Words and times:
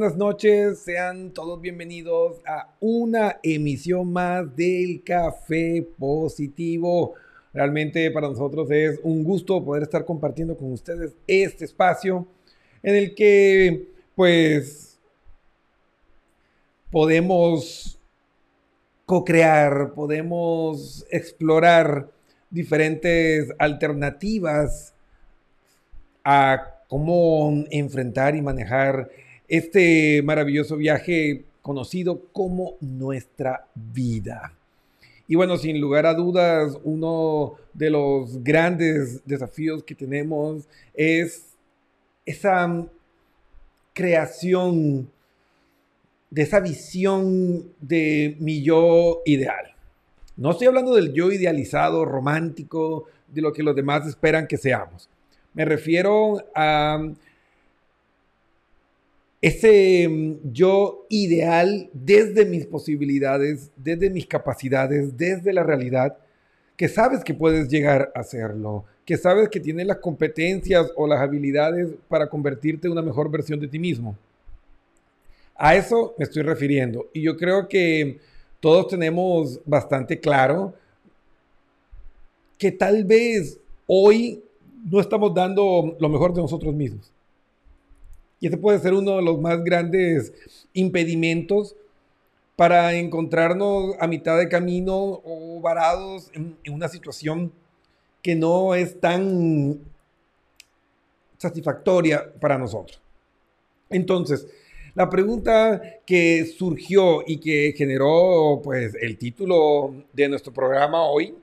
buenas 0.00 0.16
noches. 0.16 0.78
Sean 0.78 1.30
todos 1.30 1.60
bienvenidos 1.60 2.40
a 2.46 2.74
una 2.80 3.38
emisión 3.42 4.10
más 4.10 4.56
del 4.56 5.02
Café 5.04 5.86
Positivo. 5.98 7.12
Realmente 7.52 8.10
para 8.10 8.30
nosotros 8.30 8.70
es 8.70 8.98
un 9.02 9.22
gusto 9.22 9.62
poder 9.62 9.82
estar 9.82 10.06
compartiendo 10.06 10.56
con 10.56 10.72
ustedes 10.72 11.14
este 11.26 11.66
espacio 11.66 12.26
en 12.82 12.96
el 12.96 13.14
que 13.14 13.88
pues 14.14 14.98
podemos 16.90 18.00
co-crear, 19.04 19.92
podemos 19.92 21.04
explorar 21.10 22.08
diferentes 22.48 23.52
alternativas 23.58 24.94
a 26.24 26.78
cómo 26.88 27.64
enfrentar 27.70 28.34
y 28.34 28.40
manejar 28.40 29.10
este 29.50 30.22
maravilloso 30.22 30.76
viaje 30.76 31.42
conocido 31.60 32.22
como 32.32 32.76
nuestra 32.80 33.66
vida. 33.74 34.54
Y 35.26 35.34
bueno, 35.34 35.58
sin 35.58 35.80
lugar 35.80 36.06
a 36.06 36.14
dudas, 36.14 36.78
uno 36.84 37.56
de 37.74 37.90
los 37.90 38.42
grandes 38.42 39.26
desafíos 39.26 39.82
que 39.82 39.94
tenemos 39.94 40.68
es 40.94 41.56
esa 42.24 42.86
creación 43.92 45.10
de 46.30 46.42
esa 46.42 46.60
visión 46.60 47.72
de 47.80 48.36
mi 48.38 48.62
yo 48.62 49.20
ideal. 49.26 49.74
No 50.36 50.52
estoy 50.52 50.68
hablando 50.68 50.94
del 50.94 51.12
yo 51.12 51.32
idealizado, 51.32 52.04
romántico, 52.04 53.06
de 53.26 53.42
lo 53.42 53.52
que 53.52 53.64
los 53.64 53.74
demás 53.74 54.06
esperan 54.06 54.46
que 54.46 54.56
seamos. 54.56 55.08
Me 55.54 55.64
refiero 55.64 56.44
a 56.54 57.04
ese 59.40 60.08
mm, 60.08 60.52
yo 60.52 61.06
ideal 61.08 61.88
desde 61.92 62.44
mis 62.44 62.66
posibilidades, 62.66 63.70
desde 63.76 64.10
mis 64.10 64.26
capacidades, 64.26 65.16
desde 65.16 65.52
la 65.52 65.62
realidad, 65.62 66.18
que 66.76 66.88
sabes 66.88 67.24
que 67.24 67.34
puedes 67.34 67.68
llegar 67.68 68.12
a 68.14 68.20
hacerlo, 68.20 68.84
que 69.04 69.16
sabes 69.16 69.48
que 69.48 69.60
tienes 69.60 69.86
las 69.86 69.98
competencias 69.98 70.90
o 70.96 71.06
las 71.06 71.20
habilidades 71.20 71.88
para 72.08 72.28
convertirte 72.28 72.86
en 72.86 72.92
una 72.92 73.02
mejor 73.02 73.30
versión 73.30 73.60
de 73.60 73.68
ti 73.68 73.78
mismo. 73.78 74.16
A 75.56 75.74
eso 75.74 76.14
me 76.16 76.24
estoy 76.24 76.42
refiriendo. 76.42 77.10
Y 77.12 77.20
yo 77.20 77.36
creo 77.36 77.68
que 77.68 78.18
todos 78.60 78.88
tenemos 78.88 79.60
bastante 79.66 80.18
claro 80.18 80.74
que 82.56 82.72
tal 82.72 83.04
vez 83.04 83.58
hoy 83.86 84.42
no 84.90 85.00
estamos 85.00 85.34
dando 85.34 85.96
lo 85.98 86.08
mejor 86.08 86.32
de 86.32 86.40
nosotros 86.40 86.74
mismos. 86.74 87.12
Y 88.40 88.46
ese 88.46 88.56
puede 88.56 88.78
ser 88.78 88.94
uno 88.94 89.16
de 89.16 89.22
los 89.22 89.38
más 89.38 89.62
grandes 89.62 90.32
impedimentos 90.72 91.76
para 92.56 92.94
encontrarnos 92.94 93.94
a 94.00 94.06
mitad 94.06 94.38
de 94.38 94.48
camino 94.48 94.94
o 95.24 95.60
varados 95.62 96.30
en, 96.34 96.56
una 96.70 96.88
situación 96.88 97.52
que 98.22 98.34
no 98.34 98.74
es 98.74 98.98
tan 98.98 99.80
satisfactoria 101.38 102.32
para 102.40 102.58
nosotros. 102.58 103.00
Entonces, 103.88 104.46
la 104.94 105.08
pregunta 105.08 105.80
que 106.04 106.44
surgió 106.46 107.22
y 107.26 107.38
que 107.38 107.74
generó 107.76 108.60
pues 108.62 108.94
el 109.00 109.16
título 109.16 109.94
de 110.12 110.28
nuestro 110.28 110.52
programa 110.52 111.08
hoy, 111.08 111.34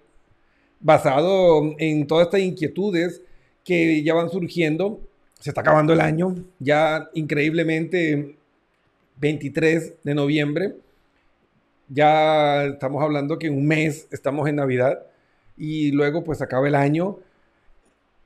basado 0.79 1.75
en 1.79 2.05
todas 2.05 2.27
estas 2.27 2.41
inquietudes 2.41 3.21
que 3.63 4.03
ya 4.03 4.13
van 4.13 4.29
surgiendo, 4.29 5.00
se 5.39 5.50
está 5.50 5.62
acabando 5.62 5.94
el 5.94 6.01
año, 6.01 6.36
ya 6.60 7.10
increíblemente 7.13 8.38
23 9.19 9.94
de 10.04 10.16
noviembre, 10.16 10.75
ya 11.89 12.66
estamos 12.66 13.01
hablando 13.01 13.39
que 13.39 13.48
en 13.48 13.57
un 13.57 13.68
mes 13.68 14.07
estamos 14.12 14.48
en 14.48 14.57
Navidad 14.57 15.06
y 15.56 15.92
luego 15.92 16.24
pues 16.24 16.42
acaba 16.42 16.68
el 16.68 16.75
año. 16.75 17.19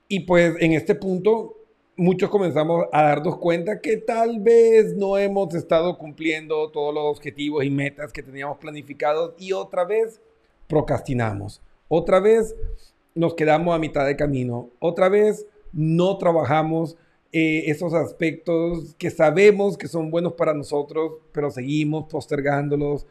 Y 0.07 0.21
pues 0.21 0.55
en 0.59 0.73
este 0.73 0.95
punto 0.95 1.55
muchos 1.95 2.29
comenzamos 2.29 2.87
a 2.91 3.03
darnos 3.03 3.37
cuenta 3.37 3.79
que 3.79 3.97
tal 3.97 4.39
vez 4.39 4.95
no 4.95 5.17
hemos 5.17 5.53
estado 5.53 5.97
cumpliendo 5.97 6.69
todos 6.71 6.93
los 6.93 7.03
objetivos 7.05 7.63
y 7.63 7.69
metas 7.69 8.11
que 8.11 8.23
teníamos 8.23 8.57
planificados 8.57 9.33
y 9.37 9.53
otra 9.53 9.85
vez 9.85 10.19
procrastinamos, 10.67 11.61
otra 11.87 12.19
vez 12.19 12.55
nos 13.13 13.35
quedamos 13.35 13.75
a 13.75 13.79
mitad 13.79 14.05
de 14.05 14.15
camino, 14.15 14.69
otra 14.79 15.09
vez 15.09 15.45
no 15.73 16.17
trabajamos 16.17 16.97
eh, 17.31 17.63
esos 17.67 17.93
aspectos 17.93 18.95
que 18.97 19.09
sabemos 19.09 19.77
que 19.77 19.87
son 19.87 20.11
buenos 20.11 20.33
para 20.33 20.53
nosotros, 20.53 21.13
pero 21.31 21.49
seguimos 21.49 22.05
postergándolos 22.09 23.05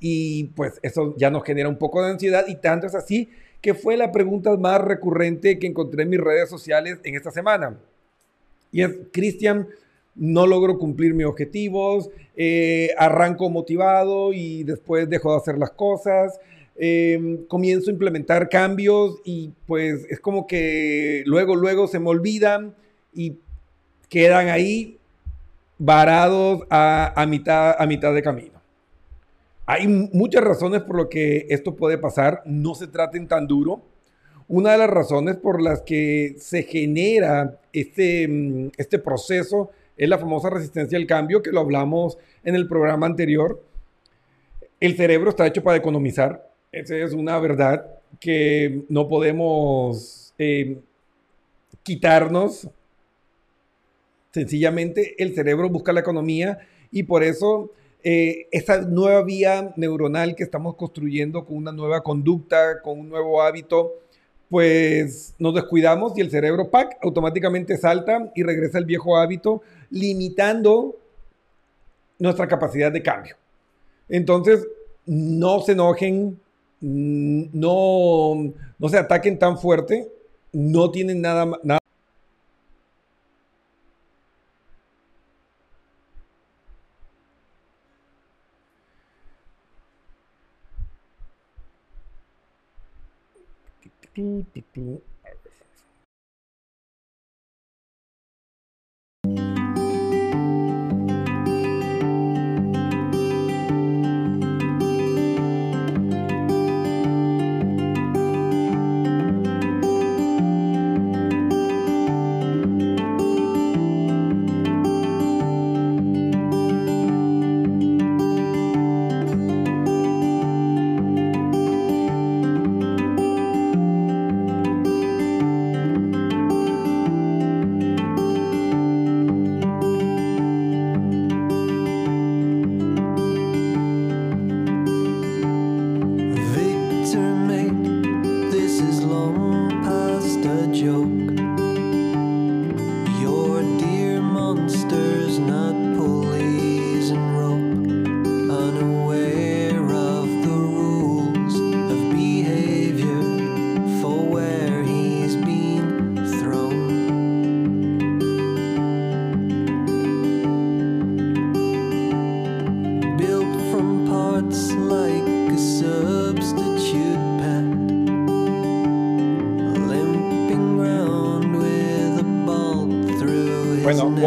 y 0.00 0.44
pues 0.56 0.80
eso 0.82 1.14
ya 1.16 1.30
nos 1.30 1.44
genera 1.44 1.68
un 1.68 1.78
poco 1.78 2.02
de 2.02 2.10
ansiedad 2.10 2.46
y 2.48 2.56
tanto 2.56 2.86
es 2.86 2.94
así 2.94 3.28
que 3.60 3.74
fue 3.74 3.96
la 3.96 4.10
pregunta 4.10 4.56
más 4.56 4.80
recurrente 4.80 5.58
que 5.58 5.66
encontré 5.66 6.02
en 6.02 6.08
mis 6.08 6.20
redes 6.20 6.48
sociales 6.48 6.98
en 7.04 7.14
esta 7.14 7.30
semana. 7.30 7.78
Y 8.72 8.82
es, 8.82 8.90
Cristian, 9.12 9.68
no 10.14 10.46
logro 10.46 10.78
cumplir 10.78 11.14
mis 11.14 11.26
objetivos, 11.26 12.10
eh, 12.36 12.90
arranco 12.96 13.50
motivado 13.50 14.32
y 14.32 14.64
después 14.64 15.08
dejo 15.08 15.32
de 15.32 15.36
hacer 15.36 15.58
las 15.58 15.70
cosas, 15.72 16.40
Em, 16.82 17.44
comienzo 17.44 17.90
a 17.90 17.92
implementar 17.92 18.48
cambios 18.48 19.20
y 19.22 19.52
pues 19.66 20.06
es 20.08 20.18
como 20.18 20.46
que 20.46 21.22
luego, 21.26 21.54
luego 21.54 21.86
se 21.86 21.98
me 21.98 22.08
olvidan 22.08 22.74
y 23.12 23.36
quedan 24.08 24.48
ahí 24.48 24.96
varados 25.76 26.62
a, 26.70 27.26
mitad, 27.28 27.76
a 27.78 27.86
mitad 27.86 28.14
de 28.14 28.22
camino. 28.22 28.62
Hay 29.66 29.88
muchas 29.88 30.42
razones 30.42 30.80
por 30.80 30.96
lo 30.96 31.10
que 31.10 31.48
esto 31.50 31.76
puede 31.76 31.98
pasar, 31.98 32.40
no 32.46 32.74
se 32.74 32.86
traten 32.86 33.28
tan 33.28 33.46
duro. 33.46 33.82
Una 34.48 34.72
de 34.72 34.78
las 34.78 34.88
razones 34.88 35.36
por 35.36 35.60
las 35.60 35.82
que 35.82 36.36
se 36.38 36.62
genera 36.62 37.60
este, 37.74 38.26
mm, 38.26 38.70
este 38.78 38.98
proceso 38.98 39.70
es 39.98 40.08
la 40.08 40.16
famosa 40.16 40.48
resistencia 40.48 40.96
al 40.96 41.06
cambio, 41.06 41.42
que 41.42 41.52
lo 41.52 41.60
hablamos 41.60 42.16
en 42.42 42.54
el 42.54 42.66
programa 42.66 43.04
anterior. 43.04 43.62
El 44.80 44.96
cerebro 44.96 45.28
está 45.28 45.46
hecho 45.46 45.62
para 45.62 45.76
economizar. 45.76 46.49
Esa 46.72 46.96
es 46.96 47.12
una 47.12 47.36
verdad 47.40 47.84
que 48.20 48.84
no 48.88 49.08
podemos 49.08 50.32
eh, 50.38 50.78
quitarnos. 51.82 52.68
Sencillamente 54.32 55.20
el 55.20 55.34
cerebro 55.34 55.68
busca 55.68 55.92
la 55.92 56.00
economía 56.00 56.60
y 56.92 57.02
por 57.02 57.24
eso 57.24 57.72
eh, 58.04 58.46
esa 58.52 58.82
nueva 58.82 59.24
vía 59.24 59.72
neuronal 59.76 60.36
que 60.36 60.44
estamos 60.44 60.76
construyendo 60.76 61.44
con 61.44 61.56
una 61.56 61.72
nueva 61.72 62.02
conducta, 62.02 62.80
con 62.82 63.00
un 63.00 63.08
nuevo 63.08 63.42
hábito, 63.42 63.94
pues 64.48 65.34
nos 65.40 65.54
descuidamos 65.54 66.16
y 66.16 66.20
el 66.20 66.30
cerebro 66.30 66.70
PAC 66.70 66.98
automáticamente 67.02 67.76
salta 67.78 68.30
y 68.36 68.44
regresa 68.44 68.78
al 68.78 68.84
viejo 68.84 69.16
hábito, 69.16 69.62
limitando 69.90 70.96
nuestra 72.20 72.46
capacidad 72.46 72.92
de 72.92 73.02
cambio. 73.02 73.36
Entonces, 74.08 74.66
no 75.06 75.60
se 75.60 75.72
enojen, 75.72 76.38
no, 76.80 78.52
no 78.78 78.88
se 78.88 78.98
ataquen 78.98 79.38
tan 79.38 79.58
fuerte, 79.58 80.08
no 80.52 80.90
tienen 80.90 81.20
nada, 81.20 81.46
nada 81.62 81.80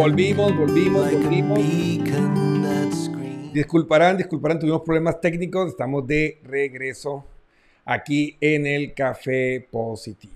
volvimos, 0.04 0.54
volvimos, 0.58 1.12
volvimos. 1.14 1.60
Disculparán, 3.54 4.18
disculparán, 4.18 4.60
tuvimos 4.60 4.82
problemas 4.82 5.22
técnicos, 5.22 5.70
estamos 5.70 6.06
de 6.06 6.42
regreso 6.44 7.24
aquí 7.86 8.36
en 8.42 8.68
el 8.68 8.94
Café 8.94 9.66
Positivo. 9.72 10.34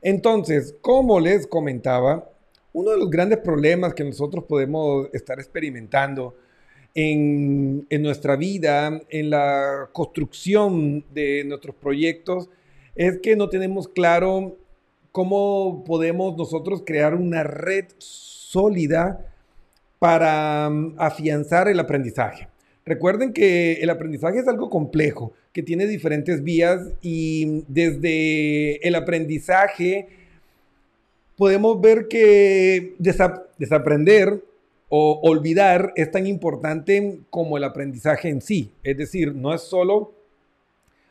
Entonces, 0.00 0.76
como 0.80 1.18
les 1.18 1.44
comentaba, 1.48 2.30
uno 2.72 2.92
de 2.92 2.98
los 2.98 3.10
grandes 3.10 3.38
problemas 3.38 3.94
que 3.94 4.04
nosotros 4.04 4.44
podemos 4.44 5.08
estar 5.12 5.40
experimentando 5.40 6.36
en, 6.94 7.84
en 7.90 8.00
nuestra 8.00 8.36
vida, 8.36 9.00
en 9.08 9.28
la 9.28 9.88
construcción 9.92 11.04
de 11.12 11.42
nuestros 11.42 11.74
proyectos, 11.74 12.48
es 12.94 13.18
que 13.18 13.34
no 13.34 13.48
tenemos 13.48 13.88
claro 13.88 14.56
cómo 15.14 15.84
podemos 15.86 16.36
nosotros 16.36 16.82
crear 16.84 17.14
una 17.14 17.44
red 17.44 17.84
sólida 17.98 19.32
para 20.00 20.68
mm, 20.68 20.96
afianzar 20.98 21.68
el 21.68 21.78
aprendizaje. 21.78 22.48
Recuerden 22.84 23.32
que 23.32 23.74
el 23.74 23.90
aprendizaje 23.90 24.40
es 24.40 24.48
algo 24.48 24.68
complejo, 24.68 25.32
que 25.52 25.62
tiene 25.62 25.86
diferentes 25.86 26.42
vías 26.42 26.90
y 27.00 27.62
desde 27.68 28.84
el 28.84 28.96
aprendizaje 28.96 30.08
podemos 31.36 31.80
ver 31.80 32.08
que 32.08 32.96
desaprender 32.98 34.42
o 34.88 35.20
olvidar 35.22 35.92
es 35.94 36.10
tan 36.10 36.26
importante 36.26 37.20
como 37.30 37.56
el 37.56 37.62
aprendizaje 37.62 38.30
en 38.30 38.40
sí. 38.40 38.72
Es 38.82 38.96
decir, 38.96 39.32
no 39.32 39.54
es 39.54 39.60
solo 39.60 40.12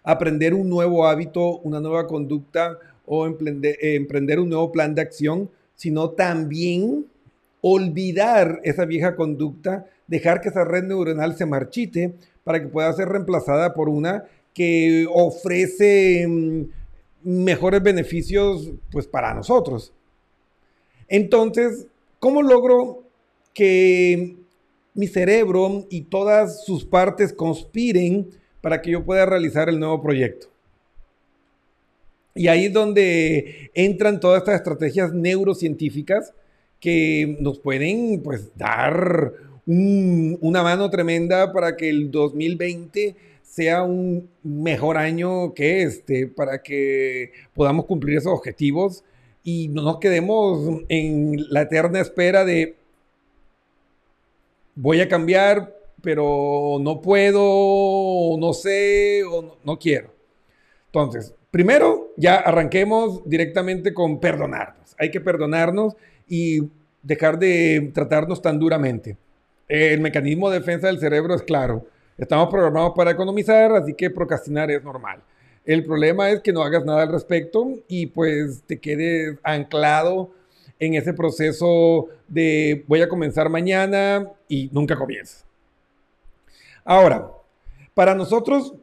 aprender 0.04 0.54
un 0.54 0.70
nuevo 0.70 1.08
hábito, 1.08 1.60
una 1.60 1.80
nueva 1.80 2.06
conducta 2.06 2.78
o 3.06 3.26
emprender, 3.26 3.78
emprender 3.82 4.40
un 4.40 4.50
nuevo 4.50 4.72
plan 4.72 4.96
de 4.96 5.02
acción, 5.02 5.50
sino 5.76 6.12
también 6.12 7.06
olvidar 7.62 8.60
esa 8.64 8.86
vieja 8.86 9.16
conducta, 9.16 9.86
dejar 10.08 10.42
que 10.42 10.50
esa 10.50 10.66
red 10.66 10.84
neuronal 10.84 11.36
se 11.36 11.46
marchite 11.46 12.14
para 12.44 12.62
que 12.62 12.68
pueda 12.68 12.92
ser 12.94 13.10
reemplazada 13.10 13.74
por 13.74 13.90
una 13.90 14.26
que 14.54 15.08
ofrece 15.12 16.26
mm, 16.28 16.64
mejores 17.24 17.82
beneficios 17.82 18.72
pues 18.92 19.08
para 19.08 19.34
nosotros. 19.34 19.94
Entonces, 21.08 21.88
¿cómo 22.20 22.42
logro 22.42 23.04
que 23.54 24.36
mi 24.94 25.08
cerebro 25.08 25.86
y 25.90 26.02
todas 26.02 26.66
sus 26.66 26.86
partes 26.86 27.34
conspiren 27.34 28.30
para 28.62 28.82
que 28.82 28.92
yo 28.92 29.04
pueda 29.04 29.26
realizar 29.26 29.70
el 29.70 29.80
nuevo 29.80 30.02
proyecto? 30.02 30.53
Y 32.36 32.48
ahí 32.48 32.66
es 32.66 32.74
donde 32.74 33.72
entran 33.74 34.20
todas 34.20 34.40
estas 34.40 34.56
estrategias 34.56 35.14
neurocientíficas 35.14 36.34
que 36.80 37.38
nos 37.40 37.60
pueden 37.60 38.22
pues 38.24 38.58
dar 38.58 39.34
una 39.66 40.64
mano 40.64 40.90
tremenda 40.90 41.54
para 41.54 41.78
que 41.78 41.90
el 41.90 42.12
2020 42.12 43.16
sea 43.44 43.84
un 43.84 44.30
mejor 44.42 44.98
año 44.98 45.54
que 45.54 45.84
este, 45.84 46.28
para 46.28 46.62
que 46.62 47.32
podamos 47.54 47.86
cumplir 47.86 48.18
esos 48.18 48.34
objetivos 48.34 49.04
y 49.44 49.70
no 49.70 49.84
nos 49.84 50.00
quedemos 50.00 50.82
en 50.90 51.38
la 51.50 51.62
eterna 51.62 52.02
espera 52.02 52.44
de 52.44 52.76
voy 54.76 55.02
a 55.02 55.08
cambiar, 55.08 55.74
pero 56.02 56.78
no 56.82 57.00
puedo, 57.00 58.38
no 58.40 58.54
sé, 58.54 59.24
o 59.24 59.42
no, 59.42 59.58
no 59.64 59.78
quiero. 59.80 60.10
Entonces, 60.88 61.34
primero 61.52 62.03
ya 62.18 62.36
arranquemos 62.36 63.28
directamente 63.28 63.94
con 63.94 64.20
perdonarnos. 64.20 64.96
Hay 65.00 65.12
que 65.12 65.22
perdonarnos 65.22 65.96
y 66.28 66.70
dejar 67.02 67.40
de 67.40 67.92
tratarnos 67.94 68.42
tan 68.42 68.60
duramente. 68.60 69.18
El 69.68 70.02
mecanismo 70.02 70.50
de 70.50 70.60
defensa 70.60 70.88
del 70.88 71.00
cerebro 71.00 71.36
es 71.36 71.42
claro. 71.42 71.86
Estamos 72.18 72.50
programados 72.50 72.94
para 72.96 73.12
economizar, 73.12 73.72
así 73.74 73.94
que 73.94 74.10
procrastinar 74.10 74.70
es 74.70 74.84
normal. 74.84 75.22
El 75.66 75.86
problema 75.86 76.30
es 76.30 76.42
que 76.42 76.54
no 76.54 76.62
hagas 76.62 76.86
nada 76.86 77.04
al 77.04 77.12
respecto 77.12 77.68
y 77.88 78.08
pues 78.08 78.64
te 78.68 78.80
quedes 78.80 79.38
anclado 79.44 80.32
en 80.80 80.96
ese 80.96 81.14
proceso 81.14 82.10
de 82.28 82.84
voy 82.88 83.02
a 83.02 83.10
comenzar 83.10 83.50
mañana 83.50 84.30
y 84.48 84.70
nunca 84.74 84.98
comienzas. 84.98 85.46
Ahora, 86.84 87.32
para 87.94 88.14
nosotros 88.14 88.74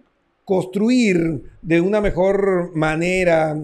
construir 0.50 1.44
de 1.62 1.80
una 1.80 2.00
mejor 2.00 2.72
manera 2.74 3.56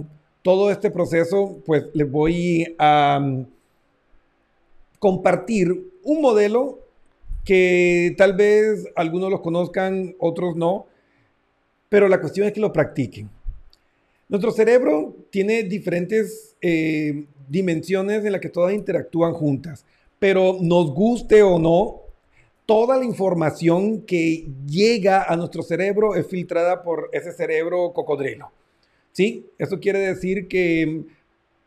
todo 0.43 0.71
este 0.71 0.89
proceso, 0.89 1.61
pues 1.67 1.87
les 1.95 2.09
voy 2.09 2.77
a 2.79 3.45
compartir 5.01 5.91
un 6.05 6.21
modelo 6.21 6.79
que 7.45 8.15
tal 8.17 8.35
vez 8.35 8.87
algunos 8.95 9.33
los 9.33 9.41
conozcan, 9.41 10.15
otros 10.21 10.55
no, 10.55 10.87
pero 11.89 12.07
la 12.07 12.21
cuestión 12.21 12.47
es 12.47 12.53
que 12.53 12.61
lo 12.61 12.73
practiquen. 12.73 13.29
Nuestro 14.29 14.53
cerebro 14.53 15.17
tiene 15.31 15.65
diferentes 15.65 16.55
eh, 16.61 17.27
dimensiones 17.49 18.25
en 18.25 18.31
las 18.31 18.41
que 18.41 18.49
todas 18.49 18.73
interactúan 18.73 19.33
juntas, 19.33 19.85
pero 20.21 20.59
nos 20.61 20.95
guste 20.95 21.43
o 21.43 21.59
no, 21.59 22.06
toda 22.67 22.99
la 22.99 23.05
información 23.05 24.03
que 24.03 24.47
llega 24.67 25.23
a 25.23 25.37
nuestro 25.37 25.63
cerebro 25.63 26.15
es 26.15 26.27
filtrada 26.27 26.83
por 26.83 27.09
ese 27.13 27.33
cerebro 27.33 27.93
cocodrilo. 27.93 28.51
¿Sí? 29.13 29.47
Eso 29.57 29.81
quiere 29.81 30.01
decir 30.01 30.47
que 30.47 31.05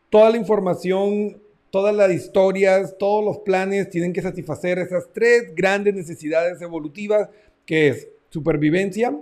toda 0.08 0.30
la 0.30 0.36
información 0.36 1.40
todas 1.70 1.94
las 1.94 2.12
historias, 2.12 2.96
todos 2.98 3.24
los 3.24 3.38
planes 3.38 3.88
tienen 3.90 4.12
que 4.12 4.22
satisfacer 4.22 4.78
esas 4.78 5.08
tres 5.12 5.54
grandes 5.54 5.94
necesidades 5.94 6.60
evolutivas, 6.60 7.28
que 7.64 7.88
es 7.88 8.08
supervivencia, 8.28 9.16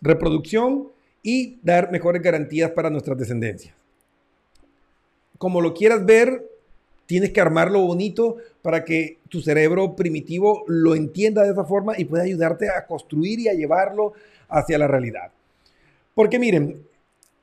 reproducción 0.00 0.88
y 1.22 1.58
dar 1.62 1.90
mejores 1.90 2.22
garantías 2.22 2.70
para 2.70 2.90
nuestras 2.90 3.18
descendencias. 3.18 3.74
Como 5.38 5.60
lo 5.60 5.72
quieras 5.74 6.04
ver, 6.04 6.44
tienes 7.08 7.30
que 7.32 7.40
armarlo 7.40 7.80
bonito 7.80 8.36
para 8.60 8.84
que 8.84 9.16
tu 9.30 9.40
cerebro 9.40 9.96
primitivo 9.96 10.64
lo 10.66 10.94
entienda 10.94 11.42
de 11.42 11.52
esa 11.52 11.64
forma 11.64 11.94
y 11.96 12.04
pueda 12.04 12.24
ayudarte 12.24 12.68
a 12.68 12.86
construir 12.86 13.40
y 13.40 13.48
a 13.48 13.54
llevarlo 13.54 14.12
hacia 14.46 14.76
la 14.76 14.86
realidad. 14.86 15.32
Porque 16.14 16.38
miren, 16.38 16.82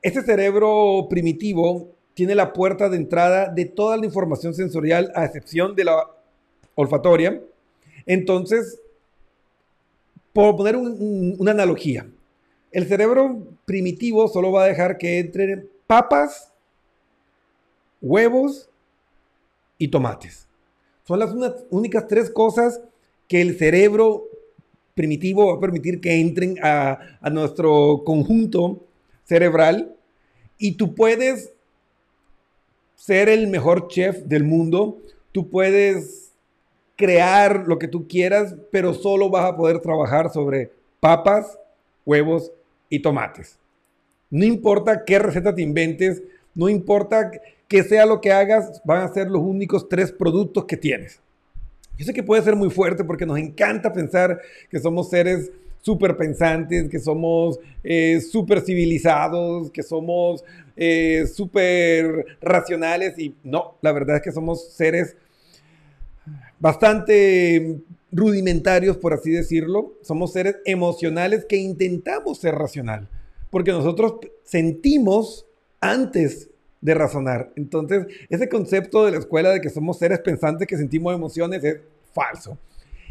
este 0.04 0.22
cerebro 0.22 1.08
primitivo 1.10 1.90
tiene 2.14 2.36
la 2.36 2.54
puerta 2.54 2.90
de 2.90 2.98
entrada 2.98 3.50
de 3.50 3.66
toda 3.66 3.98
la 3.98 4.06
información 4.06 4.54
sensorial 4.54 5.12
a 5.16 5.26
excepción 5.26 5.76
de 5.76 5.86
la 5.86 6.12
olfatoria. 6.76 7.42
Entonces, 8.06 8.80
por 10.32 10.56
poner 10.56 10.76
una 10.76 11.52
analogía, 11.52 12.06
el 12.72 12.86
cerebro 12.88 13.48
primitivo 13.66 14.28
solo 14.28 14.52
va 14.52 14.66
a 14.66 14.68
dejar 14.68 15.00
que 15.00 15.18
entren 15.18 15.68
papas, 15.88 16.52
huevos 18.00 18.70
y 19.78 19.88
tomates. 19.90 20.48
Son 21.04 21.20
las 21.20 21.34
únicas 21.70 22.08
tres 22.08 22.30
cosas 22.30 22.82
que 23.28 23.42
el 23.42 23.58
cerebro 23.58 24.26
primitivo 24.94 25.48
va 25.48 25.58
a 25.58 25.60
permitir 25.60 26.00
que 26.00 26.20
entren 26.20 26.58
a, 26.64 27.00
a 27.22 27.30
nuestro 27.30 28.04
conjunto 28.06 28.86
cerebral 29.24 29.96
y 30.58 30.74
tú 30.74 30.96
puedes 30.96 31.54
ser 32.96 33.30
el 33.30 33.48
mejor 33.48 33.88
chef 33.88 34.24
del 34.24 34.44
mundo, 34.44 35.00
tú 35.32 35.50
puedes 35.50 36.32
crear 36.96 37.66
lo 37.68 37.78
que 37.78 37.88
tú 37.88 38.08
quieras, 38.08 38.56
pero 38.72 38.94
solo 38.94 39.30
vas 39.30 39.46
a 39.46 39.58
poder 39.58 39.80
trabajar 39.80 40.32
sobre 40.32 40.72
papas, 41.00 41.60
huevos 42.06 42.52
y 42.90 43.00
tomates. 43.00 43.60
No 44.30 44.46
importa 44.46 45.04
qué 45.06 45.20
receta 45.20 45.54
te 45.54 45.62
inventes, 45.62 46.24
no 46.54 46.70
importa 46.70 47.32
que 47.68 47.84
sea 47.84 48.06
lo 48.06 48.22
que 48.22 48.32
hagas, 48.32 48.82
van 48.86 49.02
a 49.04 49.14
ser 49.14 49.28
los 49.30 49.42
únicos 49.42 49.90
tres 49.90 50.12
productos 50.12 50.66
que 50.66 50.78
tienes. 50.78 51.20
Yo 51.98 52.06
sé 52.06 52.14
que 52.14 52.24
puede 52.24 52.42
ser 52.42 52.56
muy 52.56 52.70
fuerte 52.70 53.04
porque 53.04 53.26
nos 53.26 53.38
encanta 53.38 53.94
pensar 53.94 54.42
que 54.70 54.80
somos 54.80 55.10
seres 55.10 55.52
súper 55.82 56.18
pensantes, 56.18 56.90
que 56.90 57.00
somos 57.00 57.60
eh, 57.84 58.20
súper 58.20 58.62
civilizados, 58.62 59.72
que 59.72 59.84
somos 59.84 60.44
eh, 60.76 61.26
súper 61.32 62.26
racionales 62.42 63.18
y 63.18 63.36
no, 63.44 63.78
la 63.82 63.92
verdad 63.92 64.18
es 64.18 64.22
que 64.24 64.32
somos 64.32 64.74
seres 64.74 65.16
bastante 66.60 67.78
rudimentarios, 68.12 68.98
por 68.98 69.14
así 69.14 69.32
decirlo. 69.32 69.94
Somos 70.02 70.34
seres 70.34 70.58
emocionales 70.66 71.46
que 71.46 71.58
intentamos 71.58 72.40
ser 72.40 72.56
racional, 72.56 73.08
porque 73.52 73.72
nosotros 73.72 74.16
sentimos 74.44 75.46
antes 75.80 76.50
de 76.82 76.94
razonar. 76.94 77.52
Entonces, 77.56 78.06
ese 78.30 78.48
concepto 78.50 79.06
de 79.06 79.12
la 79.12 79.18
escuela 79.18 79.52
de 79.52 79.62
que 79.62 79.70
somos 79.70 79.98
seres 79.98 80.20
pensantes 80.20 80.68
que 80.68 80.78
sentimos 80.78 81.14
emociones 81.14 81.64
es 81.64 81.82
falso. 82.14 82.58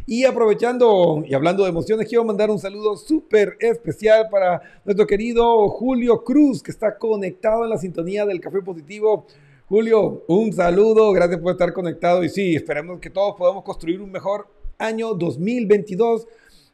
Y 0.06 0.24
aprovechando 0.24 1.24
y 1.26 1.32
hablando 1.32 1.62
de 1.62 1.70
emociones, 1.70 2.06
quiero 2.06 2.24
mandar 2.24 2.50
un 2.50 2.58
saludo 2.58 2.94
súper 2.96 3.56
especial 3.58 4.28
para 4.30 4.60
nuestro 4.84 5.06
querido 5.06 5.66
Julio 5.70 6.22
Cruz, 6.22 6.62
que 6.62 6.70
está 6.70 6.98
conectado 6.98 7.64
en 7.64 7.70
la 7.70 7.78
sintonía 7.78 8.26
del 8.26 8.38
Café 8.38 8.60
Positivo. 8.60 9.26
Julio, 9.66 10.24
un 10.28 10.52
saludo, 10.52 11.10
gracias 11.12 11.40
por 11.40 11.52
estar 11.52 11.72
conectado 11.72 12.22
y 12.22 12.28
sí, 12.28 12.54
esperemos 12.54 13.00
que 13.00 13.08
todos 13.08 13.34
podamos 13.34 13.64
construir 13.64 14.02
un 14.02 14.12
mejor 14.12 14.46
año 14.78 15.14
2022. 15.14 16.26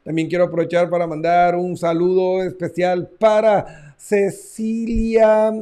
También 0.03 0.27
quiero 0.27 0.43
aprovechar 0.43 0.89
para 0.89 1.07
mandar 1.07 1.55
un 1.55 1.77
saludo 1.77 2.43
especial 2.43 3.07
para 3.17 3.95
Cecilia 3.97 5.53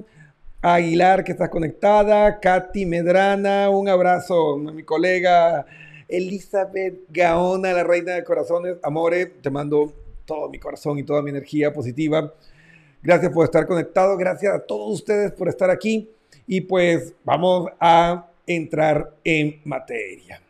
Aguilar, 0.61 1.23
que 1.23 1.31
está 1.31 1.49
conectada, 1.49 2.39
Katy 2.41 2.85
Medrana, 2.85 3.69
un 3.69 3.87
abrazo 3.87 4.55
a 4.55 4.71
mi 4.73 4.83
colega 4.83 5.65
Elizabeth 6.09 6.99
Gaona, 7.09 7.71
la 7.71 7.85
reina 7.85 8.13
de 8.15 8.25
corazones. 8.25 8.75
Amore, 8.83 9.27
te 9.27 9.49
mando 9.49 9.93
todo 10.25 10.49
mi 10.49 10.59
corazón 10.59 10.99
y 10.99 11.03
toda 11.03 11.21
mi 11.21 11.29
energía 11.29 11.71
positiva. 11.71 12.33
Gracias 13.01 13.31
por 13.31 13.45
estar 13.45 13.65
conectado, 13.67 14.17
gracias 14.17 14.53
a 14.53 14.59
todos 14.59 14.91
ustedes 14.95 15.31
por 15.31 15.47
estar 15.47 15.69
aquí 15.69 16.09
y 16.45 16.59
pues 16.59 17.13
vamos 17.23 17.69
a 17.79 18.27
entrar 18.45 19.13
en 19.23 19.61
materia. 19.63 20.41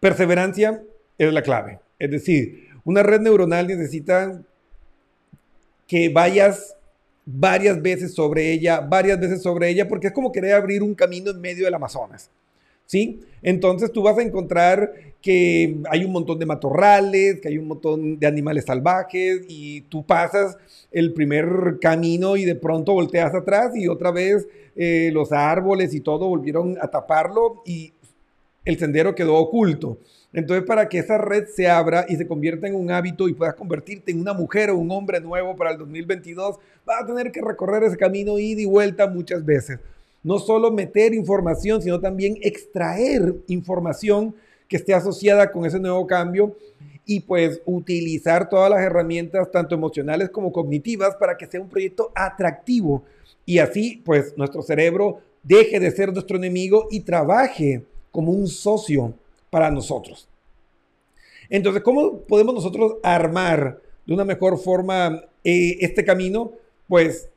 Perseverancia 0.00 0.82
es 1.16 1.32
la 1.32 1.42
clave, 1.42 1.78
es 1.96 2.10
decir, 2.10 2.70
una 2.84 3.04
red 3.04 3.20
neuronal 3.20 3.68
necesita 3.68 4.42
que 5.86 6.08
vayas 6.08 6.74
varias 7.24 7.80
veces 7.80 8.14
sobre 8.14 8.52
ella, 8.52 8.80
varias 8.80 9.20
veces 9.20 9.42
sobre 9.42 9.68
ella, 9.68 9.88
porque 9.88 10.08
es 10.08 10.12
como 10.12 10.32
querer 10.32 10.54
abrir 10.54 10.82
un 10.82 10.94
camino 10.94 11.30
en 11.30 11.40
medio 11.40 11.64
del 11.64 11.74
Amazonas. 11.74 12.30
¿Sí? 12.86 13.20
Entonces 13.40 13.92
tú 13.92 14.02
vas 14.02 14.18
a 14.18 14.22
encontrar 14.22 14.92
que 15.22 15.76
hay 15.88 16.04
un 16.04 16.10
montón 16.10 16.40
de 16.40 16.46
matorrales, 16.46 17.40
que 17.40 17.46
hay 17.46 17.56
un 17.56 17.68
montón 17.68 18.18
de 18.18 18.26
animales 18.26 18.64
salvajes 18.64 19.42
y 19.48 19.82
tú 19.82 20.04
pasas 20.04 20.56
el 20.90 21.12
primer 21.12 21.78
camino 21.80 22.36
y 22.36 22.44
de 22.44 22.56
pronto 22.56 22.94
volteas 22.94 23.32
atrás 23.32 23.76
y 23.76 23.86
otra 23.86 24.10
vez 24.10 24.48
eh, 24.74 25.10
los 25.12 25.30
árboles 25.30 25.94
y 25.94 26.00
todo 26.00 26.26
volvieron 26.26 26.78
a 26.80 26.88
taparlo 26.88 27.62
y 27.64 27.92
el 28.64 28.78
sendero 28.78 29.14
quedó 29.14 29.36
oculto. 29.36 29.98
Entonces, 30.32 30.64
para 30.64 30.88
que 30.88 30.98
esa 30.98 31.18
red 31.18 31.46
se 31.48 31.68
abra 31.68 32.06
y 32.08 32.16
se 32.16 32.26
convierta 32.26 32.68
en 32.68 32.76
un 32.76 32.90
hábito 32.90 33.28
y 33.28 33.34
puedas 33.34 33.54
convertirte 33.54 34.12
en 34.12 34.20
una 34.20 34.32
mujer 34.32 34.70
o 34.70 34.78
un 34.78 34.90
hombre 34.92 35.20
nuevo 35.20 35.56
para 35.56 35.72
el 35.72 35.78
2022, 35.78 36.56
vas 36.86 37.02
a 37.02 37.06
tener 37.06 37.32
que 37.32 37.40
recorrer 37.40 37.82
ese 37.82 37.96
camino 37.96 38.38
ida 38.38 38.60
y 38.60 38.66
vuelta 38.66 39.08
muchas 39.08 39.44
veces. 39.44 39.80
No 40.22 40.38
solo 40.38 40.70
meter 40.70 41.14
información, 41.14 41.82
sino 41.82 41.98
también 41.98 42.36
extraer 42.42 43.34
información 43.48 44.34
que 44.68 44.76
esté 44.76 44.94
asociada 44.94 45.50
con 45.50 45.66
ese 45.66 45.80
nuevo 45.80 46.06
cambio 46.06 46.56
y 47.04 47.20
pues 47.20 47.60
utilizar 47.64 48.48
todas 48.48 48.70
las 48.70 48.80
herramientas, 48.82 49.50
tanto 49.50 49.74
emocionales 49.74 50.30
como 50.30 50.52
cognitivas, 50.52 51.16
para 51.16 51.36
que 51.36 51.46
sea 51.46 51.60
un 51.60 51.68
proyecto 51.68 52.12
atractivo 52.14 53.02
y 53.44 53.58
así 53.58 54.00
pues 54.04 54.36
nuestro 54.36 54.62
cerebro 54.62 55.18
deje 55.42 55.80
de 55.80 55.90
ser 55.90 56.12
nuestro 56.12 56.36
enemigo 56.36 56.86
y 56.88 57.00
trabaje 57.00 57.82
como 58.12 58.30
un 58.30 58.46
socio 58.46 59.14
para 59.50 59.70
nosotros. 59.70 60.28
Entonces, 61.48 61.82
¿cómo 61.82 62.20
podemos 62.20 62.54
nosotros 62.54 62.94
armar 63.02 63.80
de 64.06 64.14
una 64.14 64.24
mejor 64.24 64.58
forma 64.58 65.24
eh, 65.44 65.76
este 65.80 66.04
camino? 66.04 66.52
Pues 66.88 67.28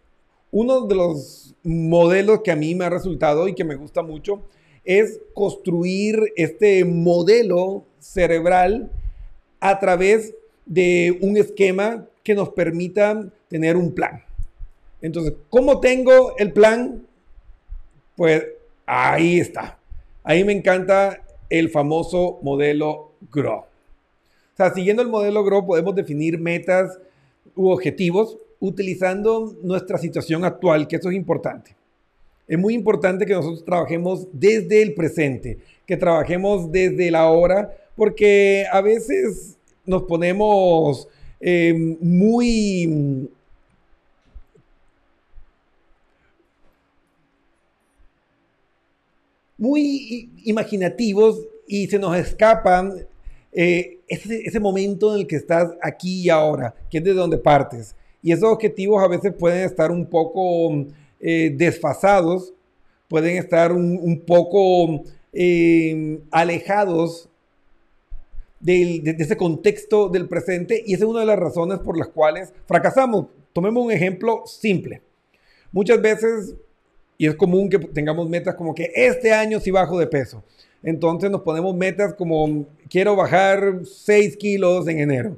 uno 0.52 0.82
de 0.82 0.95
los 0.95 1.56
modelos 1.63 2.41
que 2.43 2.52
a 2.52 2.56
mí 2.56 2.76
me 2.76 2.86
ha 2.86 2.89
resultado 2.89 3.47
y 3.47 3.56
que 3.56 3.63
me 3.63 3.76
gusta 3.76 4.04
mucho 4.04 4.43
es 4.86 5.19
construir 5.34 6.34
este 6.36 6.86
modelo 6.86 7.86
cerebral 7.99 8.91
a 9.60 9.80
través 9.80 10.36
de 10.65 11.17
un 11.21 11.38
esquema 11.38 12.06
que 12.23 12.36
nos 12.36 12.49
permita 12.49 13.26
tener 13.47 13.78
un 13.78 13.93
plan. 13.93 14.23
Entonces, 15.02 15.34
¿cómo 15.49 15.80
tengo 15.80 16.38
el 16.38 16.54
plan? 16.54 17.06
Pues 18.15 18.45
ahí 18.86 19.39
está. 19.39 19.80
Ahí 20.23 20.43
me 20.43 20.54
encanta 20.54 21.21
el 21.49 21.69
famoso 21.69 22.39
modelo 22.41 23.12
GROW. 23.32 23.60
O 23.60 24.56
sea, 24.56 24.73
siguiendo 24.73 25.01
el 25.01 25.10
modelo 25.10 25.43
GROW 25.43 25.65
podemos 25.65 25.95
definir 25.95 26.39
metas 26.39 26.99
u 27.56 27.69
objetivos 27.69 28.38
utilizando 28.60 29.56
nuestra 29.62 29.97
situación 29.97 30.45
actual, 30.45 30.88
que 30.88 30.95
eso 30.95 31.10
es 31.10 31.15
importante. 31.15 31.75
Es 32.47 32.58
muy 32.58 32.73
importante 32.73 33.25
que 33.25 33.34
nosotros 33.34 33.65
trabajemos 33.65 34.27
desde 34.32 34.82
el 34.82 34.93
presente, 34.93 35.58
que 35.86 35.97
trabajemos 35.97 36.71
desde 36.71 37.10
la 37.12 37.29
hora, 37.29 37.75
porque 37.95 38.65
a 38.71 38.82
veces 38.82 39.58
nos 39.86 40.03
ponemos 40.03 41.08
eh, 41.39 41.97
muy 41.99 43.29
muy 49.58 50.32
imaginativos 50.44 51.39
y 51.68 51.88
se 51.88 52.00
nos 52.00 52.18
escapan 52.18 53.06
eh, 53.52 54.00
ese, 54.08 54.60
momento 54.60 55.13
en 55.13 55.22
el 55.22 55.28
que 55.28 55.36
estás 55.36 55.72
aquí 55.82 56.24
y 56.24 56.30
ahora, 56.30 56.76
que 56.89 56.98
es 56.98 57.04
de 57.04 57.13
donde 57.13 57.38
partes. 57.38 57.96
Y 58.22 58.32
esos 58.32 58.50
objetivos 58.52 59.04
a 59.04 59.08
veces 59.08 59.34
pueden 59.38 59.66
estar 59.66 59.92
un 59.92 60.06
poco 60.06 60.86
eh, 61.20 61.54
desfasados, 61.56 62.54
pueden 63.08 63.38
estar 63.38 63.72
un, 63.72 64.24
poco 64.26 65.04
eh, 65.32 66.20
alejados 66.32 67.30
de, 68.60 69.02
de, 69.04 69.24
ese 69.24 69.38
contexto 69.38 70.10
del 70.10 70.28
presente 70.28 70.82
y 70.86 70.94
esa 70.94 71.04
es 71.04 71.10
una 71.10 71.20
de 71.20 71.26
las 71.26 71.39
razones 71.39 71.80
por 71.80 71.98
las 71.98 72.08
cuales 72.08 72.54
fracasamos. 72.66 73.28
Tomemos 73.52 73.86
un 73.86 73.92
ejemplo 73.92 74.44
simple. 74.46 75.02
Muchas 75.72 76.02
veces 76.02 76.56
y 77.23 77.27
es 77.27 77.36
común 77.36 77.69
que 77.69 77.79
tengamos 77.79 78.27
metas 78.27 78.53
como 78.55 78.75
que 78.75 78.91
este 78.93 79.31
año 79.31 79.57
sí 79.62 79.71
bajo 79.71 79.97
de 79.97 80.07
peso. 80.07 80.43
Entonces 80.83 81.31
nos 81.31 81.39
ponemos 81.39 81.73
metas 81.73 82.13
como 82.15 82.65
quiero 82.89 83.15
bajar 83.15 83.79
6 83.86 84.36
kilos 84.36 84.89
en 84.89 84.99
enero. 84.99 85.38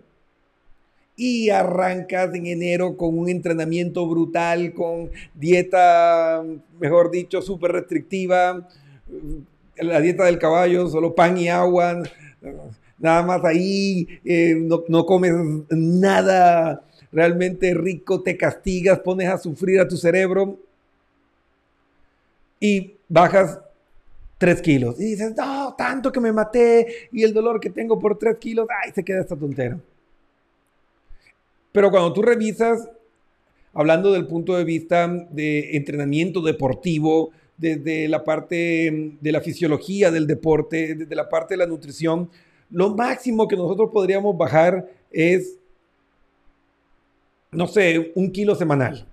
Y 1.15 1.51
arrancas 1.51 2.33
en 2.33 2.47
enero 2.47 2.97
con 2.97 3.15
un 3.15 3.29
entrenamiento 3.29 4.07
brutal, 4.07 4.73
con 4.73 5.11
dieta, 5.35 6.43
mejor 6.79 7.11
dicho, 7.11 7.39
súper 7.43 7.73
restrictiva. 7.73 8.67
La 9.77 10.01
dieta 10.01 10.25
del 10.25 10.39
caballo, 10.39 10.87
solo 10.87 11.13
pan 11.13 11.37
y 11.37 11.49
agua. 11.49 12.01
Nada 12.97 13.21
más 13.21 13.45
ahí, 13.45 14.07
eh, 14.25 14.55
no, 14.59 14.83
no 14.87 15.05
comes 15.05 15.33
nada 15.69 16.81
realmente 17.11 17.75
rico, 17.75 18.23
te 18.23 18.35
castigas, 18.37 19.01
pones 19.01 19.29
a 19.29 19.37
sufrir 19.37 19.79
a 19.79 19.87
tu 19.87 19.97
cerebro 19.97 20.64
y 22.59 22.95
bajas 23.07 23.59
3 24.37 24.61
kilos. 24.61 24.99
Y 24.99 25.11
dices, 25.11 25.33
no, 25.35 25.73
tanto 25.77 26.11
que 26.11 26.19
me 26.19 26.31
maté 26.31 27.09
y 27.11 27.23
el 27.23 27.33
dolor 27.33 27.59
que 27.59 27.69
tengo 27.69 27.99
por 27.99 28.17
3 28.17 28.37
kilos, 28.37 28.67
ay, 28.83 28.91
se 28.93 29.03
queda 29.03 29.21
esta 29.21 29.35
tontera. 29.35 29.79
Pero 31.71 31.91
cuando 31.91 32.13
tú 32.13 32.21
revisas, 32.21 32.89
hablando 33.73 34.11
del 34.13 34.27
punto 34.27 34.55
de 34.55 34.63
vista 34.63 35.07
de 35.07 35.75
entrenamiento 35.75 36.41
deportivo, 36.41 37.31
desde 37.57 38.07
la 38.09 38.23
parte 38.23 39.17
de 39.19 39.31
la 39.31 39.41
fisiología 39.41 40.11
del 40.11 40.27
deporte, 40.27 40.95
desde 40.95 41.15
la 41.15 41.29
parte 41.29 41.53
de 41.53 41.57
la 41.57 41.65
nutrición, 41.65 42.29
lo 42.69 42.93
máximo 42.95 43.47
que 43.47 43.55
nosotros 43.55 43.91
podríamos 43.93 44.37
bajar 44.37 44.89
es, 45.11 45.57
no 47.51 47.67
sé, 47.67 48.11
un 48.15 48.31
kilo 48.31 48.55
semanal 48.55 49.07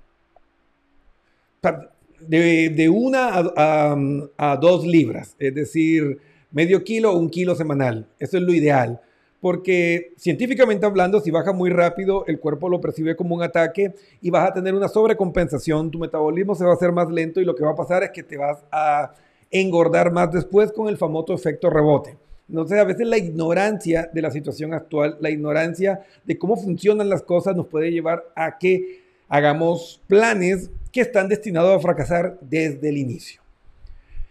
de, 2.28 2.88
una 2.88 3.30
a, 3.56 4.56
dos 4.60 4.86
libras, 4.86 5.36
es 5.38 5.54
decir, 5.54 6.18
medio 6.50 6.84
kilo 6.84 7.12
o 7.12 7.18
un 7.18 7.30
kilo 7.30 7.54
semanal. 7.54 8.06
Eso 8.18 8.36
es 8.36 8.42
lo 8.42 8.52
ideal. 8.52 9.00
Porque 9.40 10.12
científicamente 10.16 10.86
hablando, 10.86 11.20
si 11.20 11.32
baja 11.32 11.52
muy 11.52 11.70
rápido, 11.70 12.24
el 12.26 12.38
cuerpo 12.38 12.68
lo 12.68 12.80
percibe 12.80 13.16
como 13.16 13.34
un 13.34 13.42
ataque 13.42 13.92
y 14.20 14.30
vas 14.30 14.48
a 14.48 14.52
tener 14.54 14.72
una 14.72 14.86
sobrecompensación, 14.86 15.90
tu 15.90 15.98
metabolismo 15.98 16.54
se 16.54 16.64
va 16.64 16.70
a 16.70 16.74
hacer 16.74 16.92
más 16.92 17.10
lento 17.10 17.40
y 17.40 17.44
lo 17.44 17.56
que 17.56 17.64
va 17.64 17.72
a 17.72 17.76
pasar 17.76 18.04
es 18.04 18.10
que 18.10 18.22
te 18.22 18.36
vas 18.36 18.58
a 18.70 19.12
engordar 19.50 20.12
más 20.12 20.30
después 20.30 20.70
con 20.70 20.88
el 20.88 20.96
famoso 20.96 21.34
efecto 21.34 21.70
rebote. 21.70 22.16
Entonces, 22.48 22.78
a 22.78 22.84
veces 22.84 23.06
la 23.06 23.18
ignorancia 23.18 24.10
de 24.12 24.22
la 24.22 24.30
situación 24.30 24.74
actual, 24.74 25.16
la 25.20 25.30
ignorancia 25.30 26.02
de 26.24 26.38
cómo 26.38 26.56
funcionan 26.56 27.08
las 27.08 27.22
cosas 27.22 27.56
nos 27.56 27.66
puede 27.66 27.90
llevar 27.90 28.24
a 28.36 28.58
que 28.58 29.02
hagamos 29.28 30.02
planes 30.06 30.70
que 30.92 31.00
están 31.00 31.28
destinados 31.28 31.74
a 31.74 31.80
fracasar 31.80 32.38
desde 32.40 32.88
el 32.90 32.98
inicio. 32.98 33.40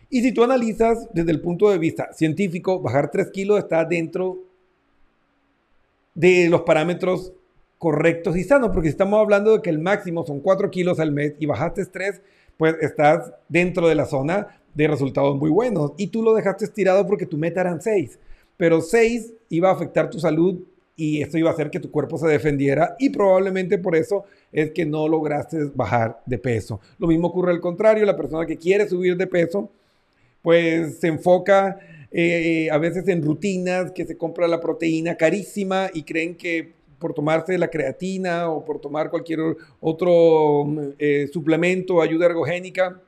Y 0.10 0.22
si 0.22 0.32
tú 0.32 0.44
analizas 0.44 1.08
desde 1.14 1.32
el 1.32 1.42
punto 1.42 1.70
de 1.70 1.78
vista 1.78 2.14
científico, 2.14 2.80
bajar 2.80 3.10
3 3.10 3.32
kilos 3.32 3.60
está 3.60 3.84
dentro 3.86 4.40
de 6.14 6.50
los 6.50 6.62
parámetros 6.62 7.34
correctos 7.78 8.38
y 8.38 8.44
sanos, 8.44 8.70
porque 8.72 8.90
si 8.90 8.92
estamos 8.92 9.20
hablando 9.20 9.54
de 9.54 9.62
que 9.62 9.70
el 9.70 9.80
máximo 9.80 10.26
son 10.26 10.40
4 10.40 10.70
kilos 10.70 11.00
al 11.00 11.12
mes 11.12 11.34
y 11.40 11.46
bajaste 11.46 11.86
3, 11.86 12.22
pues 12.58 12.76
estás 12.82 13.34
dentro 13.50 13.88
de 13.88 13.96
la 13.96 14.06
zona 14.06 14.62
de 14.74 14.88
resultados 14.88 15.36
muy 15.38 15.50
buenos. 15.50 15.94
Y 15.98 16.08
tú 16.08 16.22
lo 16.22 16.34
dejaste 16.34 16.66
estirado 16.66 17.08
porque 17.08 17.26
tu 17.26 17.38
meta 17.38 17.62
eran 17.62 17.82
6, 17.82 18.20
pero 18.58 18.82
6 18.82 19.34
iba 19.50 19.70
a 19.70 19.74
afectar 19.74 20.10
tu 20.10 20.20
salud 20.20 20.62
y 20.96 21.22
esto 21.22 21.38
iba 21.38 21.50
a 21.50 21.54
hacer 21.54 21.70
que 21.70 21.80
tu 21.80 21.90
cuerpo 21.90 22.18
se 22.18 22.28
defendiera 22.28 22.96
y 23.00 23.10
probablemente 23.10 23.78
por 23.78 23.96
eso 23.96 24.26
es 24.52 24.72
que 24.72 24.86
no 24.86 25.08
lograste 25.08 25.66
bajar 25.74 26.22
de 26.26 26.38
peso. 26.38 26.80
Lo 27.00 27.08
mismo 27.08 27.28
ocurre 27.28 27.52
al 27.52 27.62
contrario, 27.62 28.06
la 28.06 28.16
persona 28.16 28.46
que 28.46 28.58
quiere 28.58 28.88
subir 28.88 29.18
de 29.18 29.28
peso, 29.28 29.72
pues 30.42 31.00
se 31.00 31.08
enfoca 31.08 31.80
eh, 32.12 32.70
a 32.72 32.78
veces 32.78 33.08
en 33.08 33.24
rutinas, 33.24 33.92
que 33.92 34.06
se 34.06 34.18
compra 34.18 34.48
la 34.48 34.60
proteína 34.60 35.16
carísima 35.16 35.90
y 35.94 36.04
creen 36.04 36.36
que 36.36 36.74
por 37.00 37.14
tomarse 37.14 37.58
la 37.58 37.70
creatina 37.70 38.50
o 38.50 38.64
por 38.64 38.80
tomar 38.80 39.10
cualquier 39.10 39.40
otro 39.80 40.94
eh, 41.00 41.28
suplemento, 41.34 42.02
ayuda 42.02 42.28
ergogénica, 42.28 43.02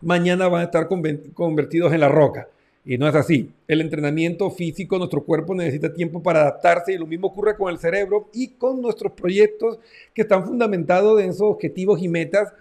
mañana 0.00 0.48
van 0.48 0.62
a 0.62 0.64
estar 0.64 0.88
convertidos 1.34 1.92
en 1.92 2.00
la 2.00 2.08
roca. 2.08 2.48
Y 2.84 2.98
no 2.98 3.08
es 3.08 3.14
así. 3.14 3.50
El 3.68 3.80
entrenamiento 3.80 4.50
físico, 4.50 4.98
nuestro 4.98 5.22
cuerpo 5.22 5.54
necesita 5.54 5.92
tiempo 5.92 6.22
para 6.22 6.40
adaptarse 6.40 6.92
y 6.92 6.98
lo 6.98 7.06
mismo 7.06 7.28
ocurre 7.28 7.56
con 7.56 7.70
el 7.72 7.78
cerebro 7.78 8.28
y 8.32 8.48
con 8.48 8.82
nuestros 8.82 9.12
proyectos 9.12 9.78
que 10.12 10.22
están 10.22 10.44
fundamentados 10.44 11.20
en 11.20 11.30
esos 11.30 11.42
objetivos 11.42 12.02
y 12.02 12.08
metas 12.08 12.52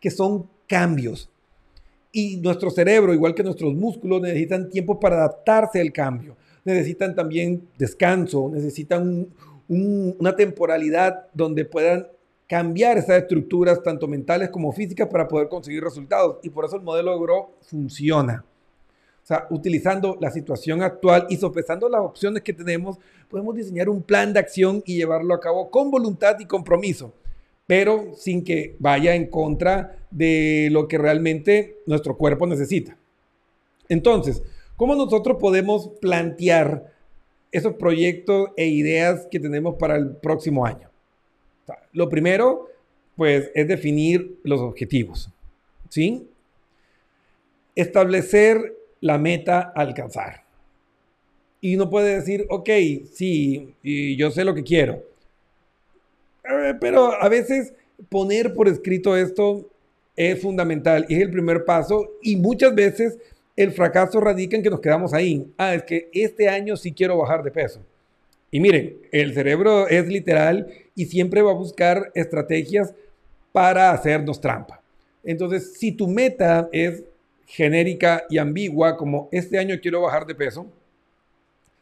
que 0.00 0.10
son 0.10 0.48
cambios. 0.66 1.28
Y 2.10 2.38
nuestro 2.38 2.70
cerebro, 2.70 3.12
igual 3.12 3.34
que 3.34 3.42
nuestros 3.42 3.74
músculos, 3.74 4.22
necesitan 4.22 4.70
tiempo 4.70 4.98
para 4.98 5.16
adaptarse 5.16 5.80
al 5.80 5.92
cambio. 5.92 6.36
Necesitan 6.64 7.14
también 7.14 7.68
descanso, 7.76 8.48
necesitan 8.48 9.28
una 9.68 10.34
temporalidad 10.34 11.26
donde 11.34 11.66
puedan 11.66 12.06
cambiar 12.48 12.96
esas 12.96 13.22
estructuras, 13.22 13.82
tanto 13.82 14.08
mentales 14.08 14.48
como 14.48 14.72
físicas, 14.72 15.08
para 15.08 15.28
poder 15.28 15.48
conseguir 15.48 15.82
resultados. 15.82 16.38
Y 16.42 16.48
por 16.48 16.64
eso 16.64 16.76
el 16.76 16.82
modelo 16.82 17.18
de 17.18 17.42
funciona. 17.60 18.44
O 19.26 19.28
sea, 19.28 19.48
utilizando 19.50 20.16
la 20.20 20.30
situación 20.30 20.84
actual 20.84 21.26
y 21.28 21.36
sopesando 21.36 21.88
las 21.88 22.00
opciones 22.00 22.44
que 22.44 22.52
tenemos, 22.52 22.96
podemos 23.28 23.56
diseñar 23.56 23.88
un 23.88 24.00
plan 24.00 24.32
de 24.32 24.38
acción 24.38 24.84
y 24.86 24.94
llevarlo 24.94 25.34
a 25.34 25.40
cabo 25.40 25.68
con 25.68 25.90
voluntad 25.90 26.38
y 26.38 26.44
compromiso, 26.44 27.12
pero 27.66 28.14
sin 28.14 28.44
que 28.44 28.76
vaya 28.78 29.16
en 29.16 29.26
contra 29.26 29.98
de 30.12 30.68
lo 30.70 30.86
que 30.86 30.96
realmente 30.96 31.78
nuestro 31.86 32.16
cuerpo 32.16 32.46
necesita. 32.46 32.96
Entonces, 33.88 34.44
¿cómo 34.76 34.94
nosotros 34.94 35.38
podemos 35.40 35.88
plantear 36.00 36.92
esos 37.50 37.74
proyectos 37.74 38.50
e 38.56 38.68
ideas 38.68 39.26
que 39.28 39.40
tenemos 39.40 39.74
para 39.74 39.96
el 39.96 40.14
próximo 40.18 40.64
año? 40.64 40.88
lo 41.92 42.08
primero, 42.08 42.68
pues, 43.16 43.50
es 43.56 43.66
definir 43.66 44.38
los 44.44 44.60
objetivos, 44.60 45.30
¿sí? 45.88 46.28
Establecer 47.74 48.76
la 49.00 49.18
meta 49.18 49.72
a 49.74 49.80
alcanzar. 49.80 50.44
Y 51.60 51.76
uno 51.76 51.88
puede 51.90 52.16
decir, 52.16 52.46
ok, 52.48 52.68
sí, 53.12 53.74
y 53.82 54.16
yo 54.16 54.30
sé 54.30 54.44
lo 54.44 54.54
que 54.54 54.62
quiero. 54.62 55.02
Eh, 56.44 56.74
pero 56.80 57.12
a 57.20 57.28
veces 57.28 57.72
poner 58.08 58.54
por 58.54 58.68
escrito 58.68 59.16
esto 59.16 59.68
es 60.14 60.40
fundamental 60.40 61.06
y 61.08 61.16
es 61.16 61.22
el 61.22 61.30
primer 61.30 61.64
paso 61.64 62.12
y 62.22 62.36
muchas 62.36 62.74
veces 62.74 63.18
el 63.56 63.72
fracaso 63.72 64.20
radica 64.20 64.56
en 64.56 64.62
que 64.62 64.70
nos 64.70 64.80
quedamos 64.80 65.12
ahí. 65.12 65.50
Ah, 65.56 65.74
es 65.74 65.82
que 65.82 66.08
este 66.12 66.48
año 66.48 66.76
sí 66.76 66.92
quiero 66.92 67.16
bajar 67.16 67.42
de 67.42 67.50
peso. 67.50 67.80
Y 68.50 68.60
miren, 68.60 68.98
el 69.12 69.34
cerebro 69.34 69.88
es 69.88 70.06
literal 70.06 70.68
y 70.94 71.06
siempre 71.06 71.42
va 71.42 71.50
a 71.50 71.54
buscar 71.54 72.10
estrategias 72.14 72.94
para 73.52 73.90
hacernos 73.90 74.40
trampa. 74.40 74.80
Entonces, 75.24 75.74
si 75.78 75.92
tu 75.92 76.06
meta 76.06 76.68
es 76.72 77.02
genérica 77.46 78.24
y 78.28 78.38
ambigua 78.38 78.96
como 78.96 79.28
este 79.32 79.58
año 79.58 79.76
quiero 79.80 80.02
bajar 80.02 80.26
de 80.26 80.34
peso, 80.34 80.66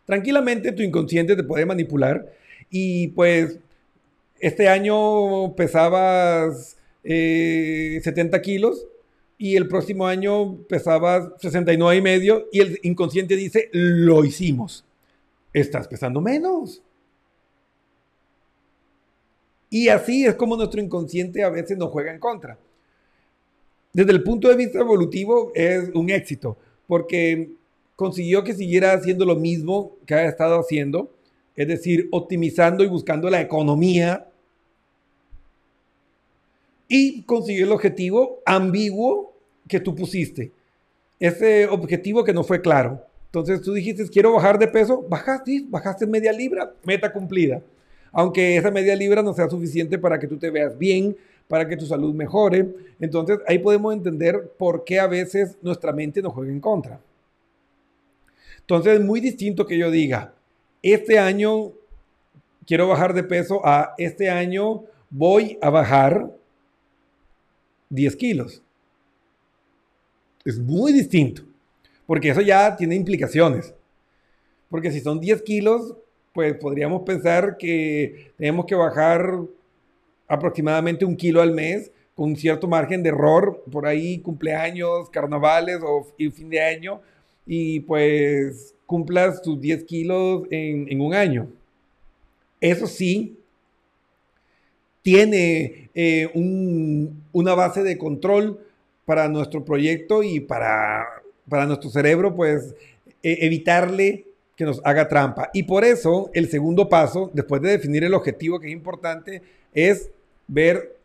tranquilamente 0.04 0.72
tu 0.72 0.82
inconsciente 0.82 1.34
te 1.34 1.42
puede 1.42 1.66
manipular 1.66 2.32
y 2.70 3.08
pues 3.08 3.58
este 4.40 4.68
año 4.68 5.54
pesabas 5.56 6.76
70 7.02 7.04
eh, 7.04 8.42
kilos 8.42 8.86
y 9.38 9.56
el 9.56 9.68
próximo 9.68 10.06
año 10.06 10.58
pesabas 10.68 11.30
69 11.38 11.96
y 11.96 12.02
medio 12.02 12.48
y 12.52 12.60
el 12.60 12.78
inconsciente 12.82 13.36
dice, 13.36 13.68
lo 13.72 14.24
hicimos. 14.24 14.84
Estás 15.52 15.86
pesando 15.88 16.20
menos. 16.20 16.82
Y 19.70 19.88
así 19.88 20.24
es 20.24 20.34
como 20.34 20.56
nuestro 20.56 20.80
inconsciente 20.80 21.42
a 21.42 21.50
veces 21.50 21.76
nos 21.76 21.90
juega 21.90 22.12
en 22.12 22.20
contra 22.20 22.58
desde 23.94 24.12
el 24.12 24.22
punto 24.22 24.48
de 24.48 24.56
vista 24.56 24.80
evolutivo 24.80 25.52
es 25.54 25.88
un 25.94 26.10
éxito, 26.10 26.58
porque 26.86 27.52
consiguió 27.96 28.42
que 28.44 28.52
siguiera 28.52 28.92
haciendo 28.92 29.24
lo 29.24 29.36
mismo 29.36 29.96
que 30.04 30.14
ha 30.14 30.26
estado 30.26 30.58
haciendo, 30.58 31.10
es 31.56 31.68
decir, 31.68 32.08
optimizando 32.10 32.82
y 32.82 32.88
buscando 32.88 33.30
la 33.30 33.40
economía, 33.40 34.26
y 36.88 37.22
consiguió 37.22 37.64
el 37.64 37.72
objetivo 37.72 38.40
ambiguo 38.44 39.32
que 39.68 39.80
tú 39.80 39.94
pusiste, 39.94 40.50
ese 41.18 41.66
objetivo 41.68 42.24
que 42.24 42.34
no 42.34 42.42
fue 42.42 42.60
claro. 42.60 43.00
Entonces 43.26 43.62
tú 43.62 43.72
dijiste, 43.72 44.06
quiero 44.08 44.32
bajar 44.32 44.58
de 44.58 44.68
peso, 44.68 45.04
bajaste, 45.08 45.64
bajaste 45.68 46.06
media 46.06 46.32
libra, 46.32 46.74
meta 46.84 47.12
cumplida. 47.12 47.62
Aunque 48.12 48.56
esa 48.56 48.70
media 48.70 48.94
libra 48.94 49.22
no 49.22 49.34
sea 49.34 49.48
suficiente 49.48 49.98
para 49.98 50.18
que 50.18 50.28
tú 50.28 50.36
te 50.36 50.50
veas 50.50 50.78
bien, 50.78 51.16
para 51.48 51.68
que 51.68 51.76
tu 51.76 51.86
salud 51.86 52.14
mejore. 52.14 52.68
Entonces 53.00 53.38
ahí 53.46 53.58
podemos 53.58 53.94
entender 53.94 54.52
por 54.58 54.84
qué 54.84 55.00
a 55.00 55.06
veces 55.06 55.58
nuestra 55.62 55.92
mente 55.92 56.22
nos 56.22 56.32
juega 56.32 56.52
en 56.52 56.60
contra. 56.60 57.00
Entonces 58.60 58.94
es 58.94 59.04
muy 59.04 59.20
distinto 59.20 59.66
que 59.66 59.76
yo 59.76 59.90
diga, 59.90 60.34
este 60.82 61.18
año 61.18 61.72
quiero 62.66 62.88
bajar 62.88 63.12
de 63.14 63.24
peso 63.24 63.60
a 63.64 63.94
este 63.98 64.30
año 64.30 64.84
voy 65.10 65.58
a 65.60 65.70
bajar 65.70 66.30
10 67.90 68.16
kilos. 68.16 68.62
Es 70.44 70.58
muy 70.58 70.92
distinto, 70.92 71.42
porque 72.06 72.30
eso 72.30 72.40
ya 72.40 72.76
tiene 72.76 72.94
implicaciones. 72.94 73.74
Porque 74.68 74.90
si 74.90 75.00
son 75.00 75.20
10 75.20 75.42
kilos, 75.42 75.94
pues 76.32 76.54
podríamos 76.54 77.02
pensar 77.02 77.56
que 77.56 78.32
tenemos 78.36 78.66
que 78.66 78.74
bajar 78.74 79.38
aproximadamente 80.28 81.04
un 81.04 81.16
kilo 81.16 81.40
al 81.40 81.52
mes 81.52 81.90
con 82.14 82.30
un 82.30 82.36
cierto 82.36 82.68
margen 82.68 83.02
de 83.02 83.08
error, 83.08 83.64
por 83.70 83.86
ahí 83.86 84.18
cumpleaños, 84.18 85.10
carnavales 85.10 85.80
o 85.82 86.06
y 86.16 86.30
fin 86.30 86.48
de 86.48 86.60
año, 86.60 87.00
y 87.46 87.80
pues 87.80 88.74
cumplas 88.86 89.42
tus 89.42 89.60
10 89.60 89.84
kilos 89.84 90.44
en, 90.50 91.00
un 91.00 91.14
año. 91.14 91.48
Eso 92.60 92.86
sí, 92.86 93.36
tiene 95.02 95.90
eh, 95.94 96.30
una 97.32 97.54
base 97.54 97.82
de 97.82 97.98
control 97.98 98.60
para 99.04 99.28
nuestro 99.28 99.64
proyecto 99.64 100.22
y 100.22 100.40
para, 100.40 101.04
para 101.48 101.66
nuestro 101.66 101.90
cerebro, 101.90 102.34
pues 102.34 102.74
e, 103.22 103.44
evitarle 103.44 104.26
que 104.56 104.64
nos 104.64 104.80
haga 104.84 105.08
trampa. 105.08 105.50
Y 105.52 105.64
por 105.64 105.84
eso 105.84 106.30
el 106.32 106.48
segundo 106.48 106.88
paso, 106.88 107.30
después 107.34 107.60
de 107.62 107.70
definir 107.70 108.04
el 108.04 108.14
objetivo 108.14 108.60
que 108.60 108.68
es 108.68 108.72
importante, 108.72 109.42
es 109.72 110.10
ver 110.46 110.96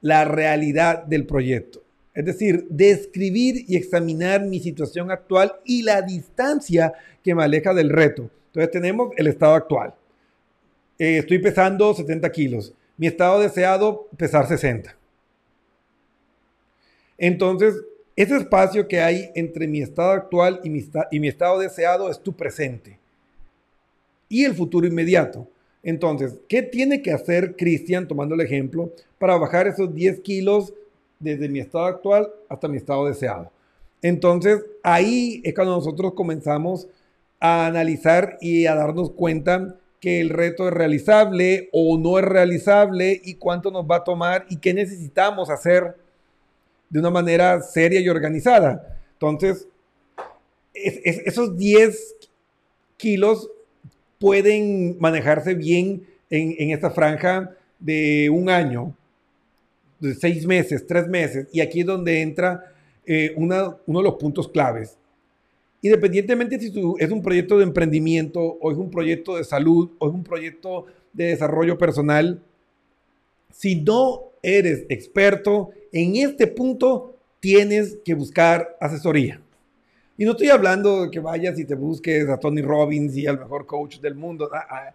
la 0.00 0.24
realidad 0.24 1.04
del 1.04 1.26
proyecto. 1.26 1.82
Es 2.14 2.24
decir, 2.24 2.66
describir 2.68 3.64
y 3.68 3.76
examinar 3.76 4.42
mi 4.44 4.58
situación 4.58 5.10
actual 5.10 5.52
y 5.64 5.82
la 5.82 6.02
distancia 6.02 6.92
que 7.22 7.34
me 7.34 7.44
aleja 7.44 7.72
del 7.74 7.90
reto. 7.90 8.30
Entonces 8.46 8.70
tenemos 8.72 9.10
el 9.16 9.28
estado 9.28 9.54
actual. 9.54 9.94
Eh, 10.98 11.18
estoy 11.18 11.38
pesando 11.38 11.94
70 11.94 12.30
kilos. 12.32 12.74
Mi 12.96 13.06
estado 13.06 13.38
deseado, 13.40 14.08
pesar 14.16 14.48
60. 14.48 14.96
Entonces, 17.16 17.74
ese 18.18 18.36
espacio 18.36 18.88
que 18.88 19.00
hay 19.00 19.30
entre 19.36 19.68
mi 19.68 19.80
estado 19.80 20.10
actual 20.10 20.60
y 20.64 20.70
mi, 20.70 21.28
estado 21.28 21.60
deseado 21.60 22.10
es 22.10 22.18
tu 22.18 22.32
presente. 22.32 22.98
Y 24.28 24.44
el 24.44 24.56
futuro 24.56 24.88
inmediato. 24.88 25.46
Entonces, 25.84 26.34
¿qué 26.48 26.62
tiene 26.62 27.00
que 27.00 27.12
hacer 27.12 27.54
Cristian, 27.54 28.08
tomando 28.08 28.34
el 28.34 28.40
ejemplo, 28.40 28.90
para 29.20 29.36
bajar 29.36 29.68
esos 29.68 29.94
10 29.94 30.18
kilos 30.18 30.74
desde 31.20 31.48
mi 31.48 31.60
estado 31.60 31.84
actual 31.84 32.28
hasta 32.48 32.66
mi 32.66 32.78
estado 32.78 33.06
deseado? 33.06 33.52
Entonces, 34.02 34.66
ahí 34.82 35.40
es 35.44 35.54
cuando 35.54 35.76
nosotros 35.76 36.14
comenzamos 36.14 36.88
a 37.38 37.68
analizar 37.68 38.36
y 38.40 38.66
a 38.66 38.74
darnos 38.74 39.12
cuenta 39.12 39.76
que 40.00 40.20
el 40.20 40.30
reto 40.30 40.66
es 40.66 40.74
realizable 40.74 41.68
o 41.70 41.96
no 41.96 42.18
es 42.18 42.24
realizable 42.24 43.20
y 43.24 43.34
cuánto 43.34 43.70
nos 43.70 43.88
va 43.88 43.98
a 43.98 44.04
tomar 44.04 44.44
y 44.50 44.56
qué 44.56 44.74
necesitamos 44.74 45.50
hacer 45.50 46.07
de 46.90 46.98
una 46.98 47.10
manera 47.10 47.60
seria 47.62 48.00
y 48.00 48.08
organizada. 48.08 48.98
Entonces, 49.12 49.66
esos 50.74 51.56
10 51.56 52.16
kilos 52.96 53.50
pueden 54.18 54.96
manejarse 54.98 55.54
bien 55.54 56.06
en, 56.30 56.70
esta 56.70 56.90
franja 56.90 57.54
de 57.78 58.28
un 58.30 58.50
año, 58.50 58.94
de 60.00 60.14
seis 60.14 60.46
meses, 60.46 60.86
tres 60.86 61.08
meses, 61.08 61.48
y 61.52 61.60
aquí 61.60 61.80
es 61.80 61.86
donde 61.86 62.20
entra 62.20 62.72
eh, 63.06 63.32
uno 63.36 63.78
de 63.86 64.02
los 64.02 64.14
puntos 64.16 64.48
claves. 64.48 64.96
Independientemente 65.80 66.58
si 66.58 66.72
es 66.98 67.10
un 67.10 67.22
proyecto 67.22 67.58
de 67.58 67.64
emprendimiento 67.64 68.40
o 68.40 68.72
es 68.72 68.76
un 68.76 68.90
proyecto 68.90 69.36
de 69.36 69.44
salud 69.44 69.90
o 69.98 70.08
es 70.08 70.14
un 70.14 70.24
proyecto 70.24 70.86
de 71.12 71.26
desarrollo 71.26 71.78
personal, 71.78 72.42
si 73.52 73.76
no 73.76 74.32
eres 74.56 74.86
experto 74.88 75.70
en 75.92 76.16
este 76.16 76.46
punto, 76.46 77.16
tienes 77.40 77.98
que 78.04 78.14
buscar 78.14 78.76
asesoría. 78.80 79.40
Y 80.16 80.24
no 80.24 80.32
estoy 80.32 80.48
hablando 80.48 81.04
de 81.04 81.10
que 81.10 81.20
vayas 81.20 81.58
y 81.58 81.64
te 81.64 81.74
busques 81.74 82.28
a 82.28 82.38
Tony 82.38 82.60
Robbins 82.60 83.16
y 83.16 83.26
al 83.26 83.38
mejor 83.38 83.66
coach 83.66 84.00
del 84.00 84.14
mundo. 84.16 84.50
Ah, 84.52 84.66
ah. 84.68 84.94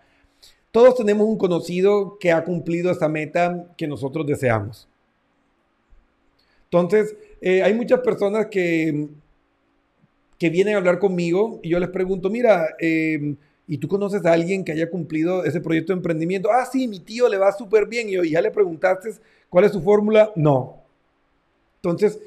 Todos 0.71 0.95
tenemos 0.95 1.27
un 1.27 1.37
conocido 1.37 2.17
que 2.19 2.31
ha 2.31 2.43
cumplido 2.43 2.91
esa 2.91 3.07
meta 3.07 3.67
que 3.77 3.87
nosotros 3.87 4.25
deseamos. 4.25 4.87
Entonces, 6.65 7.15
eh, 7.39 7.61
hay 7.61 7.73
muchas 7.73 7.99
personas 7.99 8.47
que, 8.47 9.07
que 10.39 10.49
vienen 10.49 10.73
a 10.73 10.79
hablar 10.79 10.99
conmigo 10.99 11.59
y 11.61 11.69
yo 11.69 11.79
les 11.79 11.89
pregunto, 11.89 12.29
mira, 12.29 12.75
eh, 12.79 13.35
¿y 13.67 13.77
tú 13.77 13.87
conoces 13.87 14.25
a 14.25 14.33
alguien 14.33 14.65
que 14.65 14.71
haya 14.71 14.89
cumplido 14.89 15.45
ese 15.45 15.61
proyecto 15.61 15.93
de 15.93 15.97
emprendimiento? 15.97 16.51
Ah, 16.51 16.65
sí, 16.65 16.87
mi 16.87 16.99
tío 16.99 17.29
le 17.29 17.37
va 17.37 17.51
súper 17.51 17.85
bien. 17.85 18.09
Y 18.09 18.13
yo, 18.13 18.23
¿ya 18.23 18.41
le 18.41 18.51
preguntaste 18.51 19.11
cuál 19.53 19.65
es 19.65 19.71
su 19.71 19.83
fórmula? 19.83 20.31
No. 20.35 20.81
Entonces, 21.75 22.17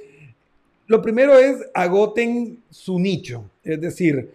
lo 0.86 1.02
primero 1.02 1.36
es 1.36 1.56
agoten 1.74 2.62
su 2.70 3.00
nicho, 3.00 3.50
es 3.64 3.80
decir, 3.80 4.30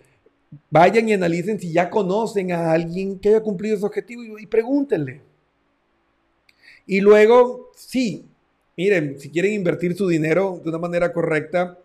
vayan 0.69 1.07
y 1.07 1.13
analicen 1.13 1.57
si 1.57 1.71
ya 1.71 1.89
conocen 1.89 2.51
a 2.51 2.73
alguien 2.73 3.17
que 3.17 3.29
haya 3.29 3.39
cumplido 3.39 3.77
ese 3.77 3.85
objetivo 3.85 4.37
y, 4.37 4.45
pregúntenle. 4.45 5.21
Y 6.85 6.99
luego, 6.99 7.71
sí, 7.77 8.25
miren, 8.75 9.17
si 9.17 9.29
quieren 9.29 9.53
invertir 9.53 9.95
su 9.95 10.05
dinero 10.09 10.59
de 10.61 10.67
una 10.69 10.79
manera 10.79 11.13
correcta, 11.13 11.77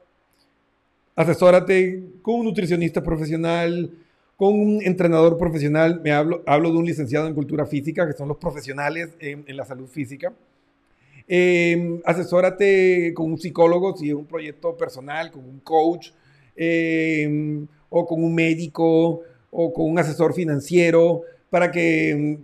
asesórate 1.14 2.02
con 2.20 2.40
un 2.40 2.46
nutricionista 2.46 3.00
profesional, 3.00 3.92
con 4.36 4.58
un 4.58 4.82
entrenador 4.82 5.38
profesional. 5.38 6.00
Me 6.02 6.10
hablo, 6.10 6.42
hablo 6.46 6.72
de 6.72 6.78
un 6.78 6.84
licenciado 6.84 7.28
en 7.28 7.34
cultura 7.34 7.64
física, 7.64 8.08
que 8.08 8.12
son 8.12 8.26
los 8.26 8.38
profesionales 8.38 9.10
en, 9.20 9.44
en 9.46 9.56
la 9.56 9.64
salud 9.64 9.86
física. 9.86 10.32
Eh, 11.28 12.00
asesórate 12.04 13.12
con 13.14 13.32
un 13.32 13.38
psicólogo 13.38 13.96
si 13.96 14.08
es 14.08 14.14
un 14.14 14.26
proyecto 14.26 14.76
personal, 14.76 15.30
con 15.30 15.44
un 15.44 15.60
coach, 15.60 16.10
eh, 16.56 17.64
o 17.88 18.06
con 18.06 18.22
un 18.22 18.34
médico, 18.34 19.22
o 19.50 19.72
con 19.72 19.90
un 19.90 19.98
asesor 19.98 20.34
financiero, 20.34 21.22
para 21.50 21.70
que 21.70 22.38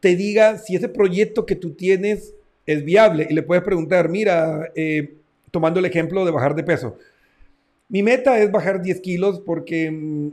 te 0.00 0.16
diga 0.16 0.58
si 0.58 0.76
ese 0.76 0.88
proyecto 0.88 1.46
que 1.46 1.56
tú 1.56 1.72
tienes 1.72 2.34
es 2.66 2.84
viable. 2.84 3.26
Y 3.28 3.34
le 3.34 3.42
puedes 3.42 3.64
preguntar, 3.64 4.08
mira, 4.08 4.70
eh, 4.74 5.14
tomando 5.50 5.80
el 5.80 5.86
ejemplo 5.86 6.24
de 6.24 6.30
bajar 6.30 6.54
de 6.54 6.62
peso. 6.62 6.96
Mi 7.88 8.02
meta 8.02 8.38
es 8.38 8.50
bajar 8.50 8.82
10 8.82 9.00
kilos 9.00 9.40
porque 9.40 9.90
mm, 9.90 10.28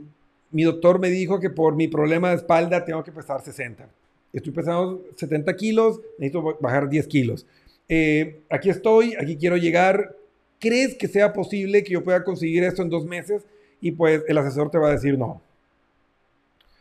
mi 0.50 0.62
doctor 0.64 0.98
me 0.98 1.10
dijo 1.10 1.40
que 1.40 1.50
por 1.50 1.76
mi 1.76 1.88
problema 1.88 2.30
de 2.30 2.36
espalda 2.36 2.84
tengo 2.84 3.02
que 3.04 3.12
pesar 3.12 3.42
60. 3.42 3.88
Estoy 4.32 4.52
pesando 4.52 5.04
70 5.16 5.54
kilos, 5.56 6.00
necesito 6.18 6.58
bajar 6.60 6.88
10 6.88 7.06
kilos. 7.06 7.46
Eh, 7.94 8.40
aquí 8.48 8.70
estoy, 8.70 9.14
aquí 9.20 9.36
quiero 9.36 9.58
llegar. 9.58 10.16
¿Crees 10.58 10.94
que 10.94 11.08
sea 11.08 11.34
posible 11.34 11.84
que 11.84 11.92
yo 11.92 12.02
pueda 12.02 12.24
conseguir 12.24 12.64
esto 12.64 12.80
en 12.80 12.88
dos 12.88 13.04
meses? 13.04 13.42
Y 13.82 13.90
pues 13.90 14.22
el 14.28 14.38
asesor 14.38 14.70
te 14.70 14.78
va 14.78 14.88
a 14.88 14.92
decir 14.92 15.18
no. 15.18 15.42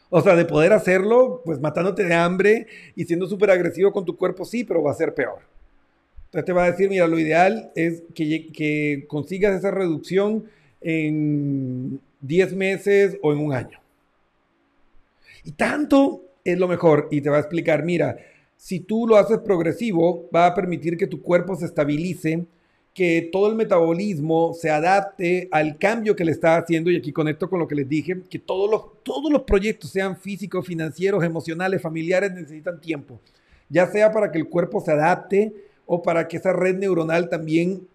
O 0.10 0.22
sea, 0.22 0.38
de 0.38 0.46
poder 0.46 0.72
hacerlo, 0.72 1.42
pues 1.44 1.60
matándote 1.60 2.06
de 2.06 2.14
hambre 2.14 2.68
y 2.96 3.04
siendo 3.04 3.28
súper 3.28 3.52
agresivo 3.52 3.92
con 3.92 4.06
tu 4.06 4.16
cuerpo, 4.16 4.46
sí, 4.46 4.64
pero 4.64 4.82
va 4.82 4.92
a 4.92 4.94
ser 4.94 5.14
peor. 5.14 5.40
Entonces 6.28 6.46
te 6.46 6.54
va 6.54 6.64
a 6.64 6.72
decir, 6.72 6.88
mira, 6.90 7.06
lo 7.08 7.20
ideal 7.20 7.74
es 7.76 8.04
que, 8.16 9.04
consigas 9.10 9.54
esa 9.54 9.70
reducción 9.70 10.46
en 10.80 12.00
10 12.22 12.56
meses 12.56 13.18
o 13.22 13.34
en 13.34 13.40
un 13.40 13.52
año. 13.52 13.82
Y 15.44 15.52
tanto 15.52 16.24
es 16.46 16.58
lo 16.58 16.70
mejor. 16.70 17.10
Y 17.12 17.20
te 17.20 17.30
va 17.30 17.36
a 17.36 17.42
explicar, 17.42 17.84
mira, 17.84 18.16
si 18.62 18.80
tú 18.80 19.08
lo 19.08 19.18
haces 19.18 19.40
progresivo, 19.40 20.30
va 20.34 20.46
a 20.46 20.54
permitir 20.54 20.96
que 20.96 21.08
tu 21.08 21.20
cuerpo 21.20 21.56
se 21.56 21.66
estabilice, 21.66 22.46
que 22.94 23.28
todo 23.32 23.50
el 23.50 23.56
metabolismo 23.56 24.54
se 24.54 24.70
adapte 24.70 25.50
al 25.52 25.80
cambio 25.80 26.16
que 26.16 26.24
le 26.24 26.32
está 26.32 26.58
haciendo. 26.58 26.92
Y 26.92 26.98
aquí 26.98 27.12
conecto 27.12 27.50
con 27.50 27.58
lo 27.58 27.68
que 27.68 27.74
les 27.74 27.90
dije, 27.90 28.22
que 28.30 28.38
todos 28.38 28.70
los, 28.70 29.02
todos 29.02 29.32
los 29.32 29.42
proyectos, 29.42 29.90
sean 29.90 30.16
físicos, 30.16 30.64
financieros, 30.64 31.24
emocionales, 31.24 31.82
familiares, 31.82 32.34
necesitan 32.34 32.80
tiempo. 32.80 33.20
Ya 33.68 33.88
sea 33.88 34.12
para 34.12 34.32
que 34.32 34.38
el 34.38 34.48
cuerpo 34.48 34.80
se 34.80 34.92
adapte 34.92 35.56
o 35.88 36.04
para 36.04 36.28
que 36.28 36.38
esa 36.38 36.54
red 36.54 36.78
neuronal 36.78 37.30
también 37.30 37.88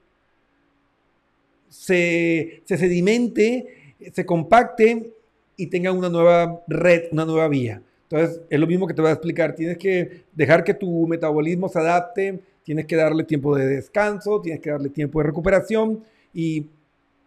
se, 1.68 2.62
se 2.64 2.76
sedimente, 2.76 3.94
se 4.12 4.26
compacte 4.26 5.12
y 5.56 5.68
tenga 5.68 5.92
una 5.92 6.08
nueva 6.08 6.60
red, 6.66 7.04
una 7.12 7.24
nueva 7.24 7.46
vía. 7.46 7.82
Entonces, 8.08 8.40
es 8.48 8.60
lo 8.60 8.66
mismo 8.66 8.86
que 8.86 8.94
te 8.94 9.02
voy 9.02 9.10
a 9.10 9.14
explicar. 9.14 9.54
Tienes 9.54 9.78
que 9.78 10.22
dejar 10.32 10.62
que 10.62 10.74
tu 10.74 11.06
metabolismo 11.06 11.68
se 11.68 11.80
adapte, 11.80 12.40
tienes 12.62 12.86
que 12.86 12.96
darle 12.96 13.24
tiempo 13.24 13.56
de 13.56 13.66
descanso, 13.66 14.40
tienes 14.40 14.60
que 14.60 14.70
darle 14.70 14.88
tiempo 14.88 15.20
de 15.20 15.26
recuperación 15.26 16.04
y 16.32 16.66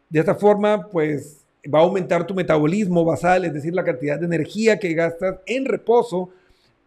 de 0.09 0.19
esta 0.19 0.35
forma, 0.35 0.87
pues 0.89 1.45
va 1.73 1.79
a 1.79 1.83
aumentar 1.83 2.25
tu 2.25 2.33
metabolismo 2.33 3.03
basal, 3.03 3.45
es 3.45 3.53
decir, 3.53 3.73
la 3.73 3.83
cantidad 3.83 4.17
de 4.17 4.25
energía 4.25 4.79
que 4.79 4.93
gastas 4.93 5.39
en 5.45 5.65
reposo 5.65 6.29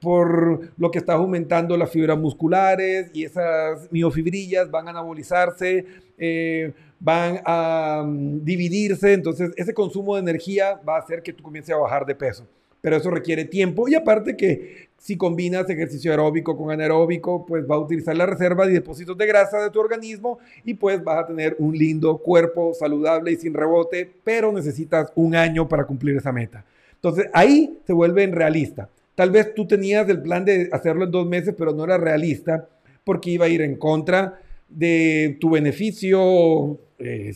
por 0.01 0.71
lo 0.77 0.91
que 0.91 0.99
estás 0.99 1.17
aumentando 1.17 1.77
las 1.77 1.91
fibras 1.91 2.19
musculares 2.19 3.11
y 3.13 3.25
esas 3.25 3.91
miofibrillas 3.93 4.69
van 4.71 4.89
a 4.89 4.91
anabolizarse, 4.91 5.87
eh, 6.19 6.73
van 6.99 7.41
a 7.45 8.03
um, 8.05 8.45
dividirse, 8.45 9.13
entonces 9.13 9.53
ese 9.57 9.73
consumo 9.73 10.15
de 10.15 10.23
energía 10.23 10.81
va 10.87 10.97
a 10.97 11.01
hacer 11.01 11.23
que 11.23 11.33
tú 11.33 11.43
comiences 11.45 11.75
a 11.75 11.79
bajar 11.79 12.05
de 12.05 12.15
peso 12.15 12.47
pero 12.83 12.97
eso 12.97 13.11
requiere 13.11 13.47
tiempo 13.47 13.89
y 13.89 13.95
aparte 13.95 14.37
que 14.37 14.89
si 14.99 15.17
combinas 15.17 15.69
ejercicio 15.71 16.11
aeróbico 16.11 16.57
con 16.57 16.71
anaeróbico, 16.71 17.47
pues 17.47 17.65
va 17.69 17.77
a 17.77 17.79
utilizar 17.79 18.15
la 18.17 18.27
reserva 18.27 18.67
de 18.67 18.75
depósitos 18.75 19.17
de 19.17 19.27
grasa 19.27 19.63
de 19.63 19.71
tu 19.71 19.81
organismo 19.81 20.39
y 20.65 20.75
pues 20.75 21.03
vas 21.03 21.25
a 21.25 21.27
tener 21.27 21.57
un 21.59 21.77
lindo 21.77 22.19
cuerpo 22.19 22.75
saludable 22.75 23.33
y 23.33 23.37
sin 23.37 23.55
rebote, 23.55 24.09
pero 24.23 24.53
necesitas 24.53 25.11
un 25.15 25.35
año 25.35 25.69
para 25.69 25.87
cumplir 25.87 26.17
esa 26.17 26.33
meta. 26.33 26.65
Entonces 26.95 27.27
ahí 27.33 27.79
se 27.87 27.93
vuelve 27.93 28.27
realista. 28.27 28.89
Tal 29.15 29.31
vez 29.31 29.55
tú 29.55 29.67
tenías 29.67 30.09
el 30.09 30.23
plan 30.23 30.45
de 30.45 30.69
hacerlo 30.73 31.05
en 31.05 31.11
dos 31.11 31.27
meses, 31.27 31.55
pero 31.57 31.73
no 31.73 31.85
era 31.85 31.99
realista 31.99 32.69
porque 33.05 33.31
iba 33.31 33.47
a 33.47 33.49
ir 33.49 33.63
en 33.63 33.77
contra 33.77 34.39
de 34.69 35.37
tu 35.41 35.51
beneficio 35.51 36.79
eh, 36.99 37.35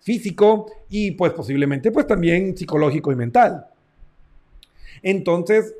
físico 0.00 0.66
y 0.88 1.12
pues 1.12 1.32
posiblemente 1.32 1.90
pues 1.90 2.06
también 2.06 2.56
psicológico 2.56 3.12
y 3.12 3.16
mental. 3.16 3.66
Entonces, 5.02 5.74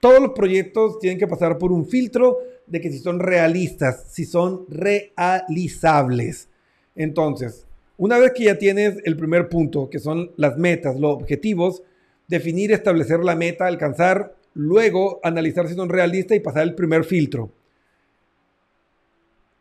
todos 0.00 0.20
los 0.20 0.32
proyectos 0.32 0.98
tienen 0.98 1.18
que 1.18 1.28
pasar 1.28 1.58
por 1.58 1.70
un 1.70 1.86
filtro 1.86 2.38
de 2.66 2.80
que 2.80 2.90
si 2.90 2.98
son 2.98 3.20
realistas, 3.20 4.06
si 4.10 4.24
son 4.24 4.66
realizables. 4.68 6.48
Entonces, 6.96 7.66
una 7.96 8.18
vez 8.18 8.32
que 8.32 8.44
ya 8.44 8.58
tienes 8.58 8.98
el 9.04 9.16
primer 9.16 9.48
punto, 9.48 9.88
que 9.88 9.98
son 9.98 10.32
las 10.36 10.58
metas, 10.58 10.98
los 10.98 11.12
objetivos, 11.14 11.82
definir, 12.26 12.72
establecer 12.72 13.20
la 13.20 13.36
meta, 13.36 13.66
alcanzar, 13.66 14.34
luego 14.54 15.20
analizar 15.22 15.68
si 15.68 15.74
son 15.74 15.88
realistas 15.88 16.36
y 16.36 16.40
pasar 16.40 16.64
el 16.64 16.74
primer 16.74 17.04
filtro. 17.04 17.50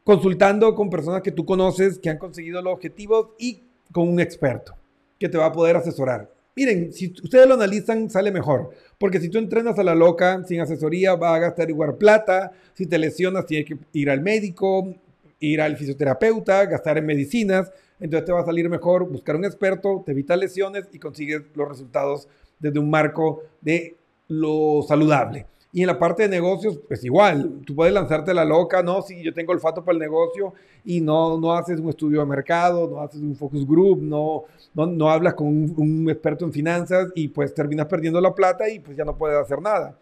Consultando 0.03 0.73
con 0.73 0.89
personas 0.89 1.21
que 1.21 1.31
tú 1.31 1.45
conoces 1.45 1.99
que 1.99 2.09
han 2.09 2.17
conseguido 2.17 2.61
los 2.61 2.73
objetivos 2.73 3.27
y 3.37 3.61
con 3.91 4.07
un 4.07 4.19
experto 4.19 4.73
que 5.19 5.29
te 5.29 5.37
va 5.37 5.45
a 5.45 5.51
poder 5.51 5.75
asesorar. 5.75 6.40
Miren, 6.55 6.91
si 6.91 7.13
ustedes 7.23 7.47
lo 7.47 7.53
analizan, 7.53 8.09
sale 8.09 8.31
mejor. 8.31 8.71
Porque 8.97 9.19
si 9.19 9.29
tú 9.29 9.37
entrenas 9.37 9.79
a 9.79 9.83
la 9.83 9.95
loca 9.95 10.43
sin 10.45 10.59
asesoría, 10.59 11.15
va 11.15 11.35
a 11.35 11.39
gastar 11.39 11.69
igual 11.69 11.95
plata. 11.95 12.51
Si 12.73 12.85
te 12.85 12.97
lesionas, 12.97 13.45
tienes 13.45 13.67
que 13.67 13.77
ir 13.93 14.09
al 14.09 14.21
médico, 14.21 14.93
ir 15.39 15.61
al 15.61 15.77
fisioterapeuta, 15.77 16.65
gastar 16.65 16.97
en 16.97 17.05
medicinas. 17.05 17.71
Entonces 17.99 18.25
te 18.25 18.31
va 18.31 18.41
a 18.41 18.45
salir 18.45 18.67
mejor 18.67 19.07
buscar 19.09 19.35
un 19.35 19.45
experto, 19.45 20.03
te 20.05 20.11
evita 20.11 20.35
lesiones 20.35 20.89
y 20.91 20.99
consigues 20.99 21.43
los 21.53 21.69
resultados 21.69 22.27
desde 22.59 22.79
un 22.79 22.89
marco 22.89 23.43
de 23.61 23.95
lo 24.27 24.83
saludable. 24.87 25.45
Y 25.73 25.81
en 25.81 25.87
la 25.87 25.97
parte 25.97 26.23
de 26.23 26.29
negocios, 26.29 26.79
pues 26.85 27.03
igual, 27.05 27.61
tú 27.65 27.73
puedes 27.73 27.93
lanzarte 27.93 28.33
la 28.33 28.43
loca, 28.43 28.83
¿no? 28.83 29.01
Si 29.01 29.23
yo 29.23 29.33
tengo 29.33 29.53
olfato 29.53 29.85
para 29.85 29.93
el 29.93 29.99
negocio 29.99 30.53
y 30.83 30.99
no, 30.99 31.37
no 31.39 31.53
haces 31.53 31.79
un 31.79 31.89
estudio 31.89 32.19
de 32.19 32.25
mercado, 32.25 32.89
no 32.89 32.99
haces 32.99 33.21
un 33.21 33.35
focus 33.35 33.65
group, 33.65 34.01
no, 34.01 34.43
no, 34.73 34.85
no 34.85 35.09
hablas 35.09 35.33
con 35.33 35.47
un, 35.47 35.73
un, 35.77 36.09
experto 36.09 36.43
en 36.43 36.51
finanzas 36.51 37.07
y 37.15 37.29
pues 37.29 37.53
terminas 37.53 37.85
perdiendo 37.85 38.19
la 38.19 38.35
plata 38.35 38.67
y 38.69 38.79
pues 38.79 38.97
ya 38.97 39.05
no 39.05 39.17
puedes 39.17 39.37
hacer 39.37 39.61
nada. 39.61 39.97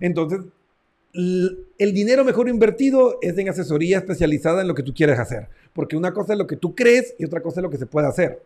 Entonces, 0.00 0.40
el 1.14 1.92
dinero 1.92 2.24
mejor 2.24 2.48
invertido 2.48 3.18
es 3.22 3.38
en 3.38 3.48
asesoría 3.48 3.98
especializada 3.98 4.62
en 4.62 4.68
lo 4.68 4.74
que 4.74 4.82
tú 4.82 4.92
quieres 4.92 5.18
hacer, 5.18 5.48
porque 5.72 5.96
una 5.96 6.12
cosa 6.12 6.32
es 6.32 6.38
lo 6.38 6.46
que 6.46 6.56
tú 6.56 6.74
crees 6.74 7.14
y 7.18 7.24
otra 7.24 7.40
cosa 7.40 7.60
es 7.60 7.62
lo 7.62 7.70
que 7.70 7.78
se 7.78 7.86
puede 7.86 8.08
hacer. 8.08 8.42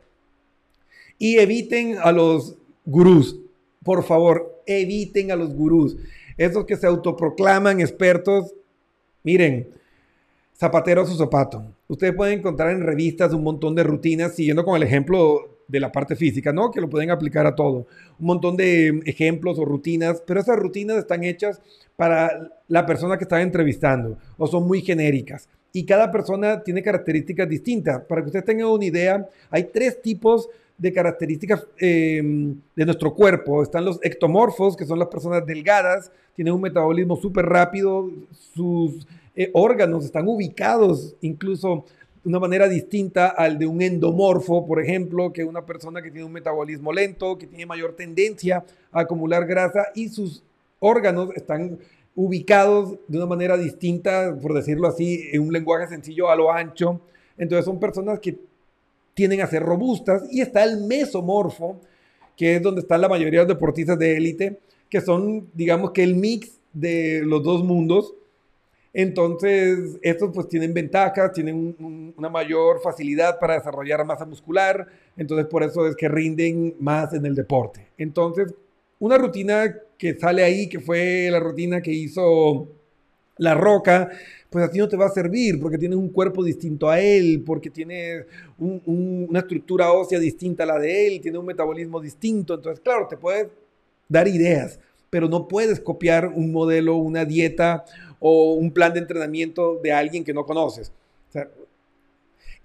Y 1.18 1.38
eviten 1.38 1.96
a 1.98 2.12
los 2.12 2.56
gurús, 2.84 3.38
por 3.84 4.04
favor, 4.04 4.62
eviten 4.66 5.30
a 5.30 5.36
los 5.36 5.54
gurús 5.54 5.96
esos 6.38 6.64
que 6.64 6.76
se 6.76 6.86
autoproclaman 6.86 7.80
expertos, 7.80 8.54
miren, 9.22 9.68
zapatero 10.56 11.04
su 11.04 11.16
zapato. 11.16 11.64
Ustedes 11.88 12.14
pueden 12.14 12.38
encontrar 12.38 12.70
en 12.70 12.82
revistas 12.82 13.32
un 13.32 13.42
montón 13.42 13.74
de 13.74 13.82
rutinas, 13.82 14.34
siguiendo 14.34 14.64
con 14.64 14.76
el 14.76 14.82
ejemplo 14.82 15.58
de 15.68 15.80
la 15.80 15.92
parte 15.92 16.16
física, 16.16 16.52
¿no? 16.52 16.70
Que 16.70 16.80
lo 16.80 16.88
pueden 16.88 17.10
aplicar 17.10 17.46
a 17.46 17.54
todo. 17.54 17.86
Un 18.18 18.26
montón 18.26 18.56
de 18.56 19.02
ejemplos 19.04 19.58
o 19.58 19.64
rutinas, 19.64 20.22
pero 20.26 20.40
esas 20.40 20.58
rutinas 20.58 20.96
están 20.96 21.24
hechas 21.24 21.60
para 21.96 22.50
la 22.68 22.86
persona 22.86 23.18
que 23.18 23.24
está 23.24 23.42
entrevistando 23.42 24.18
o 24.38 24.46
son 24.46 24.66
muy 24.66 24.80
genéricas. 24.80 25.48
Y 25.72 25.84
cada 25.84 26.10
persona 26.10 26.62
tiene 26.62 26.82
características 26.82 27.48
distintas. 27.48 28.00
Para 28.04 28.22
que 28.22 28.28
ustedes 28.28 28.46
tengan 28.46 28.68
una 28.68 28.84
idea, 28.86 29.28
hay 29.50 29.64
tres 29.64 30.00
tipos 30.00 30.48
características 30.92 31.66
eh, 31.78 32.22
de 32.76 32.84
nuestro 32.84 33.14
cuerpo. 33.14 33.62
Están 33.62 33.84
los 33.84 33.98
ectomorfos, 34.02 34.76
que 34.76 34.86
son 34.86 34.98
las 34.98 35.08
personas 35.08 35.44
delgadas, 35.44 36.10
tienen 36.34 36.54
un 36.54 36.60
metabolismo 36.60 37.16
súper 37.16 37.46
rápido, 37.46 38.10
sus 38.54 39.06
eh, 39.34 39.50
órganos 39.54 40.04
están 40.04 40.28
ubicados 40.28 41.16
incluso 41.20 41.84
de 42.22 42.28
una 42.28 42.40
manera 42.40 42.68
distinta 42.68 43.28
al 43.28 43.58
de 43.58 43.66
un 43.66 43.82
endomorfo, 43.82 44.66
por 44.66 44.80
ejemplo, 44.80 45.32
que 45.32 45.44
una 45.44 45.64
persona 45.64 46.02
que 46.02 46.10
tiene 46.10 46.26
un 46.26 46.32
metabolismo 46.32 46.92
lento, 46.92 47.38
que 47.38 47.46
tiene 47.46 47.66
mayor 47.66 47.94
tendencia 47.94 48.64
a 48.92 49.00
acumular 49.00 49.46
grasa 49.46 49.88
y 49.94 50.08
sus 50.08 50.42
órganos 50.80 51.30
están 51.34 51.78
ubicados 52.14 52.96
de 53.06 53.18
una 53.18 53.26
manera 53.26 53.56
distinta, 53.56 54.36
por 54.40 54.54
decirlo 54.54 54.88
así, 54.88 55.28
en 55.32 55.42
un 55.42 55.52
lenguaje 55.52 55.86
sencillo 55.86 56.28
a 56.28 56.36
lo 56.36 56.52
ancho. 56.52 57.00
Entonces 57.36 57.64
son 57.64 57.78
personas 57.78 58.18
que 58.18 58.36
tienden 59.18 59.40
a 59.40 59.48
ser 59.48 59.64
robustas 59.64 60.22
y 60.30 60.40
está 60.42 60.62
el 60.62 60.84
mesomorfo, 60.84 61.80
que 62.36 62.54
es 62.54 62.62
donde 62.62 62.82
están 62.82 63.00
la 63.00 63.08
mayoría 63.08 63.40
de 63.40 63.46
los 63.46 63.56
deportistas 63.56 63.98
de 63.98 64.16
élite, 64.16 64.60
que 64.88 65.00
son, 65.00 65.48
digamos 65.54 65.90
que 65.90 66.04
el 66.04 66.14
mix 66.14 66.60
de 66.72 67.22
los 67.24 67.42
dos 67.42 67.64
mundos. 67.64 68.14
Entonces, 68.92 69.98
estos 70.02 70.30
pues 70.32 70.46
tienen 70.48 70.72
ventajas, 70.72 71.32
tienen 71.32 72.14
una 72.16 72.28
mayor 72.28 72.80
facilidad 72.80 73.40
para 73.40 73.54
desarrollar 73.54 74.04
masa 74.04 74.24
muscular, 74.24 74.86
entonces 75.16 75.48
por 75.48 75.64
eso 75.64 75.88
es 75.88 75.96
que 75.96 76.08
rinden 76.08 76.76
más 76.78 77.12
en 77.12 77.26
el 77.26 77.34
deporte. 77.34 77.88
Entonces, 77.98 78.54
una 79.00 79.18
rutina 79.18 79.74
que 79.98 80.14
sale 80.14 80.44
ahí, 80.44 80.68
que 80.68 80.78
fue 80.78 81.28
la 81.28 81.40
rutina 81.40 81.80
que 81.80 81.90
hizo 81.90 82.68
La 83.36 83.54
Roca, 83.54 84.10
pues 84.50 84.64
a 84.64 84.70
ti 84.70 84.78
no 84.78 84.88
te 84.88 84.96
va 84.96 85.06
a 85.06 85.10
servir 85.10 85.60
porque 85.60 85.78
tienes 85.78 85.98
un 85.98 86.08
cuerpo 86.08 86.42
distinto 86.42 86.88
a 86.88 87.00
él, 87.00 87.42
porque 87.44 87.70
tienes 87.70 88.24
una 88.58 89.40
estructura 89.40 89.92
ósea 89.92 90.18
distinta 90.18 90.62
a 90.62 90.66
la 90.66 90.78
de 90.78 91.06
él, 91.06 91.20
tiene 91.20 91.38
un 91.38 91.46
metabolismo 91.46 92.00
distinto. 92.00 92.54
Entonces, 92.54 92.80
claro, 92.80 93.06
te 93.08 93.16
puedes 93.16 93.48
dar 94.08 94.26
ideas, 94.26 94.80
pero 95.10 95.28
no 95.28 95.48
puedes 95.48 95.80
copiar 95.80 96.28
un 96.28 96.50
modelo, 96.50 96.96
una 96.96 97.24
dieta 97.24 97.84
o 98.20 98.54
un 98.54 98.72
plan 98.72 98.92
de 98.94 99.00
entrenamiento 99.00 99.78
de 99.82 99.92
alguien 99.92 100.24
que 100.24 100.32
no 100.32 100.46
conoces. 100.46 100.92
O 101.28 101.32
sea, 101.32 101.50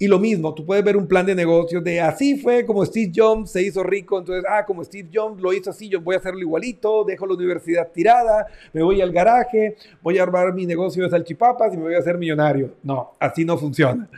y 0.03 0.07
lo 0.07 0.19
mismo, 0.19 0.53
tú 0.53 0.65
puedes 0.65 0.83
ver 0.83 0.97
un 0.97 1.07
plan 1.07 1.25
de 1.25 1.33
negocio 1.33 1.79
de 1.79 2.01
así 2.01 2.35
fue 2.35 2.65
como 2.65 2.85
Steve 2.85 3.09
Jobs 3.15 3.51
se 3.51 3.61
hizo 3.61 3.83
rico, 3.83 4.19
entonces, 4.19 4.43
ah, 4.49 4.65
como 4.65 4.83
Steve 4.83 5.07
Jobs 5.13 5.41
lo 5.41 5.53
hizo 5.53 5.69
así, 5.69 5.87
yo 5.87 6.01
voy 6.01 6.15
a 6.15 6.17
hacerlo 6.17 6.41
igualito, 6.41 7.05
dejo 7.05 7.25
la 7.25 7.35
universidad 7.35 7.89
tirada, 7.89 8.47
me 8.73 8.83
voy 8.83 8.99
al 8.99 9.13
garaje, 9.13 9.77
voy 10.01 10.17
a 10.19 10.23
armar 10.23 10.53
mi 10.53 10.65
negocio 10.65 11.05
de 11.05 11.09
salchipapas 11.09 11.73
y 11.73 11.77
me 11.77 11.83
voy 11.83 11.95
a 11.95 11.99
hacer 11.99 12.17
millonario. 12.17 12.73
No, 12.83 13.13
así 13.17 13.45
no 13.45 13.57
funciona. 13.57 14.09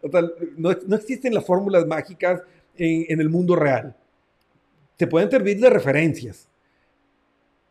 O 0.00 0.08
sea, 0.08 0.20
no, 0.56 0.76
no, 0.86 0.94
existen 0.94 1.34
las 1.34 1.44
fórmulas 1.44 1.88
mágicas 1.88 2.40
en, 2.76 3.06
en 3.08 3.20
el 3.20 3.28
mundo 3.28 3.56
real. 3.56 3.96
Te 4.96 5.08
pueden 5.08 5.28
servir 5.28 5.58
de 5.58 5.70
referencias, 5.70 6.48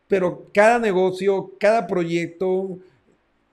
pero 0.09 0.49
cada 0.53 0.77
negocio, 0.77 1.53
cada 1.57 1.87
proyecto, 1.87 2.79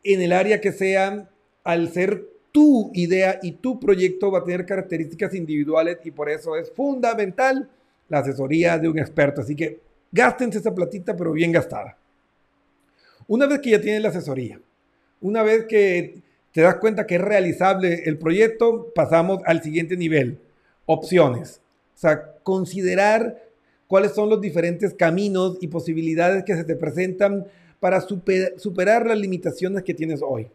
en 0.02 0.22
el 0.22 0.32
área 0.32 0.60
que 0.60 0.72
sea, 0.72 1.30
al 1.62 1.92
ser 1.92 2.37
tu 2.52 2.90
idea 2.94 3.38
y 3.42 3.52
tu 3.52 3.78
proyecto 3.78 4.30
va 4.30 4.40
a 4.40 4.44
tener 4.44 4.66
características 4.66 5.34
individuales 5.34 5.98
y 6.04 6.10
por 6.10 6.28
eso 6.28 6.56
es 6.56 6.70
fundamental 6.70 7.68
la 8.08 8.20
asesoría 8.20 8.78
de 8.78 8.88
un 8.88 8.98
experto. 8.98 9.40
Así 9.40 9.54
que 9.54 9.80
gástense 10.10 10.58
esa 10.58 10.74
platita, 10.74 11.16
pero 11.16 11.32
bien 11.32 11.52
gastada. 11.52 11.96
Una 13.26 13.46
vez 13.46 13.60
que 13.60 13.70
ya 13.70 13.80
tienes 13.80 14.02
la 14.02 14.08
asesoría, 14.08 14.60
una 15.20 15.42
vez 15.42 15.66
que 15.66 16.22
te 16.52 16.62
das 16.62 16.76
cuenta 16.76 17.06
que 17.06 17.16
es 17.16 17.20
realizable 17.20 18.02
el 18.06 18.18
proyecto, 18.18 18.90
pasamos 18.94 19.42
al 19.44 19.62
siguiente 19.62 19.96
nivel, 19.96 20.38
opciones. 20.86 21.60
O 21.94 21.98
sea, 21.98 22.34
considerar 22.42 23.42
cuáles 23.86 24.12
son 24.12 24.30
los 24.30 24.40
diferentes 24.40 24.94
caminos 24.94 25.58
y 25.60 25.68
posibilidades 25.68 26.44
que 26.44 26.54
se 26.56 26.64
te 26.64 26.76
presentan 26.76 27.46
para 27.80 28.00
superar 28.00 29.06
las 29.06 29.18
limitaciones 29.18 29.82
que 29.82 29.94
tienes 29.94 30.20
hoy. 30.22 30.48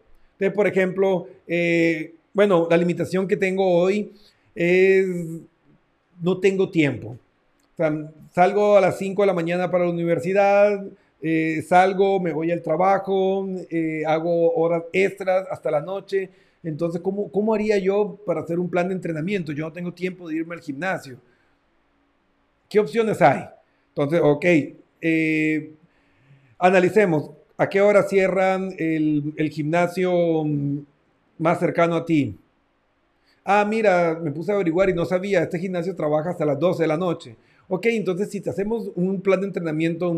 Entonces, 0.44 0.58
por 0.58 0.68
ejemplo, 0.68 1.28
eh, 1.48 2.16
bueno, 2.34 2.68
la 2.70 2.76
limitación 2.76 3.30
que 3.30 3.38
tengo 3.38 3.66
hoy 3.66 4.12
es 4.54 5.08
no 6.22 6.38
tengo 6.42 6.70
tiempo. 6.70 7.18
Salgo 8.34 8.76
a 8.76 8.82
las 8.82 8.98
5 8.98 9.22
de 9.22 9.28
la 9.28 9.34
mañana 9.34 9.72
para 9.72 9.86
la 9.86 9.92
universidad, 9.92 10.86
eh, 11.22 11.64
salgo, 11.66 12.20
me 12.20 12.34
voy 12.34 12.52
al 12.52 12.62
trabajo, 12.62 13.48
eh, 13.70 14.04
hago 14.06 14.54
horas 14.56 14.84
extras 14.92 15.48
hasta 15.50 15.72
la 15.72 15.80
noche. 15.80 16.30
Entonces, 16.62 17.00
¿cómo, 17.00 17.32
¿cómo 17.32 17.54
haría 17.54 17.78
yo 17.78 18.20
para 18.26 18.42
hacer 18.42 18.60
un 18.60 18.70
plan 18.70 18.90
de 18.90 18.96
entrenamiento? 18.96 19.54
Yo 19.54 19.64
no 19.64 19.72
tengo 19.72 19.94
tiempo 19.94 20.28
de 20.28 20.36
irme 20.36 20.56
al 20.56 20.62
gimnasio. 20.62 21.20
¿Qué 22.68 22.82
opciones 22.82 23.22
hay? 23.22 23.46
Entonces, 23.96 24.20
ok, 24.22 24.46
analicemos. 26.58 27.32
¿A 27.64 27.70
qué 27.70 27.80
hora 27.80 28.04
cierran 28.04 28.76
el, 28.78 29.50
gimnasio 29.50 30.12
más 31.38 31.60
cercano 31.60 31.96
a 31.96 32.06
ti? 32.06 32.36
Ah, 33.46 33.64
mira, 33.64 34.20
me 34.22 34.32
puse 34.32 34.52
a 34.52 34.56
averiguar 34.56 34.90
y 34.90 34.94
no 34.94 35.06
sabía, 35.06 35.44
este 35.44 35.60
gimnasio 35.60 35.96
trabaja 35.96 36.32
hasta 36.32 36.44
las 36.44 36.60
12 36.60 36.84
de 36.84 36.88
la 36.88 36.98
noche. 36.98 37.38
Ok, 37.70 37.86
entonces 37.86 38.30
si 38.30 38.42
te 38.42 38.50
hacemos 38.50 38.92
un 38.96 39.22
plan 39.22 39.40
de 39.40 39.48
entrenamiento, 39.48 40.14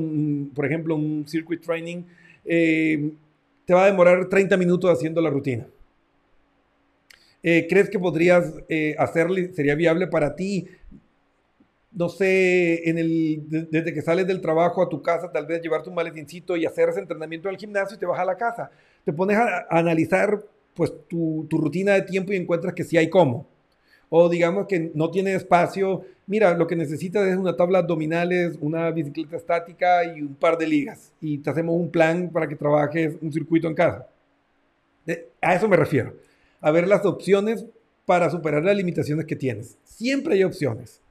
por 0.55 0.65
ejemplo, 0.65 0.95
un 0.95 1.27
circuit 1.27 1.61
training, 1.61 2.01
eh, 2.45 3.11
te 3.63 3.75
va 3.75 3.83
a 3.83 3.91
demorar 3.91 4.27
30 4.27 4.57
minutos 4.57 4.91
haciendo 4.91 5.21
la 5.21 5.29
rutina. 5.29 5.67
Eh, 7.43 7.67
¿Crees 7.69 7.91
que 7.91 7.99
podrías 7.99 8.55
eh, 8.69 8.95
hacerle, 8.97 9.53
sería 9.53 9.75
viable 9.75 10.07
para 10.07 10.35
ti 10.35 10.67
no 11.95 12.09
sé, 12.09 12.81
desde 13.71 13.93
que 13.93 14.01
sales 14.01 14.27
del 14.27 14.41
trabajo 14.41 14.83
a 14.83 14.89
tu 14.89 15.01
casa, 15.01 15.31
tal 15.31 15.45
vez 15.45 15.61
llevarte 15.61 15.89
un 15.89 15.95
maletincito 15.95 16.57
y 16.57 16.65
hacer 16.65 16.89
ese 16.89 16.99
entrenamiento 16.99 17.47
al 17.47 17.57
gimnasio 17.57 17.95
y 17.95 17.99
te 17.99 18.05
vas 18.05 18.19
a 18.19 18.25
la 18.25 18.35
casa. 18.35 18.69
Te 19.05 19.13
pones 19.13 19.37
a, 19.37 19.65
analizar 19.69 20.43
pues 20.73 20.91
tu, 21.07 21.47
rutina 21.49 21.93
de 21.93 22.01
tiempo 22.01 22.33
y 22.33 22.35
encuentras 22.35 22.73
que 22.73 22.83
sí 22.83 22.97
hay 22.97 23.09
cómo. 23.09 23.47
O 24.09 24.27
digamos 24.27 24.67
que 24.67 24.91
no 24.93 25.09
tiene 25.09 25.35
espacio, 25.35 26.03
mira, 26.27 26.53
lo 26.55 26.67
que 26.67 26.75
necesitas 26.75 27.25
es 27.27 27.37
una 27.37 27.55
tabla 27.55 27.79
abdominales, 27.79 28.57
una 28.59 28.91
bicicleta 28.91 29.37
estática 29.37 30.03
y 30.03 30.21
un 30.21 30.35
par 30.35 30.57
de 30.57 30.67
ligas. 30.67 31.13
Y 31.21 31.37
te 31.37 31.49
hacemos 31.49 31.75
un 31.75 31.89
plan 31.89 32.29
para 32.29 32.47
que 32.47 32.57
trabajes 32.57 33.15
un 33.21 33.31
circuito 33.31 33.69
en 33.69 33.73
casa. 33.73 34.07
A 35.41 35.55
eso 35.55 35.69
me 35.69 35.77
refiero. 35.77 36.13
A 36.59 36.71
ver 36.71 36.89
las 36.89 37.05
opciones 37.05 37.65
para 38.05 38.29
superar 38.29 38.63
las 38.63 38.75
limitaciones 38.75 39.25
que 39.25 39.35
tienes. 39.35 39.77
Siempre 39.83 40.35
hay 40.35 40.43
opciones. 40.43 41.01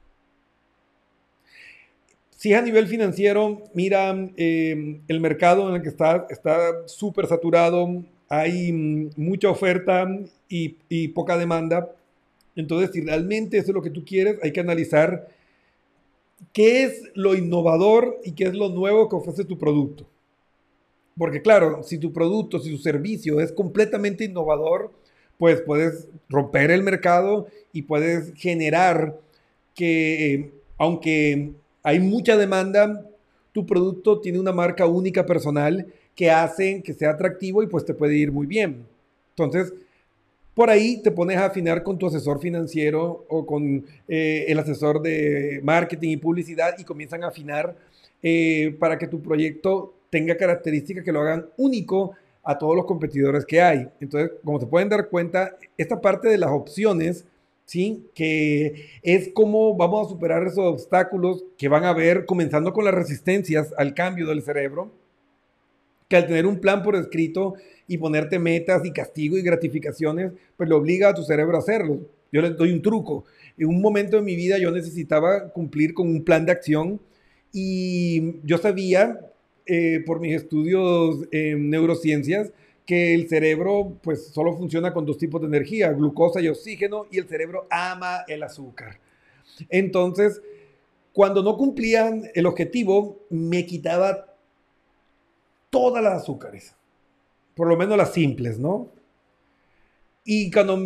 Si 2.35 2.53
a 2.53 2.61
nivel 2.61 2.87
financiero, 2.87 3.63
mira, 3.73 4.09
em, 4.35 5.01
el 5.07 5.19
mercado 5.21 5.69
en 5.69 5.75
el 5.75 5.81
que 5.81 5.89
está 5.89 6.27
está 6.29 6.87
súper 6.87 7.27
saturado, 7.27 8.03
hay 8.29 8.71
mm, 8.71 9.11
mucha 9.15 9.49
oferta 9.49 10.07
y, 10.49 10.75
y, 10.89 11.09
poca 11.09 11.37
demanda. 11.37 11.91
Entonces, 12.55 12.91
si 12.93 13.01
realmente 13.01 13.57
eso 13.57 13.71
es 13.71 13.75
lo 13.75 13.81
que 13.81 13.89
tú 13.89 14.03
quieres, 14.05 14.37
hay 14.43 14.51
que 14.51 14.59
analizar 14.59 15.27
qué 16.53 16.83
es 16.83 17.03
lo 17.13 17.35
innovador 17.35 18.19
y 18.23 18.33
qué 18.33 18.45
es 18.45 18.53
lo 18.53 18.69
nuevo 18.69 19.09
que 19.09 19.15
ofrece 19.15 19.45
tu 19.45 19.57
producto. 19.57 20.05
Porque 21.17 21.41
claro, 21.41 21.83
si 21.83 21.97
tu 21.97 22.11
producto, 22.11 22.59
si 22.59 22.71
tu 22.71 22.77
servicio 22.77 23.39
es 23.39 23.51
completamente 23.51 24.25
innovador, 24.25 24.91
pues 25.37 25.61
puedes 25.61 26.07
romper 26.29 26.71
el 26.71 26.83
mercado 26.83 27.47
y 27.71 27.83
puedes 27.83 28.33
generar 28.35 29.19
que, 29.73 30.51
aunque 30.77 31.53
hay 31.85 31.99
mucha 31.99 32.35
demanda, 32.35 33.05
tu 33.51 33.63
producto 33.63 34.19
tiene 34.19 34.39
una 34.39 34.51
marca 34.51 34.87
única 34.87 35.23
personal 35.23 35.85
que 36.15 36.31
hace 36.31 36.81
que 36.81 36.95
sea 36.95 37.11
atractivo 37.11 37.61
y 37.61 37.67
pues 37.67 37.85
te 37.85 37.93
puede 37.93 38.15
ir 38.15 38.31
muy 38.31 38.47
bien. 38.47 38.87
Entonces, 39.29 39.71
por 40.55 40.71
ahí 40.71 40.99
te 41.03 41.11
pones 41.11 41.37
a 41.37 41.45
afinar 41.45 41.83
con 41.83 41.99
tu 41.99 42.07
asesor 42.07 42.39
financiero 42.39 43.25
o 43.29 43.45
con 43.45 43.85
eh, 44.07 44.45
el 44.47 44.57
asesor 44.57 44.99
de 44.99 45.59
marketing 45.63 46.09
y 46.09 46.17
publicidad 46.17 46.73
y 46.79 46.83
comienzan 46.83 47.23
a 47.23 47.27
afinar 47.27 47.75
eh, 48.23 48.75
para 48.79 48.97
que 48.97 49.07
tu 49.07 49.21
proyecto 49.21 49.93
tenga 50.09 50.35
características 50.35 51.03
que 51.03 51.11
lo 51.11 51.21
hagan 51.21 51.45
único 51.57 52.13
a 52.43 52.57
todos 52.57 52.75
los 52.75 52.85
competidores 52.85 53.45
que 53.45 53.61
hay. 53.61 53.87
Entonces, 53.99 54.31
como 54.43 54.59
se 54.59 54.65
pueden 54.65 54.89
dar 54.89 55.07
cuenta, 55.07 55.55
esta 55.77 56.01
parte 56.01 56.29
de 56.29 56.39
las 56.39 56.49
opciones 56.49 57.25
¿sí? 57.65 58.05
Que 58.13 58.87
es 59.03 59.29
cómo 59.33 59.75
vamos 59.75 60.05
a 60.05 60.09
superar 60.09 60.43
esos 60.43 60.59
obstáculos 60.59 61.43
que 61.57 61.67
van 61.67 61.83
a 61.83 61.89
haber, 61.89 62.25
comenzando 62.25 62.73
con 62.73 62.85
las 62.85 62.93
resistencias 62.93 63.73
al 63.77 63.93
cambio 63.93 64.27
del 64.27 64.41
cerebro, 64.41 64.91
que 66.07 66.17
al 66.17 66.27
tener 66.27 66.45
un 66.45 66.59
plan 66.59 66.83
por 66.83 66.95
escrito 66.95 67.55
y 67.87 67.97
ponerte 67.97 68.39
metas 68.39 68.85
y 68.85 68.91
castigo 68.91 69.37
y 69.37 69.41
gratificaciones, 69.41 70.31
pues 70.57 70.69
le 70.69 70.75
obliga 70.75 71.09
a 71.09 71.13
tu 71.13 71.23
cerebro 71.23 71.55
a 71.55 71.59
hacerlo. 71.59 71.99
Yo 72.31 72.41
les 72.41 72.55
doy 72.57 72.71
un 72.71 72.81
truco. 72.81 73.25
En 73.57 73.67
un 73.67 73.81
momento 73.81 74.17
de 74.17 74.23
mi 74.23 74.35
vida 74.35 74.57
yo 74.57 74.71
necesitaba 74.71 75.49
cumplir 75.49 75.93
con 75.93 76.07
un 76.07 76.23
plan 76.23 76.45
de 76.45 76.51
acción 76.51 76.99
y 77.51 78.41
yo 78.43 78.57
sabía, 78.57 79.19
eh, 79.65 80.03
por 80.05 80.19
mis 80.19 80.35
estudios 80.35 81.25
en 81.31 81.69
neurociencias, 81.69 82.51
que 82.85 83.13
el 83.13 83.27
cerebro 83.27 83.93
pues 84.01 84.27
solo 84.27 84.55
funciona 84.55 84.93
con 84.93 85.05
dos 85.05 85.17
tipos 85.17 85.41
de 85.41 85.47
energía, 85.47 85.91
glucosa 85.91 86.39
y 86.41 86.47
oxígeno, 86.47 87.07
y 87.11 87.17
el 87.17 87.27
cerebro 87.27 87.67
ama 87.69 88.23
el 88.27 88.43
azúcar. 88.43 88.99
Entonces, 89.69 90.41
cuando 91.13 91.41
no 91.41 91.57
cumplían 91.57 92.29
el 92.33 92.45
objetivo, 92.45 93.19
me 93.29 93.65
quitaba 93.65 94.27
todas 95.69 96.03
las 96.03 96.21
azúcares, 96.21 96.75
por 97.55 97.67
lo 97.67 97.77
menos 97.77 97.97
las 97.97 98.13
simples, 98.13 98.59
¿no? 98.59 98.89
Y 100.23 100.51
cuando 100.51 100.77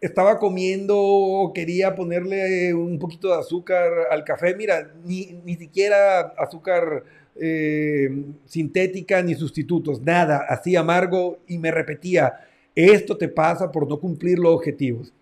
estaba 0.00 0.38
comiendo, 0.38 1.52
quería 1.54 1.94
ponerle 1.94 2.74
un 2.74 2.98
poquito 2.98 3.28
de 3.28 3.40
azúcar 3.40 3.90
al 4.10 4.24
café. 4.24 4.54
Mira, 4.54 4.92
ni, 5.04 5.40
ni 5.44 5.56
siquiera 5.56 6.20
azúcar 6.38 7.04
eh, 7.40 8.08
sintética 8.44 9.22
ni 9.22 9.34
sustitutos, 9.34 10.00
nada, 10.02 10.44
así 10.48 10.76
amargo 10.76 11.38
y 11.46 11.58
me 11.58 11.70
repetía, 11.70 12.32
esto 12.74 13.16
te 13.16 13.28
pasa 13.28 13.70
por 13.70 13.88
no 13.88 13.98
cumplir 13.98 14.38
los 14.38 14.54
objetivos. 14.54 15.12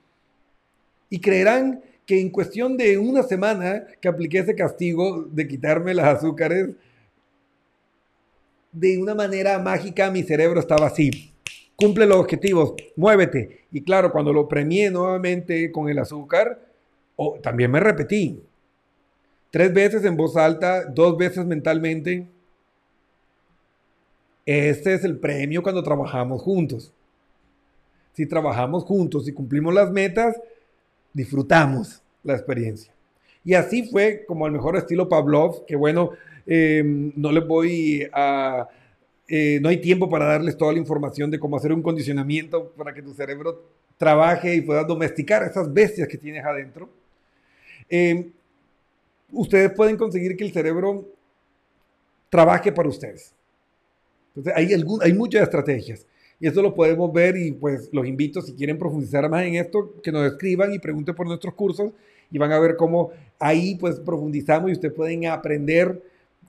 Y 1.11 1.21
creerán 1.21 1.83
que 2.07 2.21
en 2.21 2.31
cuestión 2.31 2.77
de 2.77 2.99
una 2.99 3.23
semana 3.23 3.87
que 4.01 4.09
apliqué 4.09 4.39
ese 4.39 4.55
castigo 4.55 5.25
de 5.31 5.49
quitarme 5.49 5.95
las 5.95 6.17
azúcares, 6.17 6.71
de 8.73 8.99
una 8.99 9.15
manera 9.15 9.59
mágica 9.59 10.11
mi 10.11 10.23
cerebro 10.23 10.61
estaba 10.61 10.89
así. 10.89 11.33
Cumple 11.77 12.07
los 12.07 12.19
objetivos, 12.19 12.75
muévete. 12.97 13.65
Y 13.73 13.83
claro, 13.83 14.13
cuando 14.13 14.33
lo 14.33 14.49
premié 14.49 14.91
nuevamente 14.91 15.71
con 15.73 15.89
el 15.89 15.99
azúcar, 15.99 16.61
oh, 17.17 17.39
también 17.41 17.71
me 17.71 17.81
repetí. 17.81 18.41
Tres 19.55 19.73
veces 19.73 20.05
en 20.05 20.17
voz 20.17 20.37
alta, 20.37 20.85
dos 20.85 21.17
veces 21.17 21.47
mentalmente. 21.47 22.27
Este 24.45 24.95
es 24.95 25.05
el 25.05 25.17
premio 25.17 25.63
cuando 25.63 25.81
trabajamos 25.81 26.43
juntos. 26.43 26.93
Si 28.15 28.27
trabajamos 28.27 28.83
juntos 28.83 29.29
y 29.29 29.33
cumplimos 29.33 29.73
las 29.73 29.93
metas, 29.93 30.35
disfrutamos 31.13 32.03
la 32.25 32.33
experiencia. 32.33 32.93
Y 33.45 33.55
así 33.55 33.89
fue 33.89 34.25
como 34.27 34.45
el 34.49 34.53
mejor 34.53 34.77
estilo 34.77 35.09
Pavlov, 35.09 35.65
que 35.67 35.77
bueno, 35.77 36.11
em, 36.47 37.13
no 37.15 37.31
les 37.31 37.47
voy 37.47 38.09
a... 38.13 38.67
Eh, 39.29 39.61
no 39.63 39.69
hay 39.69 39.81
tiempo 39.81 40.11
para 40.11 40.25
darles 40.25 40.57
toda 40.57 40.73
la 40.73 40.81
información 40.81 41.31
de 41.31 41.39
cómo 41.39 41.57
hacer 41.57 41.73
un 41.73 41.81
condicionamiento 41.81 42.73
para 42.73 42.93
que 42.93 43.03
tu 43.03 43.15
cerebro 43.15 43.63
trabaje 43.99 44.53
y 44.57 44.63
pueda 44.63 44.83
domesticar 44.83 45.45
esas 45.45 45.73
bestias 45.73 46.09
que 46.09 46.19
tienes 46.19 46.45
adentro. 46.45 46.89
Em, 47.89 48.33
ustedes 49.35 49.73
pueden 49.73 49.97
conseguir 49.97 50.37
que 50.37 50.45
el 50.45 50.53
cerebro 50.53 51.05
trabaje 52.29 52.73
para 52.73 52.89
ustedes. 52.89 53.33
Entonces, 54.29 54.53
hay, 54.57 54.73
hay 55.03 55.13
muchas 55.13 55.43
estrategias. 55.43 56.07
Y 56.41 56.49
eso 56.49 56.61
lo 56.63 56.75
podemos 56.75 57.13
ver 57.13 57.37
y 57.37 57.53
pues 57.53 57.89
los 57.93 58.07
invito, 58.07 58.43
si 58.43 58.55
quieren 58.55 58.79
profundizar 58.79 59.29
más 59.31 59.45
en 59.45 59.55
esto, 59.55 59.95
que 60.03 60.11
nos 60.11 60.27
escriban 60.27 60.73
y 60.73 60.79
pregunten 60.79 61.15
por 61.15 61.27
nuestros 61.27 61.55
cursos 61.55 61.93
y 62.31 62.39
van 62.39 62.53
a 62.53 62.59
ver 62.59 62.77
cómo 62.77 63.11
ahí 63.39 63.77
pues 63.77 64.01
profundizamos 64.01 64.71
y 64.71 64.73
ustedes 64.73 64.95
pueden 64.95 65.27
aprender 65.27 66.03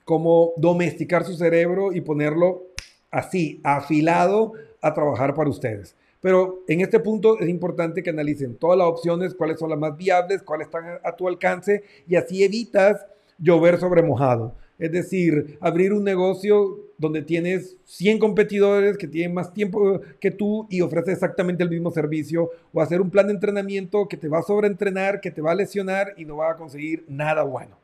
cómo 0.04 0.52
domesticar 0.56 1.24
su 1.24 1.36
cerebro 1.36 1.92
y 1.92 2.00
ponerlo 2.00 2.64
así, 3.10 3.60
afilado 3.62 4.52
a 4.80 4.92
trabajar 4.92 5.34
para 5.34 5.50
ustedes. 5.50 5.94
Pero 6.26 6.64
en 6.66 6.80
este 6.80 6.98
punto 6.98 7.38
es 7.38 7.48
importante 7.48 8.02
que 8.02 8.10
analicen 8.10 8.56
todas 8.56 8.76
las 8.76 8.88
opciones, 8.88 9.32
cuáles 9.32 9.60
son 9.60 9.70
las 9.70 9.78
más 9.78 9.96
viables, 9.96 10.42
cuáles 10.42 10.66
están 10.66 10.98
a, 11.04 11.14
tu 11.14 11.28
alcance 11.28 11.84
y 12.08 12.16
así 12.16 12.42
evitas 12.42 13.06
llover 13.38 13.78
sobre 13.78 14.02
mojado. 14.02 14.52
Es 14.76 14.90
decir, 14.90 15.56
abrir 15.60 15.92
un 15.92 16.02
negocio 16.02 16.80
donde 16.98 17.22
tienes 17.22 17.76
100 17.84 18.18
competidores 18.18 18.98
que 18.98 19.06
tienen 19.06 19.34
más 19.34 19.54
tiempo 19.54 20.00
que 20.18 20.32
tú 20.32 20.66
y 20.68 20.80
ofreces 20.80 21.14
exactamente 21.14 21.62
el 21.62 21.70
mismo 21.70 21.92
servicio, 21.92 22.50
o 22.72 22.80
hacer 22.80 23.00
un 23.00 23.10
plan 23.10 23.28
de 23.28 23.34
entrenamiento 23.34 24.08
que 24.08 24.16
te 24.16 24.26
va 24.26 24.40
a 24.40 24.42
sobreentrenar, 24.42 25.20
que 25.20 25.30
te 25.30 25.40
va 25.40 25.52
a 25.52 25.54
lesionar 25.54 26.12
y 26.16 26.24
no 26.24 26.38
va 26.38 26.50
a 26.50 26.56
conseguir 26.56 27.04
nada 27.06 27.44
bueno. 27.44 27.78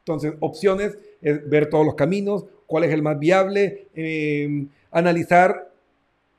Entonces, 0.00 0.34
opciones 0.40 0.98
es 1.22 1.48
ver 1.48 1.70
todos 1.70 1.86
los 1.86 1.94
caminos, 1.94 2.44
cuál 2.66 2.84
es 2.84 2.92
el 2.92 3.00
más 3.00 3.18
viable, 3.18 3.86
em, 3.94 4.68
analizar 4.90 5.72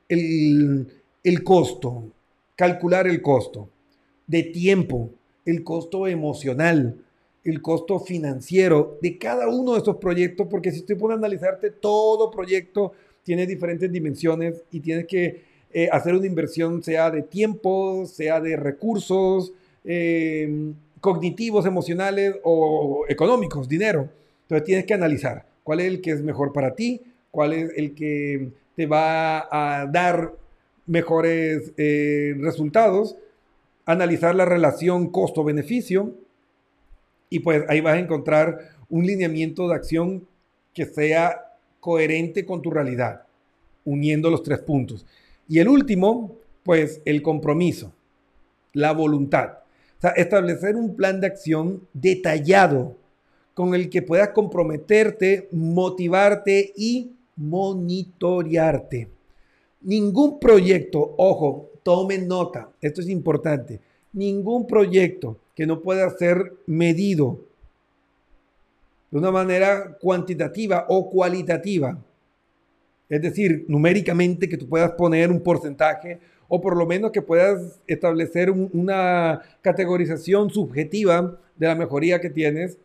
el, 0.09 0.98
el 1.23 1.43
costo, 1.43 2.03
calcular 2.55 3.07
el 3.07 3.21
costo 3.21 3.69
de 4.27 4.43
tiempo, 4.43 5.09
el 5.45 5.63
costo 5.63 6.07
emocional, 6.07 6.97
el 7.43 7.61
costo 7.61 7.99
financiero 7.99 8.97
de 9.01 9.17
cada 9.17 9.47
uno 9.47 9.73
de 9.73 9.79
estos 9.79 9.97
proyectos, 9.97 10.47
porque 10.49 10.71
si 10.71 10.79
usted 10.79 10.97
puede 10.97 11.15
analizarte, 11.15 11.71
todo 11.71 12.29
proyecto 12.29 12.93
tiene 13.23 13.45
diferentes 13.45 13.91
dimensiones 13.91 14.63
y 14.71 14.79
tienes 14.79 15.05
que 15.07 15.43
eh, 15.71 15.89
hacer 15.91 16.15
una 16.15 16.25
inversión, 16.25 16.83
sea 16.83 17.11
de 17.11 17.21
tiempo, 17.21 18.05
sea 18.05 18.39
de 18.39 18.55
recursos 18.55 19.53
em, 19.83 20.73
cognitivos, 20.99 21.65
emocionales 21.65 22.35
o 22.43 23.05
económicos, 23.07 23.69
dinero. 23.69 24.09
Entonces 24.43 24.65
tienes 24.65 24.85
que 24.85 24.93
analizar 24.93 25.45
cuál 25.63 25.81
es 25.81 25.87
el 25.87 26.01
que 26.01 26.11
es 26.11 26.21
mejor 26.21 26.53
para 26.53 26.73
ti, 26.73 27.01
cuál 27.31 27.53
es 27.53 27.71
el 27.75 27.93
que 27.93 28.49
te 28.75 28.87
va 28.87 29.47
a 29.51 29.85
dar 29.85 30.33
mejores 30.89 31.71
eh, 31.77 32.35
resultados, 32.39 33.15
analizar 33.85 34.35
la 34.35 34.45
relación 34.45 35.09
costo-beneficio 35.09 36.15
y 37.29 37.39
pues 37.39 37.63
ahí 37.69 37.79
vas 37.79 37.93
a 37.93 37.99
encontrar 37.99 38.71
un 38.89 39.05
lineamiento 39.05 39.67
de 39.67 39.75
acción 39.75 40.27
que 40.73 40.85
sea 40.85 41.55
coherente 41.79 42.43
con 42.45 42.61
tu 42.61 42.71
realidad, 42.71 43.23
uniendo 43.85 44.31
los 44.31 44.41
tres 44.41 44.59
puntos. 44.59 45.05
Y 45.47 45.59
el 45.59 45.67
último, 45.67 46.35
pues 46.63 47.01
el 47.05 47.21
compromiso, 47.21 47.93
la 48.73 48.91
voluntad. 48.91 49.59
O 49.97 50.01
sea, 50.01 50.11
establecer 50.11 50.75
un 50.75 50.95
plan 50.95 51.21
de 51.21 51.27
acción 51.27 51.87
detallado 51.93 52.95
con 53.53 53.75
el 53.75 53.89
que 53.89 54.01
puedas 54.01 54.29
comprometerte, 54.29 55.49
motivarte 55.51 56.73
y 56.75 57.11
monitorearte. 57.35 59.18
Ningún 59.81 60.39
proyecto, 60.39 61.15
ojo, 61.17 61.69
tomen 61.83 62.27
nota, 62.27 62.69
esto 62.81 63.01
es 63.01 63.09
importante, 63.09 63.79
ningún 64.13 64.67
proyecto 64.67 65.37
que 65.55 65.65
no 65.65 65.81
pueda 65.81 66.09
ser 66.11 66.53
medido 66.65 67.39
de 69.11 69.17
una 69.17 69.31
manera 69.31 69.97
cuantitativa 69.99 70.85
o 70.89 71.09
cualitativa, 71.09 71.97
es 73.07 73.21
decir, 73.21 73.65
numéricamente 73.67 74.47
que 74.47 74.57
tú 74.57 74.67
puedas 74.67 74.91
poner 74.91 75.31
un 75.31 75.41
porcentaje 75.41 76.19
o 76.47 76.61
por 76.61 76.75
lo 76.75 76.85
menos 76.85 77.11
que 77.11 77.21
puedas 77.21 77.79
establecer 77.87 78.51
una 78.51 79.41
categorización 79.61 80.49
subjetiva 80.49 81.39
de 81.55 81.67
la 81.67 81.75
mejoría 81.75 82.19
que 82.19 82.29
tienes, 82.29 82.77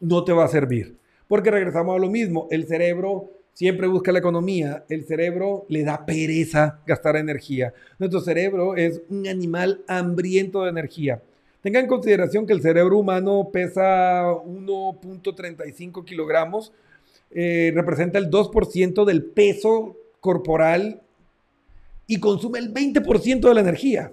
no 0.00 0.24
te 0.24 0.32
va 0.32 0.44
a 0.44 0.48
servir. 0.48 0.96
Porque 1.26 1.50
regresamos 1.50 1.96
a 1.96 1.98
lo 1.98 2.08
mismo, 2.08 2.48
el 2.50 2.66
cerebro 2.66 3.30
siempre 3.58 3.88
busca 3.88 4.12
la 4.12 4.20
economía. 4.20 4.84
El 4.88 5.04
cerebro 5.04 5.66
le 5.68 5.82
da 5.82 6.06
pereza 6.06 6.78
gastar 6.86 7.16
energía. 7.16 7.74
Nuestro 7.98 8.20
cerebro 8.20 8.76
es 8.76 9.02
un 9.08 9.26
animal 9.26 9.82
hambriento 9.88 10.62
de 10.62 10.70
energía. 10.70 11.20
Tengan 11.60 11.82
en 11.82 11.88
consideración 11.88 12.46
que 12.46 12.52
el 12.52 12.62
cerebro 12.62 12.96
humano 12.96 13.50
pesa 13.52 14.26
1.35 14.26 16.04
kilogramos, 16.04 16.72
eh, 17.32 17.72
representa 17.74 18.16
el 18.20 18.30
2% 18.30 19.04
del 19.04 19.24
peso 19.24 19.96
corporal 20.20 21.02
y 22.06 22.20
consume 22.20 22.60
el 22.60 22.72
20% 22.72 23.48
de 23.48 23.54
la 23.54 23.60
energía. 23.60 24.12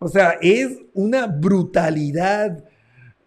O 0.00 0.08
sea, 0.08 0.38
es 0.42 0.76
una 0.92 1.28
brutalidad 1.28 2.64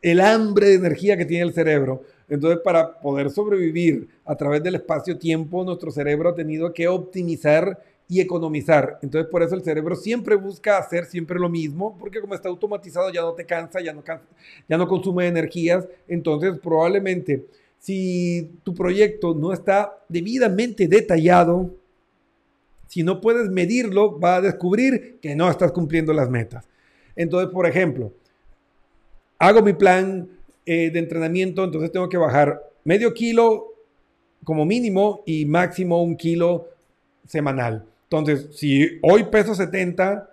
el 0.02 0.20
hambre 0.20 0.68
de 0.68 0.74
energía 0.74 1.16
que 1.16 1.24
tiene 1.24 1.46
el 1.46 1.54
cerebro. 1.54 2.04
Entonces, 2.34 2.62
para 2.64 3.00
poder 3.00 3.30
sobrevivir 3.30 4.08
a 4.26 4.36
través 4.36 4.64
del 4.64 4.74
espacio-tiempo, 4.74 5.64
nuestro 5.64 5.92
cerebro 5.92 6.30
ha 6.30 6.34
tenido 6.36 6.74
que 6.74 6.88
optimizar 6.88 7.80
y 8.08 8.22
economizar. 8.22 8.98
Entonces, 9.04 9.30
por 9.30 9.44
eso 9.44 9.54
el 9.54 9.62
cerebro 9.62 9.96
siempre 9.96 10.34
busca 10.36 10.80
hacer 10.80 11.06
siempre 11.06 11.40
lo 11.40 11.48
mismo, 11.48 11.96
porque 12.00 12.20
como 12.20 12.34
está 12.34 12.50
automatizado 12.50 13.12
ya 13.12 13.22
no 13.22 13.34
te 13.34 13.46
cansa, 13.46 13.82
ya 13.82 13.94
no, 13.94 14.04
ya 14.68 14.78
no 14.80 14.88
consume 14.88 15.28
energías. 15.28 15.88
Entonces, 16.08 16.58
probablemente, 16.58 17.46
si 17.78 18.50
tu 18.64 18.74
proyecto 18.74 19.36
no 19.36 19.54
está 19.54 19.96
debidamente 20.10 20.88
detallado, 20.88 21.70
si 22.88 23.04
no 23.04 23.22
puedes 23.22 23.48
medirlo, 23.52 24.20
va 24.20 24.38
a 24.38 24.42
descubrir 24.42 25.20
que 25.22 25.36
no 25.36 25.52
estás 25.52 25.72
cumpliendo 25.72 26.14
las 26.14 26.32
metas. 26.32 26.68
Entonces, 27.16 27.54
por 27.54 27.68
ejemplo, 27.68 28.12
hago 29.38 29.62
mi 29.62 29.74
plan, 29.74 30.28
eh, 30.66 30.90
de 30.92 31.00
entrenamiento, 31.00 31.64
entonces 31.64 31.92
tengo 31.92 32.10
que 32.10 32.18
bajar 32.18 32.62
medio 32.84 33.14
kilo 33.14 33.74
como 34.44 34.66
mínimo 34.66 35.24
y 35.26 35.46
máximo 35.46 36.04
un 36.04 36.16
kilo 36.16 36.68
semanal. 37.28 37.86
Entonces, 38.04 38.56
si 38.56 39.00
hoy 39.02 39.24
peso 39.26 39.56
70, 39.56 40.30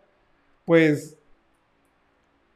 pues 0.64 1.16